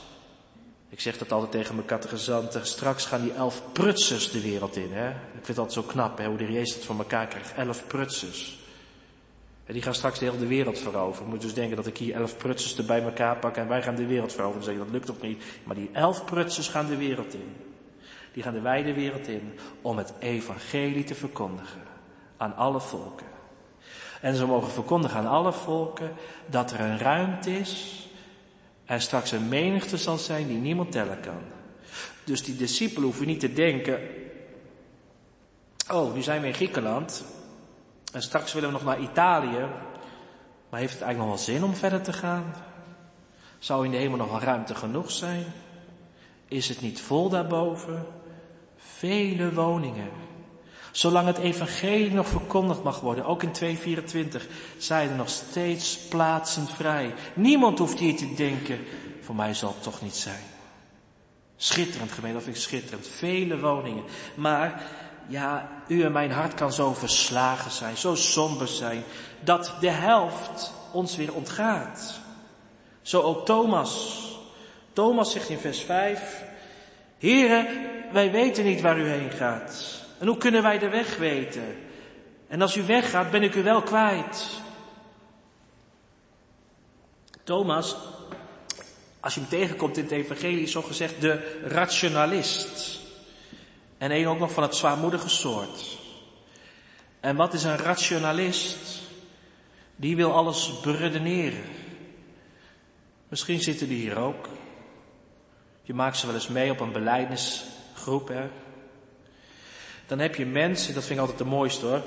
ik 0.89 1.01
zeg 1.01 1.19
dat 1.19 1.33
altijd 1.33 1.51
tegen 1.51 1.75
mijn 1.75 1.87
catechizanten, 1.87 2.67
straks 2.67 3.07
gaan 3.07 3.23
die 3.23 3.33
elf 3.33 3.63
prutsers 3.73 4.31
de 4.31 4.41
wereld 4.41 4.77
in. 4.77 4.93
Hè? 4.93 5.11
Ik 5.11 5.45
vind 5.45 5.59
altijd 5.59 5.73
zo 5.73 5.83
knap 5.83 6.19
hè, 6.19 6.27
hoe 6.27 6.37
de 6.37 6.53
Jezus 6.53 6.75
het 6.75 6.85
voor 6.85 6.99
elkaar 6.99 7.27
krijgt. 7.27 7.55
Elf 7.55 7.87
prutsers. 7.87 8.59
En 9.67 9.73
die 9.73 9.83
gaan 9.83 9.95
straks 9.95 10.19
de 10.19 10.25
hele 10.25 10.47
wereld 10.47 10.79
veroveren. 10.79 11.29
Moet 11.29 11.41
dus 11.41 11.55
denken 11.55 11.77
dat 11.77 11.87
ik 11.87 11.99
hier 11.99 12.15
elf 12.15 12.37
prutsers 12.37 12.79
er 12.79 12.85
bij 12.85 13.03
elkaar 13.03 13.37
pak 13.37 13.57
en 13.57 13.69
wij 13.69 13.83
gaan 13.83 13.95
de 13.95 14.07
wereld 14.07 14.33
veroveren. 14.33 14.65
Dan 14.65 14.71
zeg 14.71 14.79
je, 14.79 14.85
dat 14.85 14.93
lukt 14.93 15.07
toch 15.07 15.21
niet? 15.21 15.45
Maar 15.65 15.75
die 15.75 15.91
elf 15.93 16.25
prutsers 16.25 16.69
gaan 16.69 16.87
de 16.87 16.97
wereld 16.97 17.35
in. 17.35 17.57
Die 18.33 18.43
gaan 18.43 18.53
de 18.55 18.61
wijde 18.61 18.95
wereld 18.95 19.29
in 19.29 19.59
om 19.83 19.97
het 19.97 20.13
evangelie 20.19 21.05
te 21.05 21.15
verkondigen 21.15 21.83
aan 22.37 22.57
alle 22.57 22.81
volken. 22.81 23.27
En 24.21 24.37
ze 24.37 24.47
mogen 24.47 24.71
verkondigen 24.71 25.19
aan 25.19 25.27
alle 25.27 25.53
volken 25.53 26.13
dat 26.47 26.71
er 26.71 26.81
een 26.81 26.99
ruimte 26.99 27.59
is 27.59 28.05
en 28.85 29.01
straks 29.01 29.33
een 29.33 29.49
menigte 29.49 29.97
zal 29.97 30.19
zijn 30.19 30.47
die 30.47 30.59
niemand 30.59 30.93
tellen 30.93 31.21
kan. 31.21 31.43
Dus 32.25 32.43
die 32.43 32.57
discipelen 32.57 33.05
hoeven 33.05 33.27
niet 33.27 33.41
te 33.41 33.53
denken, 33.53 34.01
oh, 35.93 36.15
nu 36.15 36.23
zijn 36.23 36.41
we 36.41 36.47
in 36.47 36.55
Griekenland 36.55 37.25
en 38.15 38.23
straks 38.23 38.53
willen 38.53 38.69
we 38.69 38.75
nog 38.75 38.85
naar 38.85 39.01
Italië, 39.01 39.67
maar 40.71 40.81
heeft 40.81 40.93
het 40.93 41.03
eigenlijk 41.03 41.19
nog 41.19 41.29
wel 41.29 41.55
zin 41.55 41.65
om 41.65 41.75
verder 41.75 42.03
te 42.03 42.13
gaan? 42.13 42.55
Zou 43.59 43.85
in 43.85 43.91
de 43.91 43.97
hemel 43.97 44.17
nog 44.17 44.31
wel 44.31 44.41
ruimte 44.41 44.75
genoeg 44.75 45.11
zijn? 45.11 45.45
Is 46.49 46.69
het 46.69 46.81
niet 46.81 47.01
vol 47.01 47.29
daarboven? 47.29 48.07
Vele 48.77 49.53
woningen. 49.53 50.11
Zolang 50.93 51.27
het 51.27 51.39
evangelie 51.39 52.13
nog 52.13 52.29
verkondigd 52.29 52.83
mag 52.83 53.01
worden, 53.01 53.25
ook 53.25 53.43
in 53.43 53.53
224, 53.53 54.47
zijn 54.79 55.11
er 55.11 55.17
nog 55.17 55.29
steeds 55.29 55.99
plaatsen 55.99 56.67
vrij. 56.67 57.15
Niemand 57.35 57.79
hoeft 57.79 57.99
hier 57.99 58.17
te 58.17 58.35
denken, 58.35 58.79
voor 59.21 59.35
mij 59.35 59.55
zal 59.55 59.69
het 59.69 59.83
toch 59.83 60.03
niet 60.03 60.15
zijn. 60.15 60.43
Schitterend 61.57 62.13
gemeente, 62.13 62.37
dat 62.37 62.45
vind 62.45 62.57
ik 62.57 62.63
schitterend. 62.63 63.07
Vele 63.07 63.61
woningen. 63.61 64.05
Maar, 64.35 64.83
ja, 65.27 65.69
u 65.87 66.03
en 66.03 66.13
mijn 66.13 66.31
hart 66.31 66.55
kan 66.55 66.73
zo 66.73 66.95
verslagen 66.95 67.71
zijn, 67.71 67.97
zo 67.97 68.15
somber 68.15 68.69
zijn, 68.69 69.03
dat 69.41 69.73
de 69.81 69.91
helft 69.91 70.73
ons 70.93 71.17
weer 71.17 71.35
ontgaat. 71.35 72.21
Zo 73.03 73.21
ook 73.21 73.47
Thomas. 73.47 74.23
Thomas 74.93 75.33
zegt 75.33 75.49
in 75.49 75.59
vers 75.59 75.81
5, 75.81 76.45
Heren, 77.19 77.67
wij 78.13 78.31
weten 78.31 78.65
niet 78.65 78.81
waar 78.81 78.99
u 78.99 79.09
heen 79.09 79.31
gaat. 79.31 80.03
En 80.19 80.27
hoe 80.27 80.37
kunnen 80.37 80.63
wij 80.63 80.79
de 80.79 80.89
weg 80.89 81.17
weten? 81.17 81.77
En 82.49 82.63
als 82.63 82.77
u 82.77 82.83
weggaat, 82.83 83.31
ben 83.31 83.43
ik 83.43 83.55
u 83.55 83.63
wel 83.63 83.83
kwijt. 83.83 84.47
Thomas, 87.45 87.97
als 89.21 89.35
je 89.35 89.41
hem 89.41 89.49
tegenkomt 89.49 89.97
in 89.97 90.03
het 90.03 90.13
evangelie, 90.13 90.63
is 90.63 90.73
zo 90.73 90.83
gezegd 90.83 91.21
de 91.21 91.61
rationalist. 91.65 93.01
En 93.99 94.11
een 94.11 94.27
ook 94.27 94.39
nog 94.39 94.53
van 94.53 94.63
het 94.63 94.75
zwaarmoedige 94.75 95.29
soort. 95.29 95.99
En 97.21 97.37
wat 97.37 97.55
is 97.55 97.65
een 97.65 97.77
rationalist? 97.77 99.01
Die 99.97 100.17
wil 100.17 100.33
alles 100.33 100.81
beredeneren. 100.81 101.65
Misschien 103.29 103.61
zitten 103.61 103.89
die 103.89 103.99
hier 103.99 104.19
ook. 104.19 104.49
Je 105.83 105.95
maakt 105.95 106.17
ze 106.17 106.27
wel 106.27 106.35
eens 106.35 106.49
mee 106.49 106.71
op 106.71 106.81
een 106.81 106.93
beleidnisgroep, 106.93 108.29
hè. 108.29 108.49
Dan 110.07 110.19
heb 110.19 110.35
je 110.35 110.47
mensen, 110.47 110.95
dat 110.95 111.03
vind 111.05 111.15
ik 111.15 111.21
altijd 111.21 111.39
de 111.39 111.45
mooiste 111.45 111.87
hoor. 111.87 112.03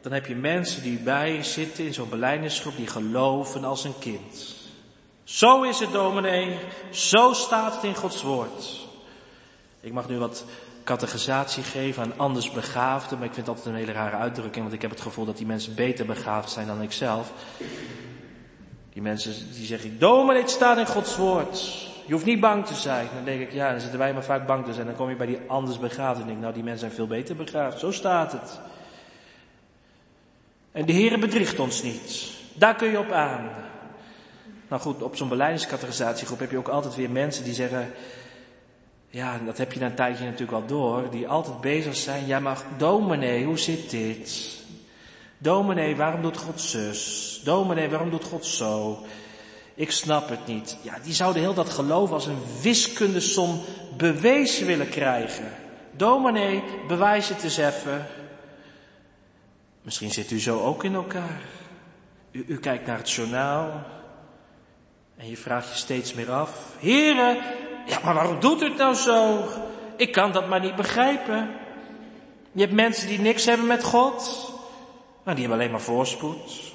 Dan 0.00 0.12
heb 0.12 0.26
je 0.26 0.34
mensen 0.34 0.82
die 0.82 0.98
bij 0.98 1.42
zitten 1.42 1.84
in 1.84 1.94
zo'n 1.94 2.08
beleidingsgroep 2.08 2.76
die 2.76 2.86
geloven 2.86 3.64
als 3.64 3.84
een 3.84 3.98
kind. 3.98 4.54
Zo 5.24 5.62
is 5.62 5.78
het 5.78 5.92
dominee, 5.92 6.58
zo 6.90 7.32
staat 7.32 7.74
het 7.74 7.84
in 7.84 7.94
Gods 7.94 8.22
woord. 8.22 8.86
Ik 9.80 9.92
mag 9.92 10.08
nu 10.08 10.18
wat 10.18 10.44
categorisatie 10.84 11.62
geven 11.62 12.02
aan 12.02 12.12
anders 12.16 12.50
begaafden, 12.50 13.18
maar 13.18 13.26
ik 13.26 13.34
vind 13.34 13.46
het 13.46 13.56
altijd 13.56 13.74
een 13.74 13.80
hele 13.80 13.92
rare 13.92 14.16
uitdrukking, 14.16 14.62
want 14.62 14.74
ik 14.74 14.82
heb 14.82 14.90
het 14.90 15.00
gevoel 15.00 15.24
dat 15.24 15.36
die 15.36 15.46
mensen 15.46 15.74
beter 15.74 16.06
begaafd 16.06 16.50
zijn 16.50 16.66
dan 16.66 16.82
ik 16.82 16.92
zelf. 16.92 17.32
Die 18.92 19.02
mensen 19.02 19.32
die 19.52 19.66
zeggen, 19.66 19.98
dominee, 19.98 20.40
het 20.40 20.50
staat 20.50 20.78
in 20.78 20.86
Gods 20.86 21.16
woord. 21.16 21.88
Je 22.06 22.12
hoeft 22.12 22.24
niet 22.24 22.40
bang 22.40 22.66
te 22.66 22.74
zijn. 22.74 23.08
Dan 23.14 23.24
denk 23.24 23.40
ik, 23.40 23.52
ja, 23.52 23.70
dan 23.70 23.80
zitten 23.80 23.98
wij 23.98 24.12
maar 24.12 24.24
vaak 24.24 24.46
bang 24.46 24.64
te 24.64 24.72
zijn. 24.72 24.86
Dan 24.86 24.94
kom 24.94 25.08
je 25.08 25.16
bij 25.16 25.26
die 25.26 25.38
anders 25.46 25.78
begaafd 25.78 26.20
en 26.20 26.26
denk 26.26 26.40
nou, 26.40 26.52
die 26.54 26.62
mensen 26.62 26.80
zijn 26.80 26.92
veel 26.92 27.06
beter 27.06 27.36
begaafd. 27.36 27.78
Zo 27.78 27.90
staat 27.90 28.32
het. 28.32 28.60
En 30.72 30.86
de 30.86 30.92
Heer 30.92 31.18
bedriegt 31.18 31.58
ons 31.58 31.82
niet. 31.82 32.32
Daar 32.54 32.74
kun 32.74 32.90
je 32.90 32.98
op 32.98 33.10
aan. 33.10 33.50
Nou 34.68 34.82
goed, 34.82 35.02
op 35.02 35.16
zo'n 35.16 35.28
beleidingscategorisatiegroep 35.28 36.38
heb 36.38 36.50
je 36.50 36.58
ook 36.58 36.68
altijd 36.68 36.94
weer 36.94 37.10
mensen 37.10 37.44
die 37.44 37.54
zeggen, 37.54 37.92
ja, 39.10 39.38
dat 39.44 39.58
heb 39.58 39.72
je 39.72 39.80
na 39.80 39.86
een 39.86 39.94
tijdje 39.94 40.24
natuurlijk 40.24 40.50
wel 40.50 40.66
door, 40.66 41.10
die 41.10 41.28
altijd 41.28 41.60
bezig 41.60 41.96
zijn, 41.96 42.26
ja 42.26 42.40
maar 42.40 42.62
dominee, 42.76 43.44
hoe 43.44 43.58
zit 43.58 43.90
dit? 43.90 44.58
Dominee, 45.38 45.96
waarom 45.96 46.22
doet 46.22 46.36
God 46.36 46.60
zus? 46.60 47.40
Dominee, 47.44 47.88
waarom 47.88 48.10
doet 48.10 48.24
God 48.24 48.46
zo? 48.46 48.98
Ik 49.74 49.90
snap 49.90 50.28
het 50.28 50.46
niet. 50.46 50.76
Ja, 50.82 50.98
die 51.02 51.14
zouden 51.14 51.42
heel 51.42 51.54
dat 51.54 51.70
geloof 51.70 52.10
als 52.10 52.26
een 52.26 52.42
wiskundesom 52.62 53.60
bewezen 53.96 54.66
willen 54.66 54.88
krijgen. 54.88 55.52
Dominee, 55.92 56.62
bewijs 56.88 57.28
het 57.28 57.42
eens 57.42 57.56
even. 57.56 58.06
Misschien 59.82 60.10
zit 60.10 60.30
u 60.30 60.40
zo 60.40 60.60
ook 60.60 60.84
in 60.84 60.94
elkaar. 60.94 61.40
U, 62.30 62.44
u 62.48 62.58
kijkt 62.58 62.86
naar 62.86 62.98
het 62.98 63.10
journaal 63.10 63.82
en 65.16 65.28
je 65.28 65.36
vraagt 65.36 65.68
je 65.68 65.74
steeds 65.74 66.14
meer 66.14 66.30
af. 66.30 66.76
Heren, 66.78 67.36
ja, 67.90 68.00
maar 68.04 68.14
waarom 68.14 68.40
doet 68.40 68.62
u 68.62 68.64
het 68.64 68.76
nou 68.76 68.94
zo? 68.94 69.44
Ik 69.96 70.12
kan 70.12 70.32
dat 70.32 70.48
maar 70.48 70.60
niet 70.60 70.76
begrijpen. 70.76 71.50
Je 72.52 72.60
hebt 72.60 72.72
mensen 72.72 73.08
die 73.08 73.20
niks 73.20 73.44
hebben 73.44 73.66
met 73.66 73.84
God. 73.84 74.48
Nou, 75.24 75.36
die 75.36 75.40
hebben 75.40 75.52
alleen 75.52 75.70
maar 75.70 75.80
voorspoed. 75.80 76.72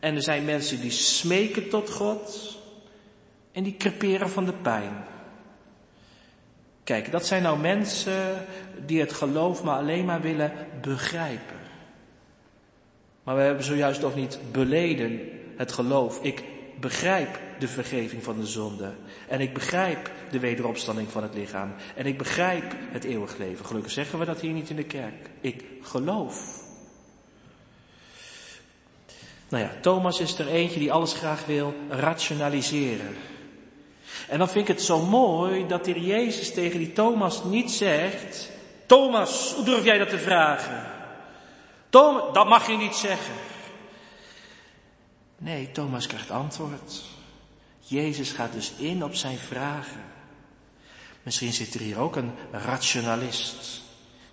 En 0.00 0.14
er 0.14 0.22
zijn 0.22 0.44
mensen 0.44 0.80
die 0.80 0.90
smeken 0.90 1.68
tot 1.68 1.90
God 1.90 2.56
en 3.52 3.62
die 3.62 3.76
creperen 3.76 4.30
van 4.30 4.44
de 4.44 4.52
pijn. 4.52 5.04
Kijk, 6.84 7.10
dat 7.10 7.26
zijn 7.26 7.42
nou 7.42 7.58
mensen 7.58 8.46
die 8.86 9.00
het 9.00 9.12
geloof 9.12 9.62
maar 9.62 9.78
alleen 9.78 10.04
maar 10.04 10.20
willen 10.20 10.52
begrijpen. 10.80 11.56
Maar 13.22 13.36
we 13.36 13.42
hebben 13.42 13.64
zojuist 13.64 14.00
toch 14.00 14.14
niet 14.14 14.38
beleden 14.52 15.20
het 15.56 15.72
geloof. 15.72 16.22
Ik 16.22 16.42
begrijp 16.80 17.38
de 17.58 17.68
vergeving 17.68 18.22
van 18.22 18.40
de 18.40 18.46
zonde. 18.46 18.92
En 19.28 19.40
ik 19.40 19.54
begrijp 19.54 20.10
de 20.30 20.38
wederopstanding 20.38 21.10
van 21.10 21.22
het 21.22 21.34
lichaam. 21.34 21.74
En 21.96 22.06
ik 22.06 22.18
begrijp 22.18 22.74
het 22.78 23.04
eeuwig 23.04 23.36
leven. 23.36 23.66
Gelukkig 23.66 23.92
zeggen 23.92 24.18
we 24.18 24.24
dat 24.24 24.40
hier 24.40 24.52
niet 24.52 24.70
in 24.70 24.76
de 24.76 24.84
kerk. 24.84 25.30
Ik 25.40 25.64
geloof. 25.82 26.62
Nou 29.48 29.64
ja, 29.64 29.72
Thomas 29.80 30.20
is 30.20 30.38
er 30.38 30.48
eentje 30.48 30.78
die 30.78 30.92
alles 30.92 31.12
graag 31.12 31.46
wil 31.46 31.74
rationaliseren. 31.88 33.16
En 34.28 34.38
dan 34.38 34.48
vind 34.48 34.68
ik 34.68 34.74
het 34.74 34.84
zo 34.84 35.00
mooi 35.00 35.66
dat 35.66 35.84
de 35.84 36.00
Jezus 36.00 36.52
tegen 36.54 36.78
die 36.78 36.92
Thomas 36.92 37.44
niet 37.44 37.70
zegt, 37.70 38.50
Thomas, 38.86 39.52
hoe 39.54 39.64
durf 39.64 39.84
jij 39.84 39.98
dat 39.98 40.08
te 40.08 40.18
vragen? 40.18 40.86
Thomas, 41.88 42.32
dat 42.32 42.48
mag 42.48 42.66
je 42.66 42.76
niet 42.76 42.94
zeggen. 42.94 43.34
Nee, 45.38 45.70
Thomas 45.72 46.06
krijgt 46.06 46.30
antwoord. 46.30 47.02
Jezus 47.86 48.30
gaat 48.30 48.52
dus 48.52 48.72
in 48.76 49.04
op 49.04 49.14
zijn 49.14 49.38
vragen. 49.38 50.00
Misschien 51.22 51.52
zit 51.52 51.74
er 51.74 51.80
hier 51.80 51.98
ook 51.98 52.16
een 52.16 52.32
rationalist 52.52 53.82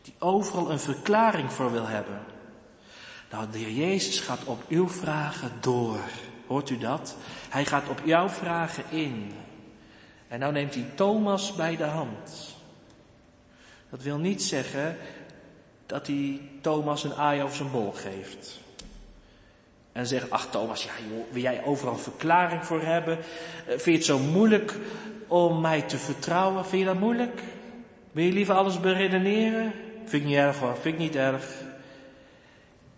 die 0.02 0.14
overal 0.20 0.72
een 0.72 0.80
verklaring 0.80 1.52
voor 1.52 1.72
wil 1.72 1.88
hebben. 1.88 2.20
Nou, 3.32 3.52
de 3.52 3.58
Heer 3.58 3.72
Jezus 3.72 4.20
gaat 4.20 4.44
op 4.44 4.64
uw 4.68 4.90
vragen 4.90 5.52
door. 5.60 6.00
Hoort 6.48 6.70
u 6.70 6.78
dat? 6.78 7.16
Hij 7.50 7.66
gaat 7.66 7.90
op 7.90 8.02
jouw 8.04 8.30
vragen 8.30 8.84
in. 8.90 9.32
En 10.28 10.40
nou 10.40 10.54
neemt 10.54 10.74
hij 10.74 10.92
Thomas 10.96 11.56
bij 11.56 11.76
de 11.76 11.84
hand. 11.84 12.56
Dat 13.90 14.02
wil 14.02 14.18
niet 14.18 14.44
zeggen 14.44 14.98
dat 15.86 16.08
hij 16.08 16.42
Thomas 16.62 17.04
een 17.04 17.16
aai 17.16 17.42
over 17.42 17.56
zijn 17.56 17.72
bol 17.72 17.92
geeft. 17.92 18.61
En 19.92 20.08
zegt, 20.08 20.30
ach 20.30 20.50
Thomas, 20.50 20.84
ja, 20.84 20.92
wil 21.30 21.42
jij 21.42 21.64
overal 21.64 21.98
verklaring 21.98 22.66
voor 22.66 22.82
hebben? 22.82 23.18
Eh, 23.18 23.24
vind 23.66 23.84
je 23.84 23.92
het 23.92 24.06
zo 24.06 24.20
moeilijk 24.20 24.76
om 25.28 25.62
mij 25.62 25.82
te 25.82 25.98
vertrouwen? 25.98 26.66
Vind 26.66 26.82
je 26.82 26.88
dat 26.88 27.00
moeilijk? 27.00 27.42
Wil 28.12 28.26
je 28.26 28.32
liever 28.32 28.56
alles 28.56 28.80
beredeneren? 28.80 29.74
Vind 30.06 30.24
ik 30.24 30.30
niet 30.30 30.38
erg 30.38 30.58
hoor, 30.58 30.78
vind 30.82 30.94
ik 30.96 31.00
niet 31.02 31.16
erg. 31.16 31.46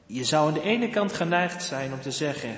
Je 0.06 0.24
zou 0.24 0.48
aan 0.48 0.54
de 0.54 0.64
ene 0.64 0.90
kant 0.90 1.14
geneigd 1.14 1.64
zijn 1.64 1.94
om 1.94 2.02
te 2.02 2.12
zeggen, 2.12 2.58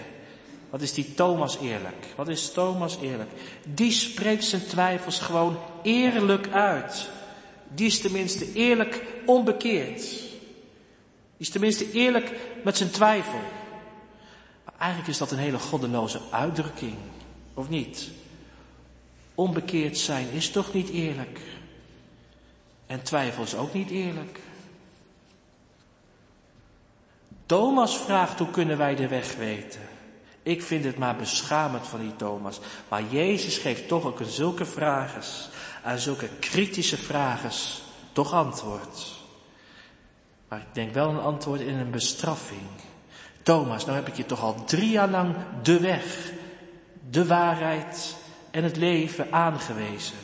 wat 0.69 0.81
is 0.81 0.93
die 0.93 1.13
Thomas 1.13 1.59
eerlijk? 1.61 2.05
Wat 2.15 2.27
is 2.27 2.51
Thomas 2.51 2.97
eerlijk? 3.01 3.29
Die 3.63 3.91
spreekt 3.91 4.43
zijn 4.43 4.65
twijfels 4.65 5.19
gewoon 5.19 5.57
eerlijk 5.83 6.47
uit. 6.51 7.09
Die 7.67 7.87
is 7.87 8.01
tenminste 8.01 8.53
eerlijk 8.53 9.03
onbekeerd. 9.25 10.01
Die 11.37 11.47
is 11.47 11.49
tenminste 11.49 11.91
eerlijk 11.91 12.31
met 12.63 12.77
zijn 12.77 12.89
twijfel. 12.89 13.39
Eigenlijk 14.85 15.13
is 15.13 15.19
dat 15.19 15.31
een 15.31 15.37
hele 15.37 15.59
goddeloze 15.59 16.19
uitdrukking, 16.29 16.95
of 17.53 17.69
niet? 17.69 18.09
Onbekeerd 19.35 19.97
zijn 19.97 20.29
is 20.31 20.51
toch 20.51 20.73
niet 20.73 20.89
eerlijk? 20.89 21.39
En 22.85 23.03
twijfel 23.03 23.43
is 23.43 23.55
ook 23.55 23.73
niet 23.73 23.89
eerlijk. 23.89 24.39
Thomas 27.45 27.97
vraagt 27.97 28.39
hoe 28.39 28.49
kunnen 28.51 28.77
wij 28.77 28.95
de 28.95 29.07
weg 29.07 29.35
weten? 29.35 29.81
Ik 30.43 30.63
vind 30.63 30.83
het 30.83 30.97
maar 30.97 31.15
beschamend 31.15 31.87
van 31.87 31.99
die 31.99 32.15
Thomas. 32.15 32.59
Maar 32.87 33.03
Jezus 33.03 33.57
geeft 33.57 33.87
toch 33.87 34.05
ook 34.05 34.19
een 34.19 34.25
zulke 34.25 34.65
vragen, 34.65 35.23
aan 35.83 35.99
zulke 35.99 36.29
kritische 36.39 36.97
vragen, 36.97 37.51
toch 38.11 38.33
antwoord. 38.33 39.13
Maar 40.47 40.59
ik 40.59 40.73
denk 40.73 40.93
wel 40.93 41.09
een 41.09 41.19
antwoord 41.19 41.61
in 41.61 41.75
een 41.75 41.91
bestraffing. 41.91 42.84
Thomas, 43.45 43.85
nou 43.85 43.97
heb 43.97 44.07
ik 44.07 44.15
je 44.15 44.25
toch 44.25 44.41
al 44.41 44.63
drie 44.63 44.89
jaar 44.89 45.09
lang 45.09 45.35
de 45.61 45.79
weg, 45.79 46.31
de 47.09 47.25
waarheid 47.25 48.15
en 48.51 48.63
het 48.63 48.75
leven 48.75 49.31
aangewezen. 49.31 50.15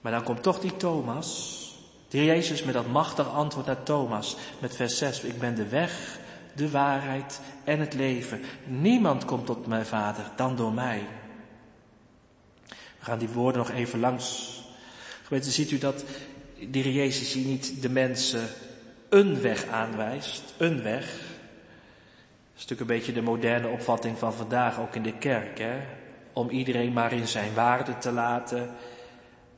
Maar 0.00 0.12
dan 0.12 0.22
komt 0.22 0.42
toch 0.42 0.60
die 0.60 0.76
Thomas. 0.76 1.60
De 2.08 2.24
Jezus 2.24 2.62
met 2.62 2.74
dat 2.74 2.86
machtige 2.86 3.28
antwoord 3.28 3.66
naar 3.66 3.82
Thomas. 3.82 4.36
Met 4.58 4.76
vers 4.76 4.98
6. 4.98 5.20
Ik 5.20 5.38
ben 5.38 5.54
de 5.54 5.68
weg, 5.68 6.18
de 6.54 6.70
waarheid 6.70 7.40
en 7.64 7.80
het 7.80 7.94
leven. 7.94 8.40
Niemand 8.64 9.24
komt 9.24 9.46
tot 9.46 9.66
mijn 9.66 9.86
vader 9.86 10.30
dan 10.36 10.56
door 10.56 10.72
mij. 10.72 11.06
We 12.68 13.04
gaan 13.04 13.18
die 13.18 13.28
woorden 13.28 13.62
nog 13.66 13.70
even 13.70 14.00
langs. 14.00 14.60
Gemeente, 15.22 15.50
ziet 15.50 15.70
u 15.70 15.78
dat 15.78 16.04
Heer 16.54 16.90
Jezus 16.90 17.32
hier 17.32 17.46
niet 17.46 17.82
de 17.82 17.88
mensen 17.88 18.48
een 19.08 19.40
weg 19.40 19.66
aanwijst. 19.66 20.54
Een 20.56 20.82
weg. 20.82 21.04
Dat 21.06 22.64
is 22.64 22.66
natuurlijk 22.68 22.80
een 22.80 22.96
beetje 22.96 23.12
de 23.12 23.22
moderne 23.22 23.68
opvatting 23.68 24.18
van 24.18 24.34
vandaag, 24.34 24.80
ook 24.80 24.94
in 24.94 25.02
de 25.02 25.18
kerk. 25.18 25.58
Hè? 25.58 25.76
Om 26.32 26.50
iedereen 26.50 26.92
maar 26.92 27.12
in 27.12 27.26
zijn 27.26 27.54
waarde 27.54 27.98
te 27.98 28.12
laten. 28.12 28.70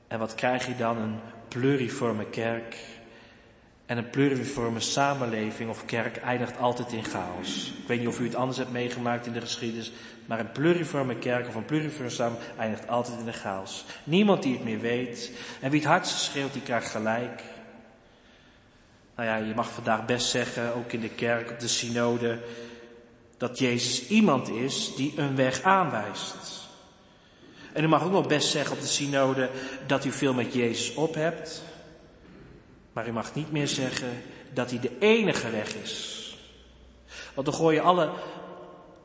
En 0.09 0.19
wat 0.19 0.35
krijg 0.35 0.67
je 0.67 0.77
dan? 0.77 0.99
Een 0.99 1.19
pluriforme 1.49 2.27
kerk. 2.27 2.77
En 3.87 3.99
een 3.99 4.11
pluriforme 4.11 4.81
samenleving 4.81 5.71
of 5.71 5.85
kerk 5.85 6.17
eindigt 6.17 6.59
altijd 6.59 6.93
in 6.93 7.05
chaos. 7.05 7.73
Ik 7.83 7.89
weet 7.89 7.99
niet 7.99 8.09
of 8.09 8.21
u 8.21 8.25
het 8.25 8.35
anders 8.35 8.59
hebt 8.59 8.73
meegemaakt 8.73 9.27
in 9.27 9.33
de 9.33 9.41
geschiedenis, 9.41 9.93
maar 10.27 10.41
een 10.41 10.53
pluriforme 10.53 11.17
kerk 11.17 11.49
of 11.49 11.55
een 11.55 11.65
pluriforme 11.65 12.11
samenleving 12.11 12.59
eindigt 12.59 12.89
altijd 12.89 13.19
in 13.27 13.33
chaos. 13.33 13.85
Niemand 14.05 14.43
die 14.43 14.53
het 14.53 14.65
meer 14.65 14.81
weet. 14.81 15.33
En 15.61 15.71
wie 15.71 15.81
het 15.81 15.89
hardst 15.89 16.19
schreeuwt, 16.19 16.53
die 16.53 16.63
krijgt 16.63 16.91
gelijk. 16.91 17.43
Nou 19.19 19.31
ja, 19.31 19.37
je 19.37 19.55
mag 19.55 19.71
vandaag 19.71 20.05
best 20.05 20.29
zeggen, 20.29 20.75
ook 20.75 20.93
in 20.93 21.01
de 21.01 21.09
kerk, 21.09 21.51
op 21.51 21.61
de 21.61 21.69
synode, 21.69 22.39
dat 23.37 23.59
Jezus 23.59 24.09
iemand 24.09 24.49
is 24.49 24.95
die 24.97 25.13
een 25.17 25.37
weg 25.37 25.63
aanwijst. 25.63 26.67
En 27.73 27.85
u 27.85 27.89
mag 27.89 28.05
ook 28.05 28.11
nog 28.11 28.27
best 28.27 28.49
zeggen 28.49 28.77
op 28.77 28.81
de 28.81 28.87
synode 28.87 29.51
dat 29.87 30.05
u 30.05 30.13
veel 30.13 30.35
met 30.35 30.55
Jezus 30.55 30.95
op 30.95 31.15
hebt. 31.15 31.63
Maar 32.93 33.09
u 33.09 33.13
mag 33.13 33.35
niet 33.35 33.53
meer 33.53 33.69
zeggen 33.69 34.23
dat 34.53 34.71
hij 34.71 34.81
de 34.81 34.99
enige 34.99 35.51
weg 35.51 35.75
is. 35.75 36.37
Want 37.35 37.47
dan 37.47 37.57
gooi 37.57 37.75
je 37.75 37.83
alle 37.83 38.11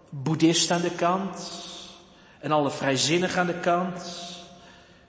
boeddhisten 0.10 0.76
aan 0.76 0.82
de 0.82 0.96
kant. 0.96 1.52
En 2.40 2.52
alle 2.52 2.72
vrijzinnigen 2.72 3.40
aan 3.40 3.48
de 3.48 3.60
kant. 3.60 4.04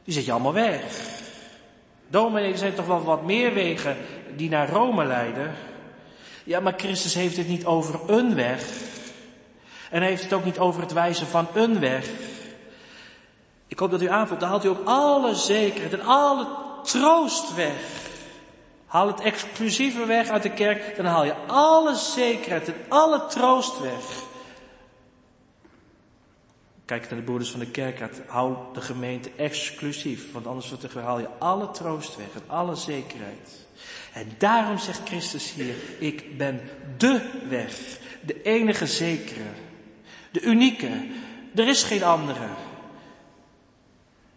Die 0.04 0.14
zet 0.14 0.24
je 0.24 0.32
allemaal 0.32 0.52
weg. 0.52 0.82
Dominee, 2.08 2.52
er 2.52 2.58
zijn 2.58 2.74
toch 2.74 2.86
wel 2.86 3.02
wat 3.02 3.24
meer 3.24 3.54
wegen 3.54 3.96
die 4.36 4.48
naar 4.48 4.68
Rome 4.68 5.04
leiden. 5.04 5.54
Ja, 6.44 6.60
maar 6.60 6.74
Christus 6.76 7.14
heeft 7.14 7.36
het 7.36 7.48
niet 7.48 7.64
over 7.64 8.10
een 8.10 8.34
weg. 8.34 8.66
En 9.90 10.00
hij 10.00 10.08
heeft 10.08 10.22
het 10.22 10.32
ook 10.32 10.44
niet 10.44 10.58
over 10.58 10.80
het 10.80 10.92
wijzen 10.92 11.26
van 11.26 11.48
een 11.54 11.80
weg. 11.80 12.08
Ik 13.66 13.78
hoop 13.78 13.90
dat 13.90 14.02
u 14.02 14.08
aanvoelt, 14.08 14.40
dan 14.40 14.48
haalt 14.48 14.64
u 14.64 14.68
ook 14.68 14.84
alle 14.84 15.34
zekerheid 15.34 15.92
en 15.92 16.06
alle 16.06 16.46
troost 16.82 17.54
weg. 17.54 18.02
Haal 18.86 19.06
het 19.06 19.20
exclusieve 19.20 20.06
weg 20.06 20.28
uit 20.28 20.42
de 20.42 20.52
kerk, 20.52 20.96
dan 20.96 21.04
haal 21.04 21.24
je 21.24 21.34
alle 21.46 21.94
zekerheid 21.94 22.68
en 22.68 22.74
alle 22.88 23.26
troost 23.26 23.80
weg. 23.80 24.22
Kijk 26.84 27.10
naar 27.10 27.18
de 27.18 27.24
broeders 27.24 27.50
van 27.50 27.60
de 27.60 27.70
kerk, 27.70 28.10
hou 28.26 28.56
de 28.72 28.80
gemeente 28.80 29.30
exclusief, 29.36 30.32
want 30.32 30.46
anders 30.46 30.72
haal 30.94 31.18
je 31.18 31.28
alle 31.38 31.70
troost 31.70 32.16
weg 32.16 32.34
en 32.34 32.42
alle 32.46 32.74
zekerheid. 32.74 33.63
En 34.12 34.28
daarom 34.38 34.78
zegt 34.78 35.00
Christus 35.04 35.52
hier, 35.52 35.74
ik 35.98 36.38
ben 36.38 36.60
de 36.96 37.30
weg, 37.48 37.98
de 38.20 38.42
enige 38.42 38.86
zekere, 38.86 39.48
de 40.30 40.40
unieke, 40.40 41.06
er 41.54 41.68
is 41.68 41.82
geen 41.82 42.02
andere. 42.02 42.46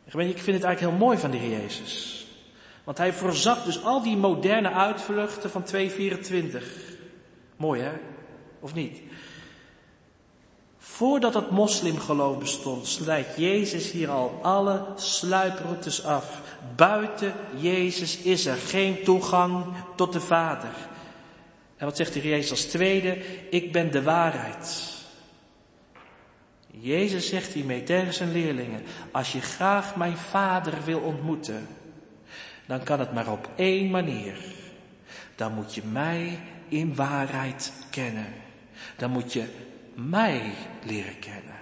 Ik 0.05 0.13
vind 0.13 0.27
het 0.37 0.45
eigenlijk 0.45 0.79
heel 0.79 0.91
mooi 0.91 1.17
van 1.17 1.31
de 1.31 1.37
Heer 1.37 1.59
Jezus. 1.61 2.27
Want 2.83 2.97
hij 2.97 3.13
voorzag 3.13 3.63
dus 3.63 3.83
al 3.83 4.01
die 4.01 4.17
moderne 4.17 4.71
uitvluchten 4.71 5.49
van 5.49 5.63
224. 5.63 6.63
Mooi 7.55 7.81
hè? 7.81 7.91
Of 8.59 8.73
niet? 8.73 9.01
Voordat 10.97 11.33
het 11.33 11.49
moslimgeloof 11.49 12.37
bestond, 12.37 12.87
slijt 12.87 13.27
Jezus 13.35 13.91
hier 13.91 14.09
al 14.09 14.39
alle 14.41 14.85
sluiproutes 14.95 16.03
af. 16.03 16.41
Buiten 16.75 17.33
Jezus 17.57 18.17
is 18.17 18.45
er 18.45 18.55
geen 18.55 19.03
toegang 19.03 19.65
tot 19.95 20.13
de 20.13 20.19
Vader. 20.19 20.69
En 21.75 21.85
wat 21.85 21.95
zegt 21.95 22.13
de 22.13 22.19
Heer 22.19 22.31
Jezus 22.31 22.51
als 22.51 22.63
tweede? 22.63 23.17
Ik 23.49 23.71
ben 23.71 23.91
de 23.91 24.03
waarheid. 24.03 24.93
Jezus 26.67 27.27
zegt 27.27 27.53
hiermee 27.53 27.83
tegen 27.83 28.13
zijn 28.13 28.31
leerlingen, 28.31 28.83
als 29.11 29.31
je 29.31 29.41
graag 29.41 29.95
mijn 29.95 30.17
vader 30.17 30.73
wil 30.85 30.99
ontmoeten, 30.99 31.67
dan 32.65 32.83
kan 32.83 32.99
het 32.99 33.13
maar 33.13 33.31
op 33.31 33.49
één 33.55 33.89
manier. 33.89 34.37
Dan 35.35 35.53
moet 35.53 35.75
je 35.75 35.83
mij 35.91 36.39
in 36.67 36.95
waarheid 36.95 37.73
kennen. 37.89 38.33
Dan 38.95 39.11
moet 39.11 39.33
je 39.33 39.66
mij 39.97 40.53
leren 40.83 41.19
kennen. 41.19 41.55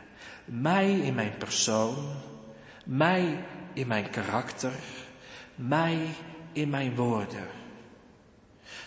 Mij 0.46 0.92
in 0.92 1.16
mijn 1.16 1.38
persoon, 1.38 1.96
mij 2.86 3.46
in 3.74 3.88
mijn 3.88 4.10
karakter, 4.10 4.74
mij 5.56 6.08
in 6.52 6.70
mijn 6.70 6.96
woorden. 6.96 7.48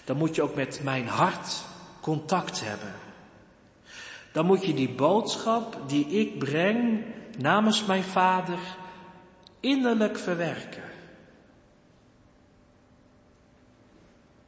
Dan 0.05 0.16
moet 0.16 0.34
je 0.34 0.42
ook 0.42 0.55
met 0.55 0.80
mijn 0.82 1.07
hart 1.07 1.64
contact 2.01 2.64
hebben 2.64 2.94
dan 4.38 4.46
moet 4.46 4.66
je 4.66 4.74
die 4.74 4.94
boodschap 4.94 5.78
die 5.86 6.07
ik 6.07 6.38
breng 6.38 7.05
namens 7.38 7.84
mijn 7.84 8.03
vader 8.03 8.59
innerlijk 9.61 10.18
verwerken. 10.18 10.82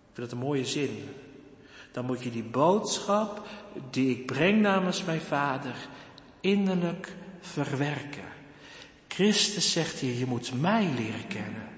Ik 0.08 0.16
vind 0.16 0.30
dat 0.30 0.32
een 0.32 0.46
mooie 0.46 0.66
zin. 0.66 1.08
Dan 1.92 2.04
moet 2.04 2.22
je 2.22 2.30
die 2.30 2.44
boodschap 2.44 3.46
die 3.90 4.10
ik 4.10 4.26
breng 4.26 4.60
namens 4.60 5.04
mijn 5.04 5.20
vader 5.20 5.74
innerlijk 6.40 7.12
verwerken. 7.40 8.28
Christus 9.08 9.72
zegt 9.72 9.98
hier, 9.98 10.14
je 10.14 10.26
moet 10.26 10.60
mij 10.60 10.88
leren 10.96 11.26
kennen. 11.28 11.68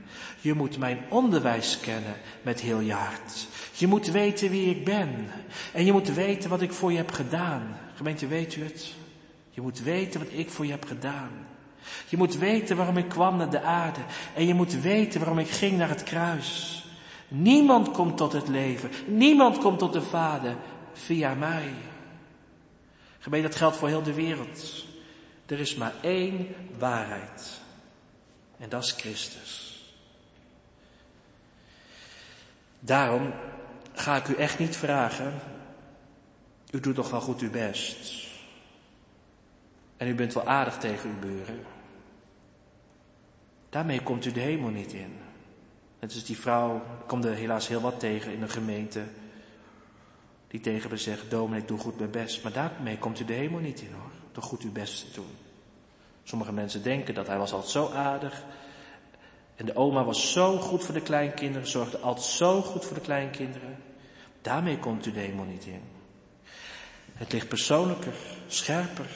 Je 0.40 0.54
moet 0.54 0.78
mijn 0.78 0.98
onderwijs 1.08 1.80
kennen 1.80 2.14
met 2.42 2.60
heel 2.60 2.80
je 2.80 2.92
hart. 2.92 3.46
Je 3.72 3.86
moet 3.86 4.06
weten 4.06 4.50
wie 4.50 4.70
ik 4.70 4.84
ben. 4.84 5.26
En 5.72 5.84
je 5.84 5.92
moet 5.92 6.14
weten 6.14 6.50
wat 6.50 6.62
ik 6.62 6.72
voor 6.72 6.90
je 6.90 6.96
heb 6.96 7.10
gedaan. 7.10 7.78
Gemeente, 7.94 8.26
weet 8.26 8.56
u 8.56 8.62
het? 8.62 8.92
Je 9.50 9.60
moet 9.60 9.82
weten 9.82 10.20
wat 10.20 10.28
ik 10.32 10.50
voor 10.50 10.64
je 10.64 10.70
heb 10.70 10.84
gedaan. 10.84 11.30
Je 12.08 12.16
moet 12.16 12.38
weten 12.38 12.76
waarom 12.76 12.96
ik 12.96 13.08
kwam 13.08 13.36
naar 13.36 13.50
de 13.50 13.62
aarde. 13.62 14.00
En 14.34 14.46
je 14.46 14.54
moet 14.54 14.80
weten 14.80 15.20
waarom 15.20 15.38
ik 15.38 15.50
ging 15.50 15.78
naar 15.78 15.88
het 15.88 16.02
kruis. 16.02 16.84
Niemand 17.28 17.90
komt 17.90 18.16
tot 18.16 18.32
het 18.32 18.48
leven. 18.48 18.90
Niemand 19.06 19.58
komt 19.58 19.78
tot 19.78 19.92
de 19.92 20.02
Vader 20.02 20.56
via 20.92 21.34
mij. 21.34 21.72
Gemeente, 23.18 23.48
dat 23.48 23.56
geldt 23.56 23.76
voor 23.76 23.88
heel 23.88 24.02
de 24.02 24.14
wereld. 24.14 24.84
Er 25.46 25.60
is 25.60 25.74
maar 25.74 25.92
één 26.00 26.54
waarheid. 26.78 27.60
En 28.58 28.68
dat 28.68 28.84
is 28.84 28.92
Christus. 28.92 29.84
Daarom 32.80 33.32
ga 33.92 34.16
ik 34.16 34.28
u 34.28 34.34
echt 34.34 34.58
niet 34.58 34.76
vragen. 34.76 35.32
U 36.70 36.80
doet 36.80 36.94
toch 36.94 37.10
wel 37.10 37.20
goed 37.20 37.40
uw 37.40 37.50
best. 37.50 38.26
En 39.96 40.08
u 40.08 40.14
bent 40.14 40.32
wel 40.32 40.46
aardig 40.46 40.78
tegen 40.78 41.10
uw 41.10 41.18
buren. 41.18 41.64
Daarmee 43.68 44.02
komt 44.02 44.24
u 44.24 44.32
de 44.32 44.40
hemel 44.40 44.70
niet 44.70 44.92
in. 44.92 45.18
Het 45.98 46.12
is 46.12 46.24
die 46.24 46.38
vrouw, 46.38 46.76
ik 46.76 47.06
kom 47.06 47.24
er 47.24 47.34
helaas 47.34 47.68
heel 47.68 47.80
wat 47.80 48.00
tegen 48.00 48.32
in 48.32 48.40
de 48.40 48.48
gemeente, 48.48 49.02
die 50.52 50.60
tegen 50.60 50.90
me 50.90 50.96
zegt, 50.96 51.30
dominee, 51.30 51.60
ik 51.60 51.68
doe 51.68 51.78
goed 51.78 51.98
mijn 51.98 52.10
best. 52.10 52.42
Maar 52.42 52.52
daarmee 52.52 52.98
komt 52.98 53.20
u 53.20 53.24
de 53.24 53.32
hemel 53.32 53.60
niet 53.60 53.80
in 53.80 53.92
hoor, 53.92 54.10
door 54.32 54.42
goed 54.42 54.62
uw 54.62 54.72
best 54.72 55.00
te 55.06 55.20
doen. 55.20 55.30
Sommige 56.24 56.52
mensen 56.52 56.82
denken 56.82 57.14
dat 57.14 57.26
hij 57.26 57.38
was 57.38 57.52
altijd 57.52 57.72
zo 57.72 57.88
aardig. 57.88 58.42
En 59.56 59.66
de 59.66 59.76
oma 59.76 60.04
was 60.04 60.32
zo 60.32 60.58
goed 60.58 60.84
voor 60.84 60.94
de 60.94 61.00
kleinkinderen, 61.00 61.68
zorgde 61.68 61.98
altijd 61.98 62.26
zo 62.26 62.62
goed 62.62 62.84
voor 62.84 62.94
de 62.94 63.02
kleinkinderen. 63.02 63.76
Daarmee 64.42 64.78
komt 64.78 65.06
u 65.06 65.12
de 65.12 65.20
hemel 65.20 65.44
niet 65.44 65.64
in. 65.64 65.82
Het 67.14 67.32
ligt 67.32 67.48
persoonlijker, 67.48 68.14
scherper. 68.46 69.10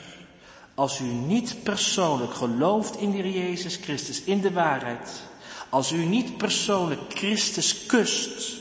Als 0.75 1.01
u 1.01 1.05
niet 1.05 1.63
persoonlijk 1.63 2.35
gelooft 2.35 2.97
in 2.97 3.11
de 3.11 3.33
Jezus 3.33 3.77
Christus, 3.77 4.23
in 4.23 4.41
de 4.41 4.53
waarheid. 4.53 5.23
Als 5.69 5.93
u 5.93 6.05
niet 6.05 6.37
persoonlijk 6.37 7.01
Christus 7.09 7.87
kust, 7.87 8.57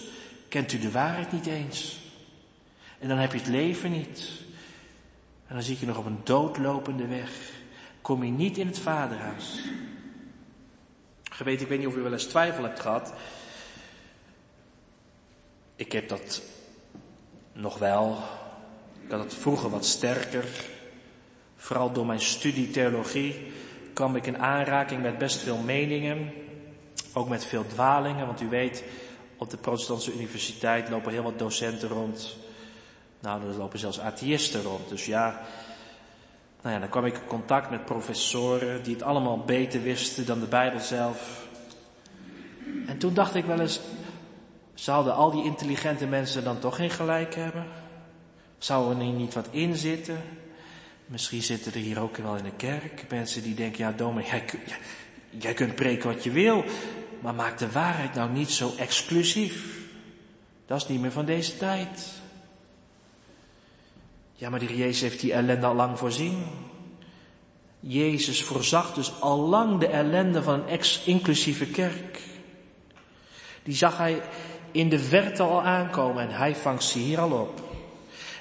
kent 0.49 0.71
u 0.71 0.79
de 0.79 0.91
waarheid 0.91 1.31
niet 1.31 1.45
eens. 1.45 2.03
En 3.05 3.11
dan 3.11 3.19
heb 3.19 3.31
je 3.31 3.37
het 3.37 3.47
leven 3.47 3.91
niet. 3.91 4.31
En 5.47 5.55
dan 5.55 5.63
zit 5.63 5.79
je 5.79 5.85
nog 5.85 5.97
op 5.97 6.05
een 6.05 6.19
doodlopende 6.23 7.07
weg. 7.07 7.29
Kom 8.01 8.23
je 8.23 8.31
niet 8.31 8.57
in 8.57 8.67
het 8.67 8.79
vaderhuis. 8.79 9.63
Geweten, 11.23 11.61
ik 11.61 11.67
weet 11.67 11.79
niet 11.79 11.87
of 11.87 11.95
u 11.95 12.01
wel 12.01 12.13
eens 12.13 12.25
twijfel 12.25 12.63
hebt 12.63 12.79
gehad. 12.79 13.13
Ik 15.75 15.91
heb 15.91 16.09
dat 16.09 16.41
nog 17.53 17.77
wel. 17.77 18.17
Ik 19.03 19.11
had 19.11 19.23
het 19.23 19.33
vroeger 19.33 19.69
wat 19.69 19.85
sterker. 19.85 20.45
Vooral 21.55 21.91
door 21.91 22.05
mijn 22.05 22.21
studie 22.21 22.69
theologie 22.69 23.51
kwam 23.93 24.15
ik 24.15 24.27
in 24.27 24.39
aanraking 24.39 25.01
met 25.01 25.17
best 25.17 25.37
veel 25.37 25.57
meningen. 25.57 26.33
Ook 27.13 27.29
met 27.29 27.45
veel 27.45 27.67
dwalingen, 27.67 28.25
want 28.25 28.41
u 28.41 28.49
weet, 28.49 28.83
op 29.37 29.49
de 29.49 29.57
protestantse 29.57 30.13
universiteit 30.13 30.89
lopen 30.89 31.11
heel 31.11 31.23
wat 31.23 31.39
docenten 31.39 31.89
rond. 31.89 32.43
Nou, 33.25 33.49
er 33.49 33.57
lopen 33.57 33.79
zelfs 33.79 33.99
atheïsten 33.99 34.61
rond. 34.61 34.89
Dus 34.89 35.05
ja, 35.05 35.41
nou 36.61 36.73
ja, 36.73 36.79
dan 36.79 36.89
kwam 36.89 37.05
ik 37.05 37.15
in 37.15 37.25
contact 37.27 37.69
met 37.69 37.85
professoren 37.85 38.83
die 38.83 38.93
het 38.93 39.03
allemaal 39.03 39.39
beter 39.39 39.81
wisten 39.81 40.25
dan 40.25 40.39
de 40.39 40.45
Bijbel 40.45 40.79
zelf. 40.79 41.47
En 42.87 42.97
toen 42.97 43.13
dacht 43.13 43.35
ik 43.35 43.45
wel 43.45 43.59
eens, 43.59 43.79
zouden 44.73 45.13
al 45.15 45.31
die 45.31 45.43
intelligente 45.43 46.05
mensen 46.05 46.43
dan 46.43 46.59
toch 46.59 46.75
geen 46.75 46.89
gelijk 46.89 47.35
hebben? 47.35 47.65
Zou 48.57 48.99
er 48.99 49.05
niet 49.05 49.33
wat 49.33 49.47
in 49.51 49.75
zitten? 49.75 50.21
Misschien 51.05 51.43
zitten 51.43 51.73
er 51.73 51.79
hier 51.79 51.99
ook 51.99 52.17
wel 52.17 52.35
in 52.35 52.43
de 52.43 52.55
kerk 52.57 53.05
mensen 53.09 53.43
die 53.43 53.55
denken, 53.55 53.85
ja 53.85 53.91
dominee, 53.91 54.29
jij, 54.29 54.45
jij 55.29 55.53
kunt 55.53 55.75
preken 55.75 56.13
wat 56.13 56.23
je 56.23 56.31
wil, 56.31 56.63
maar 57.19 57.35
maak 57.35 57.57
de 57.57 57.71
waarheid 57.71 58.13
nou 58.13 58.31
niet 58.31 58.51
zo 58.51 58.73
exclusief. 58.77 59.83
Dat 60.65 60.81
is 60.81 60.87
niet 60.87 61.01
meer 61.01 61.11
van 61.11 61.25
deze 61.25 61.57
tijd. 61.57 62.23
Ja, 64.35 64.49
maar 64.49 64.59
die 64.59 64.77
Jezus 64.77 65.01
heeft 65.01 65.19
die 65.19 65.33
ellende 65.33 65.65
al 65.65 65.75
lang 65.75 65.97
voorzien. 65.97 66.43
Jezus 67.79 68.43
voorzag 68.43 68.93
dus 68.93 69.21
al 69.21 69.37
lang 69.37 69.79
de 69.79 69.87
ellende 69.87 70.43
van 70.43 70.53
een 70.53 70.67
ex-inclusieve 70.67 71.65
kerk. 71.65 72.21
Die 73.63 73.75
zag 73.75 73.97
hij 73.97 74.21
in 74.71 74.89
de 74.89 74.99
verte 74.99 75.43
al 75.43 75.61
aankomen 75.61 76.23
en 76.23 76.35
hij 76.35 76.55
vangt 76.55 76.83
ze 76.83 76.99
hier 76.99 77.19
al 77.19 77.31
op. 77.31 77.63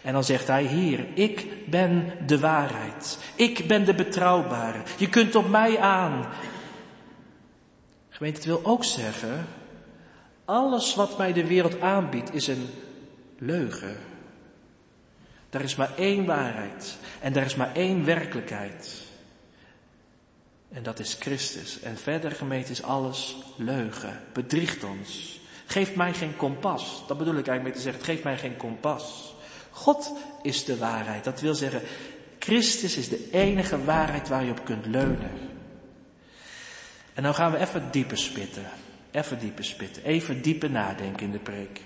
En 0.02 0.12
dan 0.12 0.24
zegt 0.24 0.46
hij 0.46 0.64
hier, 0.64 1.06
ik 1.14 1.70
ben 1.70 2.12
de 2.26 2.38
waarheid. 2.38 3.18
Ik 3.34 3.66
ben 3.66 3.84
de 3.84 3.94
betrouwbare. 3.94 4.82
Je 4.96 5.08
kunt 5.08 5.34
op 5.34 5.48
mij 5.48 5.78
aan. 5.78 6.26
Gemeente, 8.08 8.38
het 8.38 8.46
wil 8.46 8.60
ook 8.62 8.84
zeggen, 8.84 9.46
alles 10.44 10.94
wat 10.94 11.18
mij 11.18 11.32
de 11.32 11.46
wereld 11.46 11.80
aanbiedt 11.80 12.34
is 12.34 12.46
een 12.46 12.68
leugen. 13.38 13.96
Er 15.54 15.60
is 15.60 15.76
maar 15.76 15.96
één 15.96 16.24
waarheid 16.24 16.96
en 17.20 17.36
er 17.36 17.44
is 17.44 17.54
maar 17.54 17.74
één 17.74 18.04
werkelijkheid. 18.04 19.02
En 20.72 20.82
dat 20.82 20.98
is 20.98 21.16
Christus. 21.20 21.80
En 21.80 21.96
verder 21.96 22.30
gemeente 22.30 22.70
is 22.70 22.82
alles 22.82 23.36
leugen, 23.56 24.20
bedriegt 24.32 24.84
ons. 24.84 25.40
Geeft 25.66 25.94
mij 25.96 26.14
geen 26.14 26.36
kompas. 26.36 27.04
Dat 27.06 27.18
bedoel 27.18 27.36
ik 27.36 27.46
eigenlijk 27.46 27.62
mee 27.62 27.72
te 27.72 27.90
zeggen, 27.90 28.04
geef 28.04 28.22
mij 28.22 28.38
geen 28.38 28.56
kompas. 28.56 29.34
God 29.70 30.12
is 30.42 30.64
de 30.64 30.76
waarheid. 30.76 31.24
Dat 31.24 31.40
wil 31.40 31.54
zeggen, 31.54 31.82
Christus 32.38 32.96
is 32.96 33.08
de 33.08 33.28
enige 33.30 33.84
waarheid 33.84 34.28
waar 34.28 34.44
je 34.44 34.50
op 34.50 34.64
kunt 34.64 34.86
leunen. 34.86 35.30
En 37.14 37.22
nou 37.22 37.34
gaan 37.34 37.52
we 37.52 37.58
even 37.58 37.90
dieper 37.90 38.18
spitten. 38.18 38.64
Even 39.10 39.38
dieper 39.38 39.64
spitten. 39.64 40.04
Even 40.04 40.42
dieper 40.42 40.70
nadenken 40.70 41.26
in 41.26 41.32
de 41.32 41.38
preek. 41.38 41.80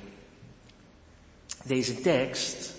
Deze 1.65 2.01
tekst 2.01 2.77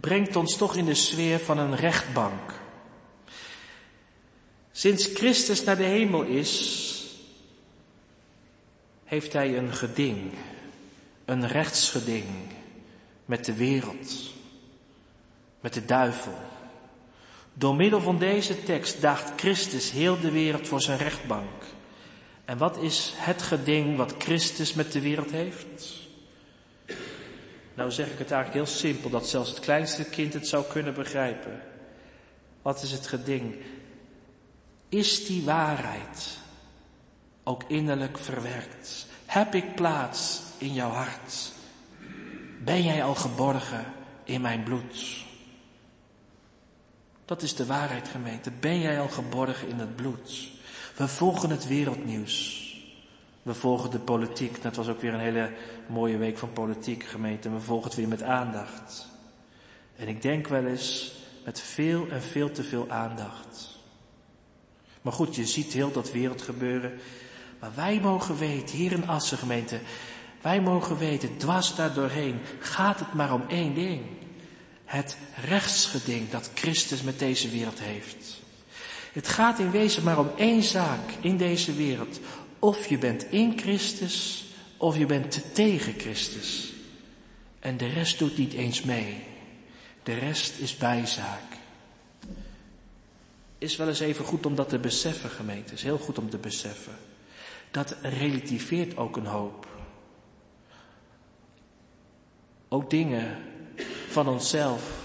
brengt 0.00 0.36
ons 0.36 0.56
toch 0.56 0.76
in 0.76 0.84
de 0.84 0.94
sfeer 0.94 1.38
van 1.38 1.58
een 1.58 1.76
rechtbank. 1.76 2.60
Sinds 4.72 5.06
Christus 5.14 5.64
naar 5.64 5.76
de 5.76 5.82
hemel 5.82 6.22
is, 6.22 6.90
heeft 9.04 9.32
hij 9.32 9.56
een 9.56 9.72
geding, 9.72 10.32
een 11.24 11.48
rechtsgeding 11.48 12.24
met 13.24 13.44
de 13.44 13.54
wereld, 13.54 14.30
met 15.60 15.74
de 15.74 15.84
duivel. 15.84 16.38
Door 17.54 17.76
middel 17.76 18.00
van 18.00 18.18
deze 18.18 18.62
tekst 18.62 19.00
daagt 19.00 19.40
Christus 19.40 19.90
heel 19.90 20.20
de 20.20 20.30
wereld 20.30 20.68
voor 20.68 20.80
zijn 20.80 20.98
rechtbank. 20.98 21.62
En 22.44 22.58
wat 22.58 22.76
is 22.76 23.12
het 23.16 23.42
geding 23.42 23.96
wat 23.96 24.14
Christus 24.18 24.74
met 24.74 24.92
de 24.92 25.00
wereld 25.00 25.30
heeft? 25.30 26.01
Nou 27.74 27.90
zeg 27.90 28.06
ik 28.06 28.18
het 28.18 28.30
eigenlijk 28.30 28.66
heel 28.66 28.76
simpel, 28.76 29.10
dat 29.10 29.28
zelfs 29.28 29.50
het 29.50 29.60
kleinste 29.60 30.04
kind 30.04 30.32
het 30.32 30.48
zou 30.48 30.64
kunnen 30.64 30.94
begrijpen. 30.94 31.60
Wat 32.62 32.82
is 32.82 32.92
het 32.92 33.06
geding? 33.06 33.56
Is 34.88 35.26
die 35.26 35.44
waarheid 35.44 36.38
ook 37.42 37.62
innerlijk 37.68 38.18
verwerkt? 38.18 39.06
Heb 39.26 39.54
ik 39.54 39.74
plaats 39.74 40.42
in 40.58 40.72
jouw 40.72 40.90
hart? 40.90 41.52
Ben 42.64 42.82
jij 42.82 43.04
al 43.04 43.14
geborgen 43.14 43.84
in 44.24 44.40
mijn 44.40 44.62
bloed? 44.62 45.24
Dat 47.24 47.42
is 47.42 47.54
de 47.54 47.66
waarheid 47.66 48.08
gemeente. 48.08 48.50
Ben 48.50 48.80
jij 48.80 49.00
al 49.00 49.08
geborgen 49.08 49.68
in 49.68 49.78
het 49.78 49.96
bloed? 49.96 50.50
We 50.96 51.08
volgen 51.08 51.50
het 51.50 51.66
wereldnieuws. 51.66 52.61
We 53.42 53.54
volgen 53.54 53.90
de 53.90 53.98
politiek. 53.98 54.62
Dat 54.62 54.76
was 54.76 54.88
ook 54.88 55.00
weer 55.00 55.14
een 55.14 55.20
hele 55.20 55.52
mooie 55.86 56.16
week 56.16 56.38
van 56.38 56.52
politiek 56.52 57.04
gemeente. 57.04 57.50
We 57.50 57.60
volgen 57.60 57.86
het 57.86 57.96
weer 57.96 58.08
met 58.08 58.22
aandacht. 58.22 59.08
En 59.96 60.08
ik 60.08 60.22
denk 60.22 60.48
wel 60.48 60.64
eens 60.64 61.14
met 61.44 61.60
veel 61.60 62.08
en 62.08 62.22
veel 62.22 62.50
te 62.50 62.62
veel 62.62 62.90
aandacht. 62.90 63.78
Maar 65.02 65.12
goed, 65.12 65.36
je 65.36 65.46
ziet 65.46 65.72
heel 65.72 65.92
dat 65.92 66.12
wereldgebeuren. 66.12 66.92
Maar 67.60 67.72
wij 67.74 68.00
mogen 68.00 68.38
weten, 68.38 68.76
hier 68.76 68.92
in 68.92 69.08
Assen 69.08 69.38
gemeente, 69.38 69.80
wij 70.40 70.60
mogen 70.60 70.98
weten, 70.98 71.36
dwars 71.36 71.74
daar 71.74 71.94
doorheen 71.94 72.40
gaat 72.58 72.98
het 72.98 73.14
maar 73.14 73.32
om 73.32 73.42
één 73.48 73.74
ding. 73.74 74.02
Het 74.84 75.16
rechtsgeding 75.44 76.30
dat 76.30 76.50
Christus 76.54 77.02
met 77.02 77.18
deze 77.18 77.48
wereld 77.48 77.78
heeft. 77.80 78.40
Het 79.12 79.28
gaat 79.28 79.58
in 79.58 79.70
wezen 79.70 80.02
maar 80.02 80.18
om 80.18 80.30
één 80.36 80.62
zaak 80.62 81.10
in 81.20 81.36
deze 81.36 81.74
wereld. 81.74 82.20
Of 82.62 82.86
je 82.86 82.98
bent 82.98 83.22
in 83.30 83.58
Christus, 83.58 84.44
of 84.76 84.96
je 84.98 85.06
bent 85.06 85.54
tegen 85.54 85.92
Christus. 85.98 86.72
En 87.60 87.76
de 87.76 87.86
rest 87.86 88.18
doet 88.18 88.38
niet 88.38 88.52
eens 88.52 88.82
mee. 88.82 89.24
De 90.02 90.14
rest 90.14 90.58
is 90.58 90.76
bijzaak. 90.76 91.42
Is 93.58 93.76
wel 93.76 93.88
eens 93.88 94.00
even 94.00 94.24
goed 94.24 94.46
om 94.46 94.54
dat 94.54 94.68
te 94.68 94.78
beseffen, 94.78 95.30
gemeente. 95.30 95.72
Is 95.72 95.82
heel 95.82 95.98
goed 95.98 96.18
om 96.18 96.30
te 96.30 96.38
beseffen. 96.38 96.96
Dat 97.70 97.96
relativeert 98.02 98.96
ook 98.96 99.16
een 99.16 99.26
hoop. 99.26 99.66
Ook 102.68 102.90
dingen 102.90 103.38
van 104.08 104.28
onszelf. 104.28 105.01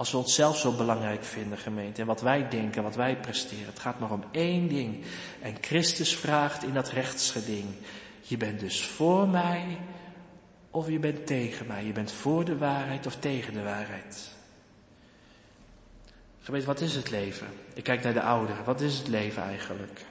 Als 0.00 0.10
we 0.10 0.16
onszelf 0.16 0.58
zo 0.58 0.72
belangrijk 0.72 1.24
vinden, 1.24 1.58
gemeente, 1.58 2.00
en 2.00 2.06
wat 2.06 2.20
wij 2.20 2.48
denken, 2.48 2.82
wat 2.82 2.94
wij 2.94 3.16
presteren. 3.16 3.66
Het 3.66 3.78
gaat 3.78 3.98
maar 3.98 4.10
om 4.10 4.24
één 4.30 4.68
ding. 4.68 5.04
En 5.40 5.56
Christus 5.60 6.16
vraagt 6.16 6.62
in 6.62 6.74
dat 6.74 6.88
rechtsgeding, 6.88 7.64
je 8.20 8.36
bent 8.36 8.60
dus 8.60 8.86
voor 8.86 9.28
mij 9.28 9.78
of 10.70 10.88
je 10.88 10.98
bent 10.98 11.26
tegen 11.26 11.66
mij. 11.66 11.84
Je 11.84 11.92
bent 11.92 12.12
voor 12.12 12.44
de 12.44 12.58
waarheid 12.58 13.06
of 13.06 13.16
tegen 13.16 13.52
de 13.52 13.62
waarheid. 13.62 14.30
Gemeente, 16.40 16.66
wat 16.66 16.80
is 16.80 16.94
het 16.94 17.10
leven? 17.10 17.46
Ik 17.74 17.84
kijk 17.84 18.02
naar 18.02 18.14
de 18.14 18.22
ouderen. 18.22 18.64
Wat 18.64 18.80
is 18.80 18.98
het 18.98 19.08
leven 19.08 19.42
eigenlijk? 19.42 20.04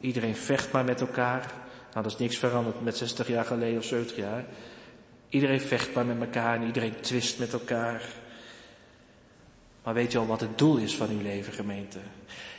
Iedereen 0.00 0.36
vecht 0.36 0.72
maar 0.72 0.84
met 0.84 1.00
elkaar. 1.00 1.52
Nou, 1.90 2.02
dat 2.02 2.12
is 2.12 2.18
niks 2.18 2.38
veranderd 2.38 2.82
met 2.82 2.96
60 2.96 3.28
jaar 3.28 3.44
geleden 3.44 3.78
of 3.78 3.84
70 3.84 4.16
jaar. 4.16 4.44
Iedereen 5.28 5.60
vecht 5.60 5.94
maar 5.94 6.06
met 6.06 6.20
elkaar 6.20 6.56
en 6.56 6.66
iedereen 6.66 7.00
twist 7.00 7.38
met 7.38 7.52
elkaar. 7.52 8.24
Maar 9.86 9.94
weet 9.94 10.12
je 10.12 10.18
al 10.18 10.26
wat 10.26 10.40
het 10.40 10.58
doel 10.58 10.76
is 10.76 10.96
van 10.96 11.10
uw 11.10 11.20
leven, 11.20 11.52
gemeente? 11.52 11.98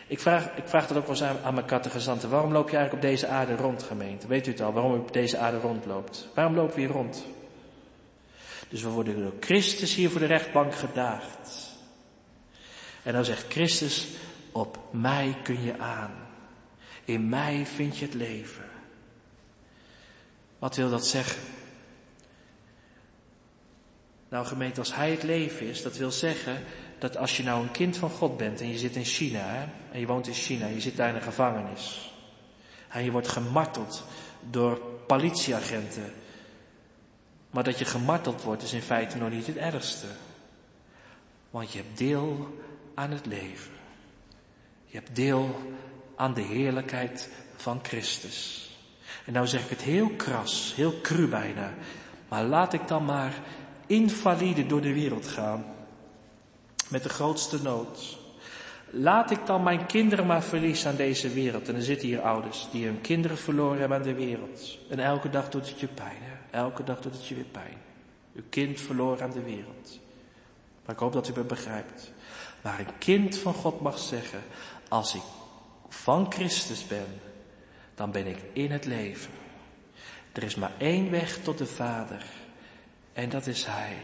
Ik 0.07 0.19
vraag, 0.19 0.55
ik 0.55 0.67
vraag 0.67 0.87
dat 0.87 0.97
ook 0.97 1.07
wel 1.07 1.15
eens 1.15 1.23
aan, 1.23 1.37
aan 1.43 1.53
mijn 1.53 1.65
kattegezanten. 1.65 2.29
Waarom 2.29 2.51
loop 2.51 2.69
je 2.69 2.75
eigenlijk 2.77 3.05
op 3.05 3.11
deze 3.11 3.27
aarde 3.27 3.55
rond, 3.55 3.83
gemeente? 3.83 4.27
Weet 4.27 4.47
u 4.47 4.51
het 4.51 4.61
al, 4.61 4.73
waarom 4.73 4.93
u 4.93 4.97
op 4.97 5.13
deze 5.13 5.37
aarde 5.37 5.59
rondloopt? 5.59 6.27
Waarom 6.33 6.55
lopen 6.55 6.75
we 6.75 6.81
hier 6.81 6.89
rond? 6.89 7.25
Dus 8.69 8.81
we 8.81 8.89
worden 8.89 9.21
door 9.21 9.33
Christus 9.39 9.95
hier 9.95 10.09
voor 10.09 10.19
de 10.19 10.25
rechtbank 10.25 10.75
gedaagd. 10.75 11.75
En 13.03 13.13
dan 13.13 13.25
zegt 13.25 13.45
Christus, 13.51 14.07
op 14.51 14.79
mij 14.91 15.37
kun 15.43 15.63
je 15.63 15.79
aan. 15.79 16.11
In 17.05 17.29
mij 17.29 17.65
vind 17.65 17.97
je 17.97 18.05
het 18.05 18.13
leven. 18.13 18.65
Wat 20.59 20.75
wil 20.75 20.89
dat 20.89 21.07
zeggen? 21.07 21.41
Nou 24.29 24.45
gemeente, 24.45 24.79
als 24.79 24.95
Hij 24.95 25.11
het 25.11 25.23
leven 25.23 25.67
is, 25.67 25.81
dat 25.81 25.97
wil 25.97 26.11
zeggen 26.11 26.63
dat 26.99 27.17
als 27.17 27.37
je 27.37 27.43
nou 27.43 27.63
een 27.63 27.71
kind 27.71 27.97
van 27.97 28.09
God 28.09 28.37
bent 28.37 28.61
en 28.61 28.69
je 28.69 28.77
zit 28.77 28.95
in 28.95 29.05
China, 29.05 29.39
hè, 29.39 29.65
en 29.91 29.99
je 29.99 30.07
woont 30.07 30.27
in 30.27 30.33
China, 30.33 30.67
je 30.67 30.81
zit 30.81 30.95
daar 30.95 31.09
in 31.09 31.15
een 31.15 31.21
gevangenis. 31.21 32.11
En 32.87 33.03
je 33.03 33.11
wordt 33.11 33.27
gemarteld 33.27 34.03
door 34.49 34.81
politieagenten. 35.07 36.13
Maar 37.49 37.63
dat 37.63 37.79
je 37.79 37.85
gemarteld 37.85 38.43
wordt 38.43 38.63
is 38.63 38.73
in 38.73 38.81
feite 38.81 39.17
nog 39.17 39.29
niet 39.29 39.47
het 39.47 39.57
ergste. 39.57 40.07
Want 41.49 41.71
je 41.71 41.77
hebt 41.77 41.97
deel 41.97 42.57
aan 42.93 43.11
het 43.11 43.25
leven. 43.25 43.71
Je 44.85 44.97
hebt 44.97 45.15
deel 45.15 45.73
aan 46.15 46.33
de 46.33 46.41
heerlijkheid 46.41 47.29
van 47.55 47.79
Christus. 47.83 48.69
En 49.25 49.33
nou 49.33 49.47
zeg 49.47 49.63
ik 49.63 49.69
het 49.69 49.81
heel 49.81 50.09
kras, 50.09 50.73
heel 50.75 51.01
cru 51.01 51.27
bijna. 51.27 51.73
Maar 52.27 52.43
laat 52.43 52.73
ik 52.73 52.87
dan 52.87 53.05
maar 53.05 53.33
invalide 53.85 54.65
door 54.65 54.81
de 54.81 54.93
wereld 54.93 55.27
gaan. 55.27 55.76
Met 56.87 57.03
de 57.03 57.09
grootste 57.09 57.61
nood. 57.61 58.17
Laat 58.89 59.31
ik 59.31 59.45
dan 59.45 59.63
mijn 59.63 59.85
kinderen 59.85 60.25
maar 60.25 60.43
verliezen 60.43 60.89
aan 60.89 60.95
deze 60.95 61.29
wereld. 61.29 61.67
En 61.67 61.75
er 61.75 61.83
zitten 61.83 62.07
hier 62.07 62.21
ouders 62.21 62.67
die 62.71 62.85
hun 62.85 63.01
kinderen 63.01 63.37
verloren 63.37 63.79
hebben 63.79 63.97
aan 63.97 64.03
de 64.03 64.13
wereld. 64.13 64.77
En 64.89 64.99
elke 64.99 65.29
dag 65.29 65.49
doet 65.49 65.69
het 65.69 65.79
je 65.79 65.87
pijn. 65.87 66.17
Hè? 66.19 66.57
Elke 66.57 66.83
dag 66.83 67.01
doet 67.01 67.13
het 67.13 67.27
je 67.27 67.35
weer 67.35 67.43
pijn. 67.43 67.77
Uw 68.35 68.43
kind 68.49 68.81
verloren 68.81 69.23
aan 69.23 69.31
de 69.31 69.43
wereld. 69.43 69.99
Maar 70.85 70.95
ik 70.95 71.01
hoop 71.01 71.13
dat 71.13 71.27
u 71.27 71.31
me 71.35 71.43
begrijpt. 71.43 72.11
Maar 72.61 72.79
een 72.79 72.97
kind 72.97 73.37
van 73.37 73.53
God 73.53 73.81
mag 73.81 73.99
zeggen, 73.99 74.39
als 74.87 75.15
ik 75.15 75.21
van 75.89 76.31
Christus 76.31 76.87
ben, 76.87 77.19
dan 77.95 78.11
ben 78.11 78.27
ik 78.27 78.37
in 78.53 78.71
het 78.71 78.85
leven. 78.85 79.31
Er 80.31 80.43
is 80.43 80.55
maar 80.55 80.71
één 80.77 81.11
weg 81.11 81.37
tot 81.37 81.57
de 81.57 81.65
Vader. 81.65 82.25
En 83.13 83.29
dat 83.29 83.47
is 83.47 83.65
Hij, 83.65 83.97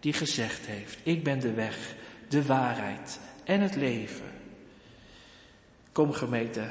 die 0.00 0.12
gezegd 0.12 0.66
heeft, 0.66 0.98
ik 1.02 1.24
ben 1.24 1.40
de 1.40 1.52
weg, 1.52 1.94
de 2.28 2.46
waarheid 2.46 3.20
en 3.44 3.60
het 3.60 3.76
leven. 3.76 4.30
Kom 5.92 6.12
gemeente, 6.12 6.68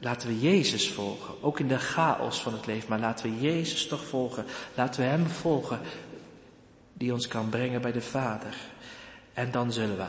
laten 0.00 0.28
we 0.28 0.40
Jezus 0.40 0.90
volgen, 0.90 1.42
ook 1.42 1.60
in 1.60 1.68
de 1.68 1.78
chaos 1.78 2.42
van 2.42 2.52
het 2.52 2.66
leven, 2.66 2.88
maar 2.88 2.98
laten 2.98 3.30
we 3.30 3.40
Jezus 3.40 3.86
toch 3.86 4.04
volgen. 4.04 4.44
Laten 4.74 5.00
we 5.00 5.06
Hem 5.06 5.26
volgen, 5.26 5.80
die 6.92 7.12
ons 7.12 7.28
kan 7.28 7.48
brengen 7.48 7.80
bij 7.80 7.92
de 7.92 8.02
Vader. 8.02 8.56
En 9.32 9.50
dan 9.50 9.72
zullen 9.72 9.96
we 9.96 10.06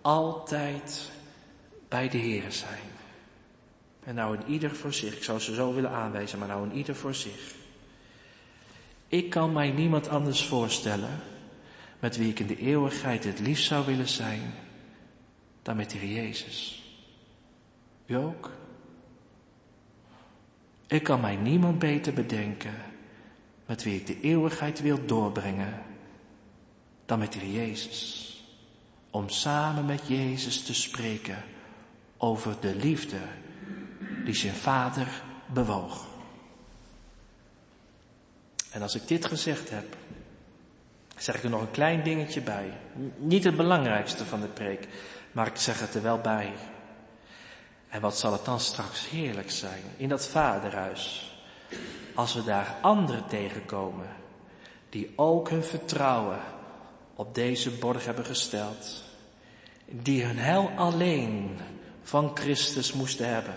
altijd 0.00 1.10
bij 1.88 2.08
de 2.08 2.18
Heer 2.18 2.52
zijn. 2.52 2.88
En 4.04 4.14
nou 4.14 4.36
in 4.36 4.52
ieder 4.52 4.74
voor 4.74 4.92
zich. 4.92 5.16
Ik 5.16 5.22
zou 5.22 5.38
ze 5.38 5.54
zo 5.54 5.74
willen 5.74 5.90
aanwijzen, 5.90 6.38
maar 6.38 6.48
nou 6.48 6.70
in 6.70 6.76
ieder 6.76 6.94
voor 6.94 7.14
zich. 7.14 7.54
Ik 9.08 9.30
kan 9.30 9.52
mij 9.52 9.70
niemand 9.70 10.08
anders 10.08 10.44
voorstellen 10.44 11.20
met 12.00 12.16
wie 12.16 12.30
ik 12.30 12.38
in 12.38 12.46
de 12.46 12.58
eeuwigheid 12.58 13.24
het 13.24 13.38
liefst 13.38 13.66
zou 13.66 13.86
willen 13.86 14.08
zijn 14.08 14.54
dan 15.62 15.76
met 15.76 15.90
de 15.90 16.12
Jezus. 16.12 16.84
U 18.06 18.14
ook? 18.14 18.50
Ik 20.86 21.02
kan 21.02 21.20
mij 21.20 21.36
niemand 21.36 21.78
beter 21.78 22.12
bedenken 22.12 22.74
met 23.66 23.82
wie 23.82 23.94
ik 23.94 24.06
de 24.06 24.20
eeuwigheid 24.20 24.80
wil 24.80 25.06
doorbrengen 25.06 25.82
dan 27.06 27.18
met 27.18 27.32
de 27.32 27.52
Jezus. 27.52 28.26
Om 29.10 29.28
samen 29.28 29.84
met 29.84 30.06
Jezus 30.06 30.62
te 30.62 30.74
spreken 30.74 31.42
over 32.16 32.56
de 32.60 32.76
liefde 32.76 33.20
die 34.24 34.34
zijn 34.34 34.54
vader 34.54 35.22
bewoog. 35.46 36.06
En 38.70 38.82
als 38.82 38.94
ik 38.94 39.08
dit 39.08 39.24
gezegd 39.26 39.70
heb, 39.70 39.96
zeg 41.22 41.34
ik 41.34 41.42
er 41.42 41.50
nog 41.50 41.60
een 41.60 41.70
klein 41.70 42.02
dingetje 42.02 42.40
bij. 42.40 42.72
Niet 43.16 43.44
het 43.44 43.56
belangrijkste 43.56 44.24
van 44.24 44.40
de 44.40 44.46
preek, 44.46 44.88
maar 45.32 45.46
ik 45.46 45.56
zeg 45.56 45.80
het 45.80 45.94
er 45.94 46.02
wel 46.02 46.18
bij. 46.18 46.52
En 47.88 48.00
wat 48.00 48.18
zal 48.18 48.32
het 48.32 48.44
dan 48.44 48.60
straks 48.60 49.08
heerlijk 49.08 49.50
zijn 49.50 49.82
in 49.96 50.08
dat 50.08 50.26
vaderhuis, 50.26 51.34
als 52.14 52.34
we 52.34 52.44
daar 52.44 52.76
anderen 52.80 53.26
tegenkomen, 53.26 54.06
die 54.88 55.12
ook 55.16 55.48
hun 55.50 55.64
vertrouwen 55.64 56.38
op 57.14 57.34
deze 57.34 57.70
borg 57.70 58.04
hebben 58.04 58.24
gesteld, 58.24 59.02
die 59.86 60.24
hun 60.24 60.38
hel 60.38 60.70
alleen 60.76 61.58
van 62.02 62.30
Christus 62.34 62.92
moesten 62.92 63.28
hebben. 63.28 63.54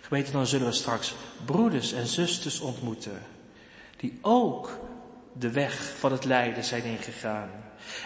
Gemeente, 0.00 0.32
dan 0.32 0.46
zullen 0.46 0.66
we 0.66 0.72
straks 0.72 1.14
broeders 1.44 1.92
en 1.92 2.06
zusters 2.06 2.60
ontmoeten, 2.60 3.22
die 3.96 4.18
ook 4.22 4.78
de 5.38 5.50
weg 5.50 5.96
van 5.98 6.12
het 6.12 6.24
lijden 6.24 6.64
zijn 6.64 6.84
ingegaan. 6.84 7.50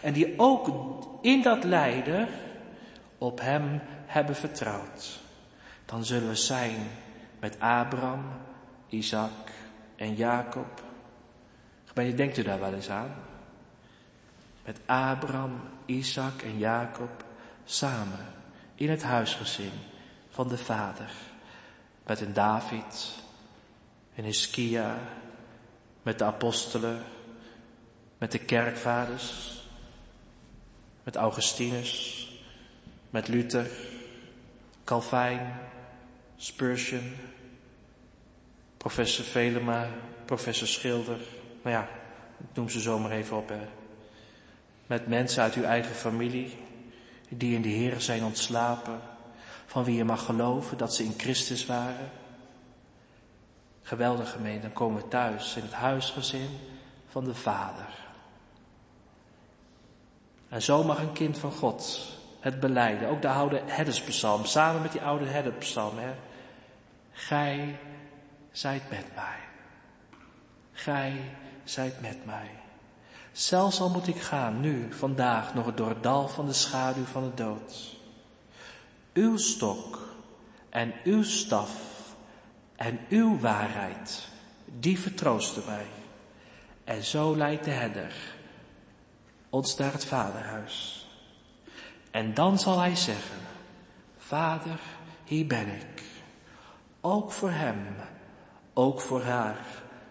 En 0.03 0.13
die 0.13 0.35
ook 0.37 0.71
in 1.23 1.43
dat 1.43 1.65
lijden 1.65 2.29
op 3.19 3.41
Hem 3.41 3.81
hebben 4.07 4.37
vertrouwd. 4.37 5.21
Dan 5.85 6.05
zullen 6.05 6.29
we 6.29 6.35
zijn 6.35 6.77
met 7.41 7.61
Abraham, 7.61 8.25
Isaac 8.89 9.51
en 9.97 10.15
Jacob. 10.15 10.83
Gemeente, 11.85 12.17
denkt 12.17 12.37
u 12.37 12.43
daar 12.43 12.61
wel 12.61 12.75
eens 12.75 12.91
aan? 12.91 13.15
Met 14.65 14.81
Abraham, 14.87 15.61
Isaac 15.85 16.43
en 16.43 16.59
Jacob 16.59 17.25
samen 17.65 18.27
in 18.75 18.91
het 18.91 19.03
huisgezin 19.03 19.73
van 20.31 20.49
de 20.49 20.59
Vader 20.59 21.11
met 22.09 22.21
een 22.21 22.33
David, 22.33 23.15
een 24.15 24.25
Hiskia, 24.25 24.99
met 26.03 26.19
de 26.19 26.25
apostelen, 26.25 27.03
met 28.19 28.33
de 28.33 28.39
kerkvaders, 28.39 29.61
met 31.03 31.17
Augustinus, 31.17 32.27
met 33.11 33.29
Luther, 33.29 33.71
Calvijn, 34.85 35.61
Spurgeon, 36.37 37.15
professor 38.77 39.25
Velema, 39.25 39.89
professor 40.25 40.67
Schilder. 40.67 41.19
Nou 41.63 41.77
ja, 41.77 41.89
ik 42.39 42.57
noem 42.57 42.69
ze 42.69 42.81
zomaar 42.81 43.11
even 43.11 43.37
op. 43.37 43.53
Met 44.87 45.07
mensen 45.07 45.43
uit 45.43 45.55
uw 45.55 45.63
eigen 45.63 45.95
familie, 45.95 46.57
die 47.29 47.55
in 47.55 47.63
de 47.63 47.69
Heer 47.69 48.01
zijn 48.01 48.25
ontslapen, 48.25 49.01
van 49.67 49.85
wie 49.85 49.97
je 49.97 50.05
mag 50.05 50.25
geloven 50.25 50.79
dat 50.79 50.95
ze 50.95 51.05
in 51.05 51.15
Christus 51.17 51.67
waren. 51.67 52.11
Geweldig 53.83 54.31
gemeente, 54.31 54.61
dan 54.61 54.73
komen 54.73 55.03
we 55.03 55.09
thuis 55.09 55.57
in 55.57 55.63
het 55.63 55.73
huisgezin 55.73 56.49
van 57.09 57.25
de 57.25 57.35
Vader. 57.35 58.08
En 60.49 60.63
zo 60.63 60.85
mag 60.85 60.99
een 60.99 61.13
kind 61.13 61.39
van 61.39 61.53
God 61.53 62.01
het 62.41 62.61
beleiden. 62.61 63.09
Ook 63.09 63.23
de 63.23 63.29
oude 63.29 63.63
herderspsalm, 63.65 64.45
samen 64.45 64.83
met 64.83 64.93
die 64.93 65.03
oude 65.03 65.25
herderspsalm. 65.25 65.99
Hè. 65.99 66.15
Gij 67.13 67.79
zijt 68.51 68.91
met 68.91 69.07
mij. 69.15 69.39
Gij 70.73 71.21
zijt 71.65 72.01
met 72.01 72.25
mij. 72.27 72.51
Zelfs 73.33 73.81
al 73.81 73.91
moet 73.91 74.07
ik 74.07 74.21
gaan, 74.21 74.61
nu, 74.61 74.93
vandaag, 74.93 75.55
nog 75.55 75.75
door 75.75 75.89
het 75.89 76.03
dal 76.03 76.29
van 76.29 76.47
de 76.47 76.53
schaduw 76.53 77.05
van 77.05 77.23
de 77.23 77.35
dood. 77.35 77.97
Uw 79.13 79.37
stok 79.37 80.17
en 80.71 80.93
uw 81.05 81.23
staf 81.23 81.71
en 82.77 82.99
uw 83.09 83.39
waarheid, 83.39 84.29
die 84.65 84.99
vertroosten 84.99 85.63
mij. 85.67 85.87
En 86.85 87.03
zo 87.03 87.37
leidt 87.37 87.65
de 87.65 87.71
herder 87.71 88.38
ons 89.51 89.77
naar 89.77 89.93
het 89.93 90.05
vaderhuis. 90.05 91.07
En 92.11 92.35
dan 92.35 92.59
zal 92.59 92.79
hij 92.79 92.97
zeggen, 92.97 93.39
Vader, 94.19 94.81
hier 95.25 95.47
ben 95.47 95.69
ik. 95.69 96.03
Ook 97.01 97.33
voor 97.33 97.51
hem, 97.51 97.87
ook 98.73 99.01
voor 99.01 99.23
haar, 99.23 99.59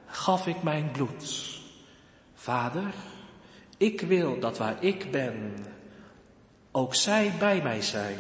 gaf 0.05 0.47
ik 0.47 0.63
mijn 0.63 0.91
bloed. 0.91 1.59
Vader, 2.33 2.93
ik 3.77 4.01
wil 4.01 4.39
dat 4.39 4.57
waar 4.57 4.83
ik 4.83 5.11
ben, 5.11 5.65
ook 6.71 6.95
zij 6.95 7.33
bij 7.39 7.61
mij 7.61 7.81
zijn, 7.81 8.17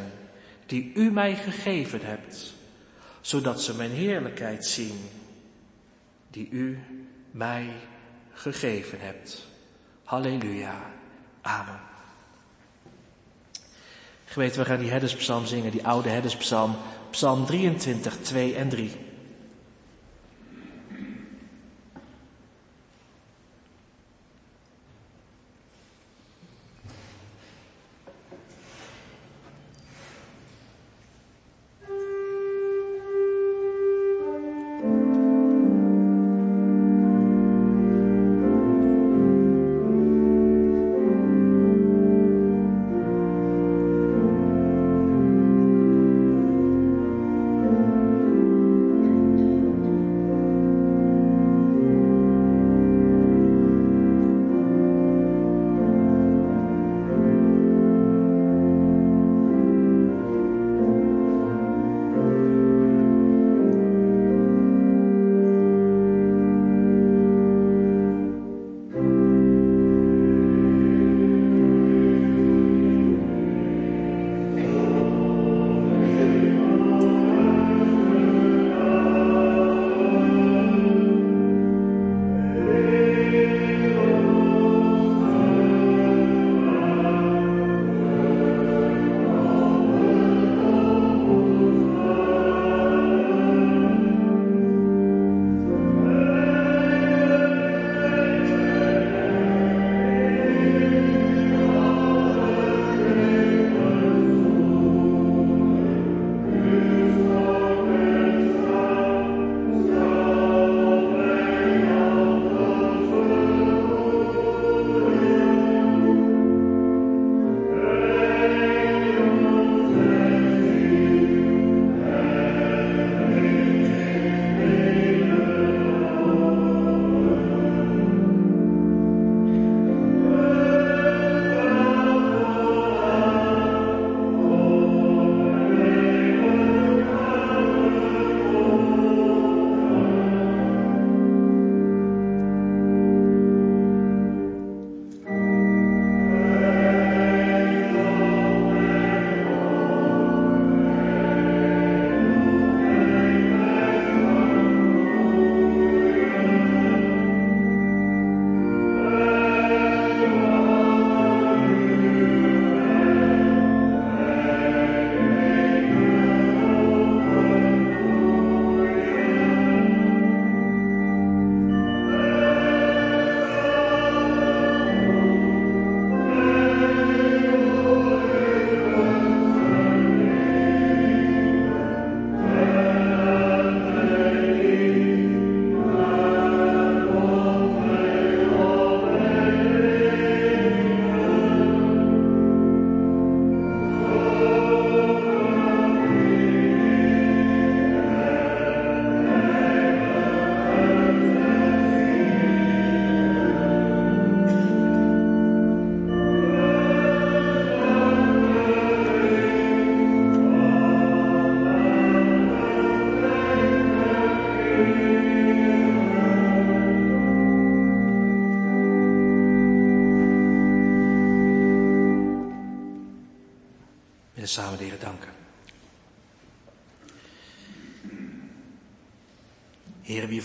die 0.65 0.91
u 0.93 1.11
mij 1.11 1.35
gegeven 1.35 2.01
hebt, 2.01 2.53
zodat 3.21 3.61
ze 3.61 3.75
mijn 3.75 3.91
heerlijkheid 3.91 4.65
zien, 4.65 5.09
die 6.29 6.49
u 6.49 6.79
mij 7.31 7.69
gegeven 8.31 8.99
hebt. 8.99 9.47
Halleluja. 10.03 10.96
Amen. 11.47 11.79
Geweten, 14.25 14.59
we 14.59 14.65
gaan 14.65 14.79
die 14.79 14.89
herderspsalm 14.89 15.45
zingen, 15.45 15.71
die 15.71 15.87
oude 15.87 16.09
herderspsalm, 16.09 16.75
psalm 17.09 17.45
23, 17.45 18.17
2 18.21 18.55
en 18.55 18.69
3. 18.69 19.06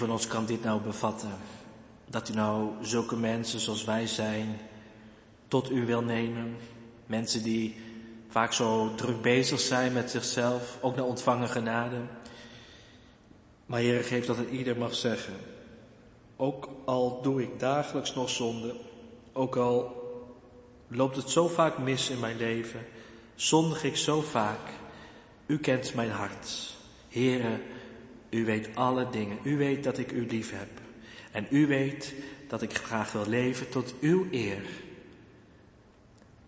Van 0.03 0.11
ons 0.11 0.27
kan 0.27 0.47
dit 0.47 0.65
nou 0.65 0.81
bevatten? 0.81 1.31
Dat 2.07 2.29
u 2.29 2.33
nou 2.35 2.71
zulke 2.81 3.17
mensen 3.17 3.61
zoals 3.61 3.85
wij 3.85 4.07
zijn 4.07 4.59
tot 5.49 5.71
u 5.71 5.87
wil 5.87 6.03
nemen. 6.03 6.57
Mensen 7.07 7.43
die 7.43 7.77
vaak 8.29 8.53
zo 8.53 8.95
druk 8.95 9.23
bezig 9.23 9.61
zijn 9.61 9.93
met 9.93 10.11
zichzelf, 10.11 10.79
ook 10.81 10.97
naar 10.97 11.05
ontvangen 11.05 11.49
genade. 11.49 11.97
Maar 13.67 13.81
Heer, 13.81 14.05
geef 14.05 14.27
dat 14.27 14.37
het 14.37 14.51
ieder 14.51 14.77
mag 14.77 14.95
zeggen. 14.95 15.35
Ook 16.37 16.69
al 16.85 17.23
doe 17.23 17.43
ik 17.43 17.59
dagelijks 17.61 18.15
nog 18.15 18.31
zonde, 18.31 18.75
ook 19.33 19.57
al 19.57 20.03
loopt 20.89 21.17
het 21.17 21.31
zo 21.31 21.49
vaak 21.49 21.79
mis 21.79 22.11
in 22.11 22.21
mijn 22.21 22.37
leven, 22.37 22.81
zondig 23.35 23.85
ik 23.85 23.97
zo 23.97 24.21
vaak. 24.21 24.71
U 25.47 25.59
kent 25.59 25.95
mijn 25.95 26.11
hart. 26.11 26.75
Heere, 27.09 27.61
u 28.33 28.45
weet 28.45 28.69
alle 28.75 29.11
dingen. 29.11 29.39
U 29.43 29.57
weet 29.57 29.85
dat 29.85 29.99
ik 29.99 30.13
u 30.13 30.27
lief 30.27 30.51
heb. 30.51 30.69
En 31.33 31.47
u 31.51 31.67
weet 31.67 32.15
dat 32.49 32.63
ik 32.63 32.75
graag 32.75 33.13
wil 33.13 33.27
leven 33.27 33.69
tot 33.69 33.95
uw 34.01 34.27
eer. 34.31 34.63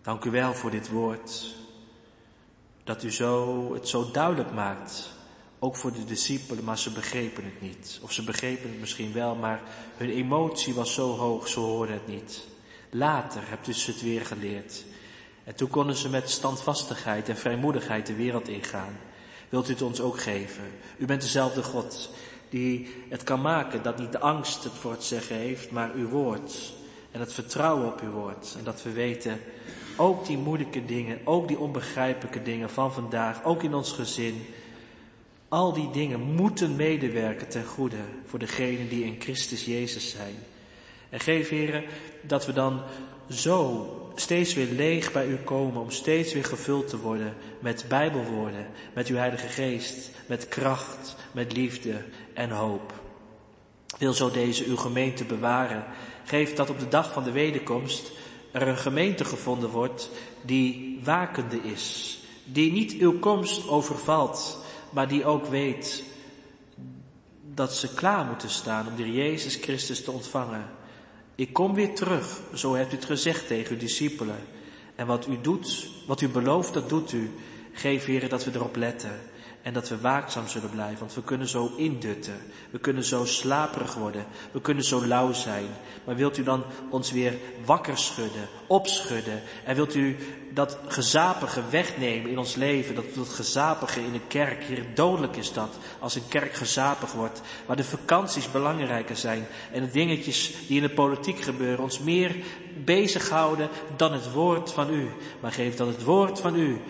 Dank 0.01 0.23
u 0.23 0.31
wel 0.31 0.53
voor 0.53 0.71
dit 0.71 0.89
woord. 0.89 1.55
Dat 2.83 3.03
u 3.03 3.11
zo, 3.11 3.73
het 3.73 3.87
zo 3.87 4.11
duidelijk 4.11 4.51
maakt. 4.51 5.09
Ook 5.59 5.75
voor 5.75 5.93
de 5.93 6.05
discipelen, 6.05 6.63
maar 6.63 6.77
ze 6.77 6.91
begrepen 6.91 7.43
het 7.43 7.61
niet. 7.61 7.99
Of 8.01 8.11
ze 8.11 8.23
begrepen 8.23 8.69
het 8.69 8.79
misschien 8.79 9.13
wel, 9.13 9.35
maar 9.35 9.61
hun 9.97 10.09
emotie 10.09 10.73
was 10.73 10.93
zo 10.93 11.15
hoog, 11.15 11.47
ze 11.47 11.59
hoorden 11.59 11.95
het 11.95 12.07
niet. 12.07 12.43
Later 12.89 13.41
hebt 13.45 13.67
u 13.67 13.73
ze 13.73 13.91
het 13.91 14.01
weer 14.01 14.25
geleerd. 14.25 14.83
En 15.43 15.55
toen 15.55 15.69
konden 15.69 15.95
ze 15.95 16.09
met 16.09 16.29
standvastigheid 16.29 17.29
en 17.29 17.37
vrijmoedigheid 17.37 18.07
de 18.07 18.15
wereld 18.15 18.47
ingaan. 18.47 18.97
Wilt 19.55 19.69
u 19.69 19.71
het 19.71 19.81
ons 19.81 20.01
ook 20.01 20.19
geven? 20.19 20.63
U 20.97 21.05
bent 21.05 21.21
dezelfde 21.21 21.63
God 21.63 22.09
die 22.49 22.87
het 23.09 23.23
kan 23.23 23.41
maken 23.41 23.83
dat 23.83 23.99
niet 23.99 24.11
de 24.11 24.19
angst 24.19 24.63
het 24.63 24.73
voor 24.73 24.91
het 24.91 25.03
zeggen 25.03 25.35
heeft, 25.35 25.71
maar 25.71 25.91
uw 25.93 26.07
woord. 26.07 26.73
En 27.11 27.19
het 27.19 27.33
vertrouwen 27.33 27.87
op 27.87 28.01
uw 28.01 28.11
woord. 28.11 28.55
En 28.57 28.63
dat 28.63 28.83
we 28.83 28.91
weten, 28.91 29.39
ook 29.95 30.25
die 30.25 30.37
moeilijke 30.37 30.85
dingen, 30.85 31.19
ook 31.23 31.47
die 31.47 31.59
onbegrijpelijke 31.59 32.41
dingen 32.41 32.69
van 32.69 32.93
vandaag, 32.93 33.43
ook 33.43 33.63
in 33.63 33.73
ons 33.73 33.91
gezin, 33.91 34.45
al 35.47 35.73
die 35.73 35.91
dingen 35.91 36.21
moeten 36.21 36.75
medewerken 36.75 37.47
ten 37.47 37.65
goede 37.65 38.01
voor 38.25 38.39
degenen 38.39 38.89
die 38.89 39.03
in 39.03 39.21
Christus 39.21 39.65
Jezus 39.65 40.09
zijn. 40.09 40.35
En 41.09 41.19
geef, 41.19 41.49
heren, 41.49 41.83
dat 42.21 42.45
we 42.45 42.53
dan 42.53 42.81
zo 43.29 44.04
steeds 44.19 44.53
weer 44.53 44.67
leeg 44.67 45.11
bij 45.11 45.27
u 45.27 45.35
komen, 45.35 45.81
om 45.81 45.91
steeds 45.91 46.33
weer 46.33 46.45
gevuld 46.45 46.87
te 46.87 46.99
worden 46.99 47.35
met 47.59 47.85
Bijbelwoorden, 47.87 48.67
met 48.93 49.07
uw 49.07 49.15
Heilige 49.15 49.47
Geest, 49.47 50.11
met 50.25 50.47
kracht, 50.47 51.15
met 51.31 51.53
liefde 51.53 52.03
en 52.33 52.49
hoop. 52.49 52.93
Wil 53.97 54.13
zo 54.13 54.31
deze 54.31 54.65
uw 54.65 54.77
gemeente 54.77 55.25
bewaren. 55.25 55.85
Geef 56.25 56.53
dat 56.53 56.69
op 56.69 56.79
de 56.79 56.87
dag 56.87 57.13
van 57.13 57.23
de 57.23 57.31
wederkomst 57.31 58.11
er 58.51 58.67
een 58.67 58.77
gemeente 58.77 59.25
gevonden 59.25 59.69
wordt 59.69 60.09
die 60.41 60.99
wakende 61.03 61.57
is, 61.57 62.19
die 62.43 62.71
niet 62.71 62.93
uw 62.93 63.19
komst 63.19 63.67
overvalt, 63.67 64.57
maar 64.89 65.07
die 65.07 65.25
ook 65.25 65.45
weet 65.45 66.03
dat 67.53 67.75
ze 67.75 67.93
klaar 67.93 68.25
moeten 68.25 68.49
staan 68.49 68.87
om 68.87 68.95
de 68.95 69.11
Jezus 69.11 69.55
Christus 69.55 70.03
te 70.03 70.11
ontvangen. 70.11 70.74
Ik 71.35 71.53
kom 71.53 71.73
weer 71.73 71.95
terug, 71.95 72.41
zo 72.53 72.73
hebt 72.73 72.91
u 72.91 72.95
het 72.95 73.05
gezegd 73.05 73.47
tegen 73.47 73.71
uw 73.71 73.79
discipelen. 73.79 74.37
En 74.95 75.07
wat 75.07 75.27
u 75.27 75.41
doet, 75.41 75.87
wat 76.07 76.21
u 76.21 76.27
belooft, 76.27 76.73
dat 76.73 76.89
doet 76.89 77.11
u. 77.11 77.31
Geef, 77.71 78.05
heren, 78.05 78.29
dat 78.29 78.43
we 78.43 78.51
erop 78.53 78.75
letten. 78.75 79.19
En 79.65 79.73
dat 79.73 79.89
we 79.89 79.99
waakzaam 79.99 80.47
zullen 80.47 80.69
blijven, 80.69 80.99
want 80.99 81.13
we 81.13 81.23
kunnen 81.23 81.47
zo 81.47 81.73
indutten. 81.77 82.41
We 82.69 82.79
kunnen 82.79 83.03
zo 83.03 83.25
slaperig 83.25 83.93
worden. 83.93 84.25
We 84.51 84.61
kunnen 84.61 84.83
zo 84.83 85.05
lauw 85.05 85.33
zijn. 85.33 85.65
Maar 86.03 86.15
wilt 86.15 86.37
u 86.37 86.43
dan 86.43 86.63
ons 86.89 87.11
weer 87.11 87.33
wakker 87.65 87.97
schudden, 87.97 88.47
opschudden? 88.67 89.41
En 89.63 89.75
wilt 89.75 89.95
u 89.95 90.17
dat 90.53 90.77
gezapige 90.87 91.61
wegnemen 91.69 92.31
in 92.31 92.37
ons 92.37 92.55
leven? 92.55 92.95
Dat, 92.95 93.13
dat 93.13 93.29
gezapige 93.29 93.99
in 93.99 94.13
een 94.13 94.27
kerk, 94.27 94.63
hier 94.63 94.85
dodelijk 94.93 95.35
is 95.35 95.53
dat. 95.53 95.77
Als 95.99 96.15
een 96.15 96.27
kerk 96.27 96.53
gezapig 96.53 97.11
wordt. 97.11 97.41
Waar 97.65 97.75
de 97.75 97.83
vakanties 97.83 98.51
belangrijker 98.51 99.17
zijn. 99.17 99.45
En 99.71 99.81
de 99.81 99.91
dingetjes 99.91 100.53
die 100.67 100.81
in 100.81 100.87
de 100.87 100.93
politiek 100.93 101.39
gebeuren 101.39 101.83
ons 101.83 101.99
meer 101.99 102.35
bezighouden 102.83 103.69
dan 103.95 104.13
het 104.13 104.31
woord 104.31 104.71
van 104.71 104.93
u. 104.93 105.07
Maar 105.39 105.51
geef 105.51 105.75
dat 105.75 105.87
het 105.87 106.03
woord 106.03 106.39
van 106.39 106.55
u 106.55 106.81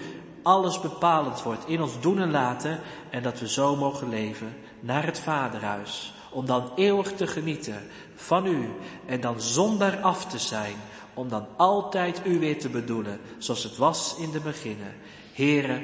alles 0.45 0.79
bepalend 0.79 1.43
wordt 1.43 1.67
in 1.67 1.81
ons 1.81 1.99
doen 1.99 2.19
en 2.19 2.31
laten 2.31 2.79
en 3.09 3.23
dat 3.23 3.39
we 3.39 3.47
zo 3.47 3.75
mogen 3.75 4.09
leven 4.09 4.55
naar 4.79 5.05
het 5.05 5.19
Vaderhuis, 5.19 6.13
om 6.31 6.45
dan 6.45 6.71
eeuwig 6.75 7.13
te 7.13 7.27
genieten 7.27 7.87
van 8.15 8.45
u 8.45 8.69
en 9.05 9.21
dan 9.21 9.41
zonder 9.41 10.01
af 10.01 10.25
te 10.25 10.39
zijn, 10.39 10.75
om 11.13 11.29
dan 11.29 11.47
altijd 11.55 12.21
u 12.25 12.39
weer 12.39 12.59
te 12.59 12.69
bedoelen, 12.69 13.19
zoals 13.37 13.63
het 13.63 13.77
was 13.77 14.15
in 14.17 14.31
de 14.31 14.39
beginnen. 14.39 14.93
Heren, 15.33 15.83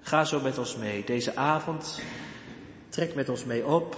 ga 0.00 0.24
zo 0.24 0.40
met 0.40 0.58
ons 0.58 0.76
mee 0.76 1.04
deze 1.04 1.36
avond, 1.36 2.00
trek 2.88 3.14
met 3.14 3.28
ons 3.28 3.44
mee 3.44 3.66
op, 3.66 3.96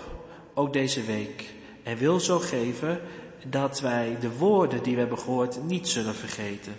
ook 0.55 0.73
deze 0.73 1.03
week, 1.03 1.55
en 1.83 1.97
wil 1.97 2.21
zo 2.21 2.39
geven 2.39 3.01
dat 3.47 3.81
wij 3.81 4.17
de 4.21 4.37
woorden 4.37 4.83
die 4.83 4.95
we 4.95 5.01
hebben 5.01 5.19
gehoord 5.19 5.63
niet 5.65 5.89
zullen 5.89 6.15
vergeten. 6.15 6.77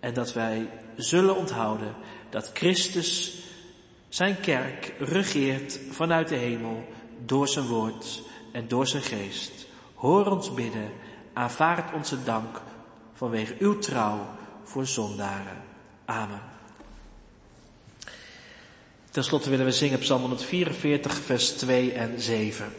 En 0.00 0.14
dat 0.14 0.32
wij 0.32 0.68
zullen 0.96 1.36
onthouden 1.36 1.94
dat 2.34 2.50
Christus 2.54 3.34
zijn 4.08 4.40
kerk 4.40 4.92
regeert 4.98 5.78
vanuit 5.90 6.28
de 6.28 6.34
hemel 6.34 6.84
door 7.24 7.48
zijn 7.48 7.66
woord 7.66 8.22
en 8.52 8.68
door 8.68 8.86
zijn 8.86 9.02
geest. 9.02 9.66
Hoor 9.94 10.26
ons 10.26 10.54
bidden, 10.54 10.90
aanvaard 11.32 11.94
onze 11.94 12.24
dank 12.24 12.60
vanwege 13.12 13.56
uw 13.58 13.78
trouw 13.78 14.26
voor 14.64 14.86
zondaren. 14.86 15.62
Amen. 16.04 16.42
Ten 19.10 19.24
slotte 19.24 19.50
willen 19.50 19.64
we 19.64 19.72
zingen 19.72 19.98
Psalm 19.98 20.20
144, 20.20 21.14
vers 21.14 21.50
2 21.50 21.92
en 21.92 22.20
7. 22.20 22.72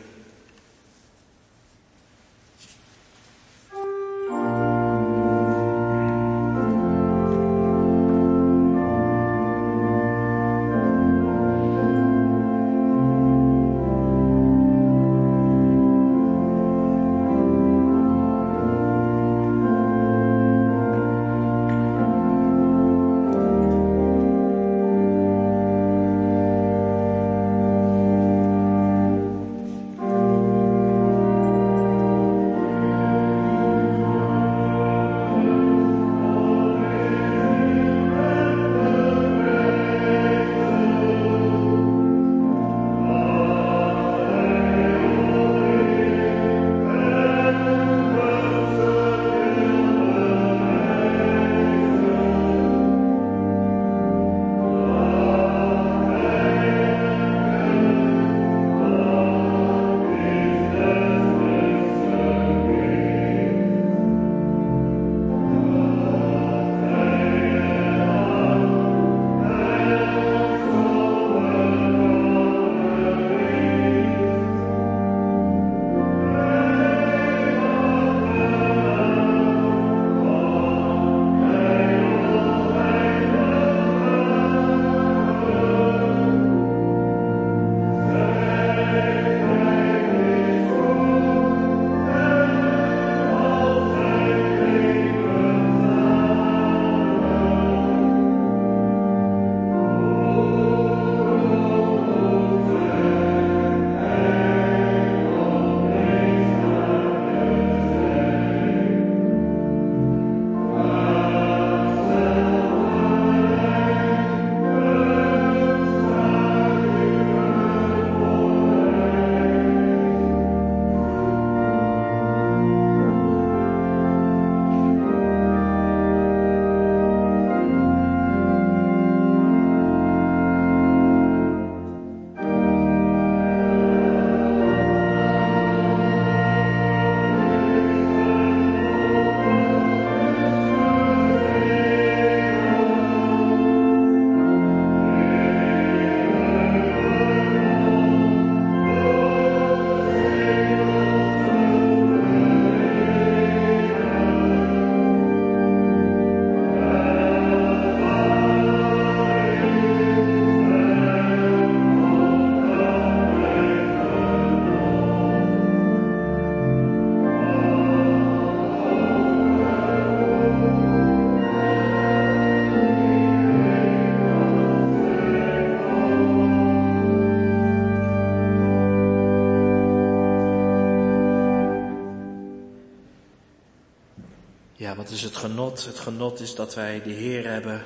Wat 184.96 185.10
is 185.10 185.22
het 185.22 185.36
genot? 185.36 185.86
Het 185.86 186.00
genot 186.00 186.40
is 186.40 186.56
dat 186.56 186.76
wij 186.76 187.02
de 187.02 187.10
Heer 187.10 187.48
hebben 187.48 187.86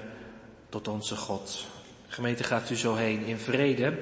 tot 0.69 0.87
onze 0.87 1.15
God. 1.15 1.65
Gemeente 2.07 2.43
gaat 2.43 2.69
u 2.69 2.75
zo 2.75 2.95
heen 2.95 3.25
in 3.25 3.37
vrede, 3.37 3.99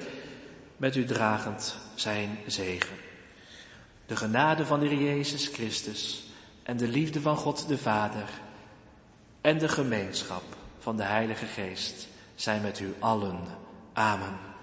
met 0.78 0.96
u 0.96 1.06
dragend 1.06 1.76
zijn 1.96 2.40
zegen. 2.48 2.96
De 4.06 4.16
genade 4.16 4.66
van 4.66 4.80
de 4.80 4.88
Heer 4.88 5.16
Jezus 5.16 5.48
Christus 5.48 6.24
en 6.64 6.78
de 6.78 6.88
liefde 6.88 7.22
van 7.22 7.38
God 7.38 7.68
de 7.68 7.78
Vader 7.78 8.30
en 9.42 9.58
de 9.58 9.70
gemeenschap 9.70 10.44
van 10.80 10.98
de 10.98 11.04
Heilige 11.04 11.46
Geest 11.46 12.08
zijn 12.36 12.62
met 12.62 12.80
u 12.80 12.94
allen. 13.00 13.40
Amen. 13.94 14.57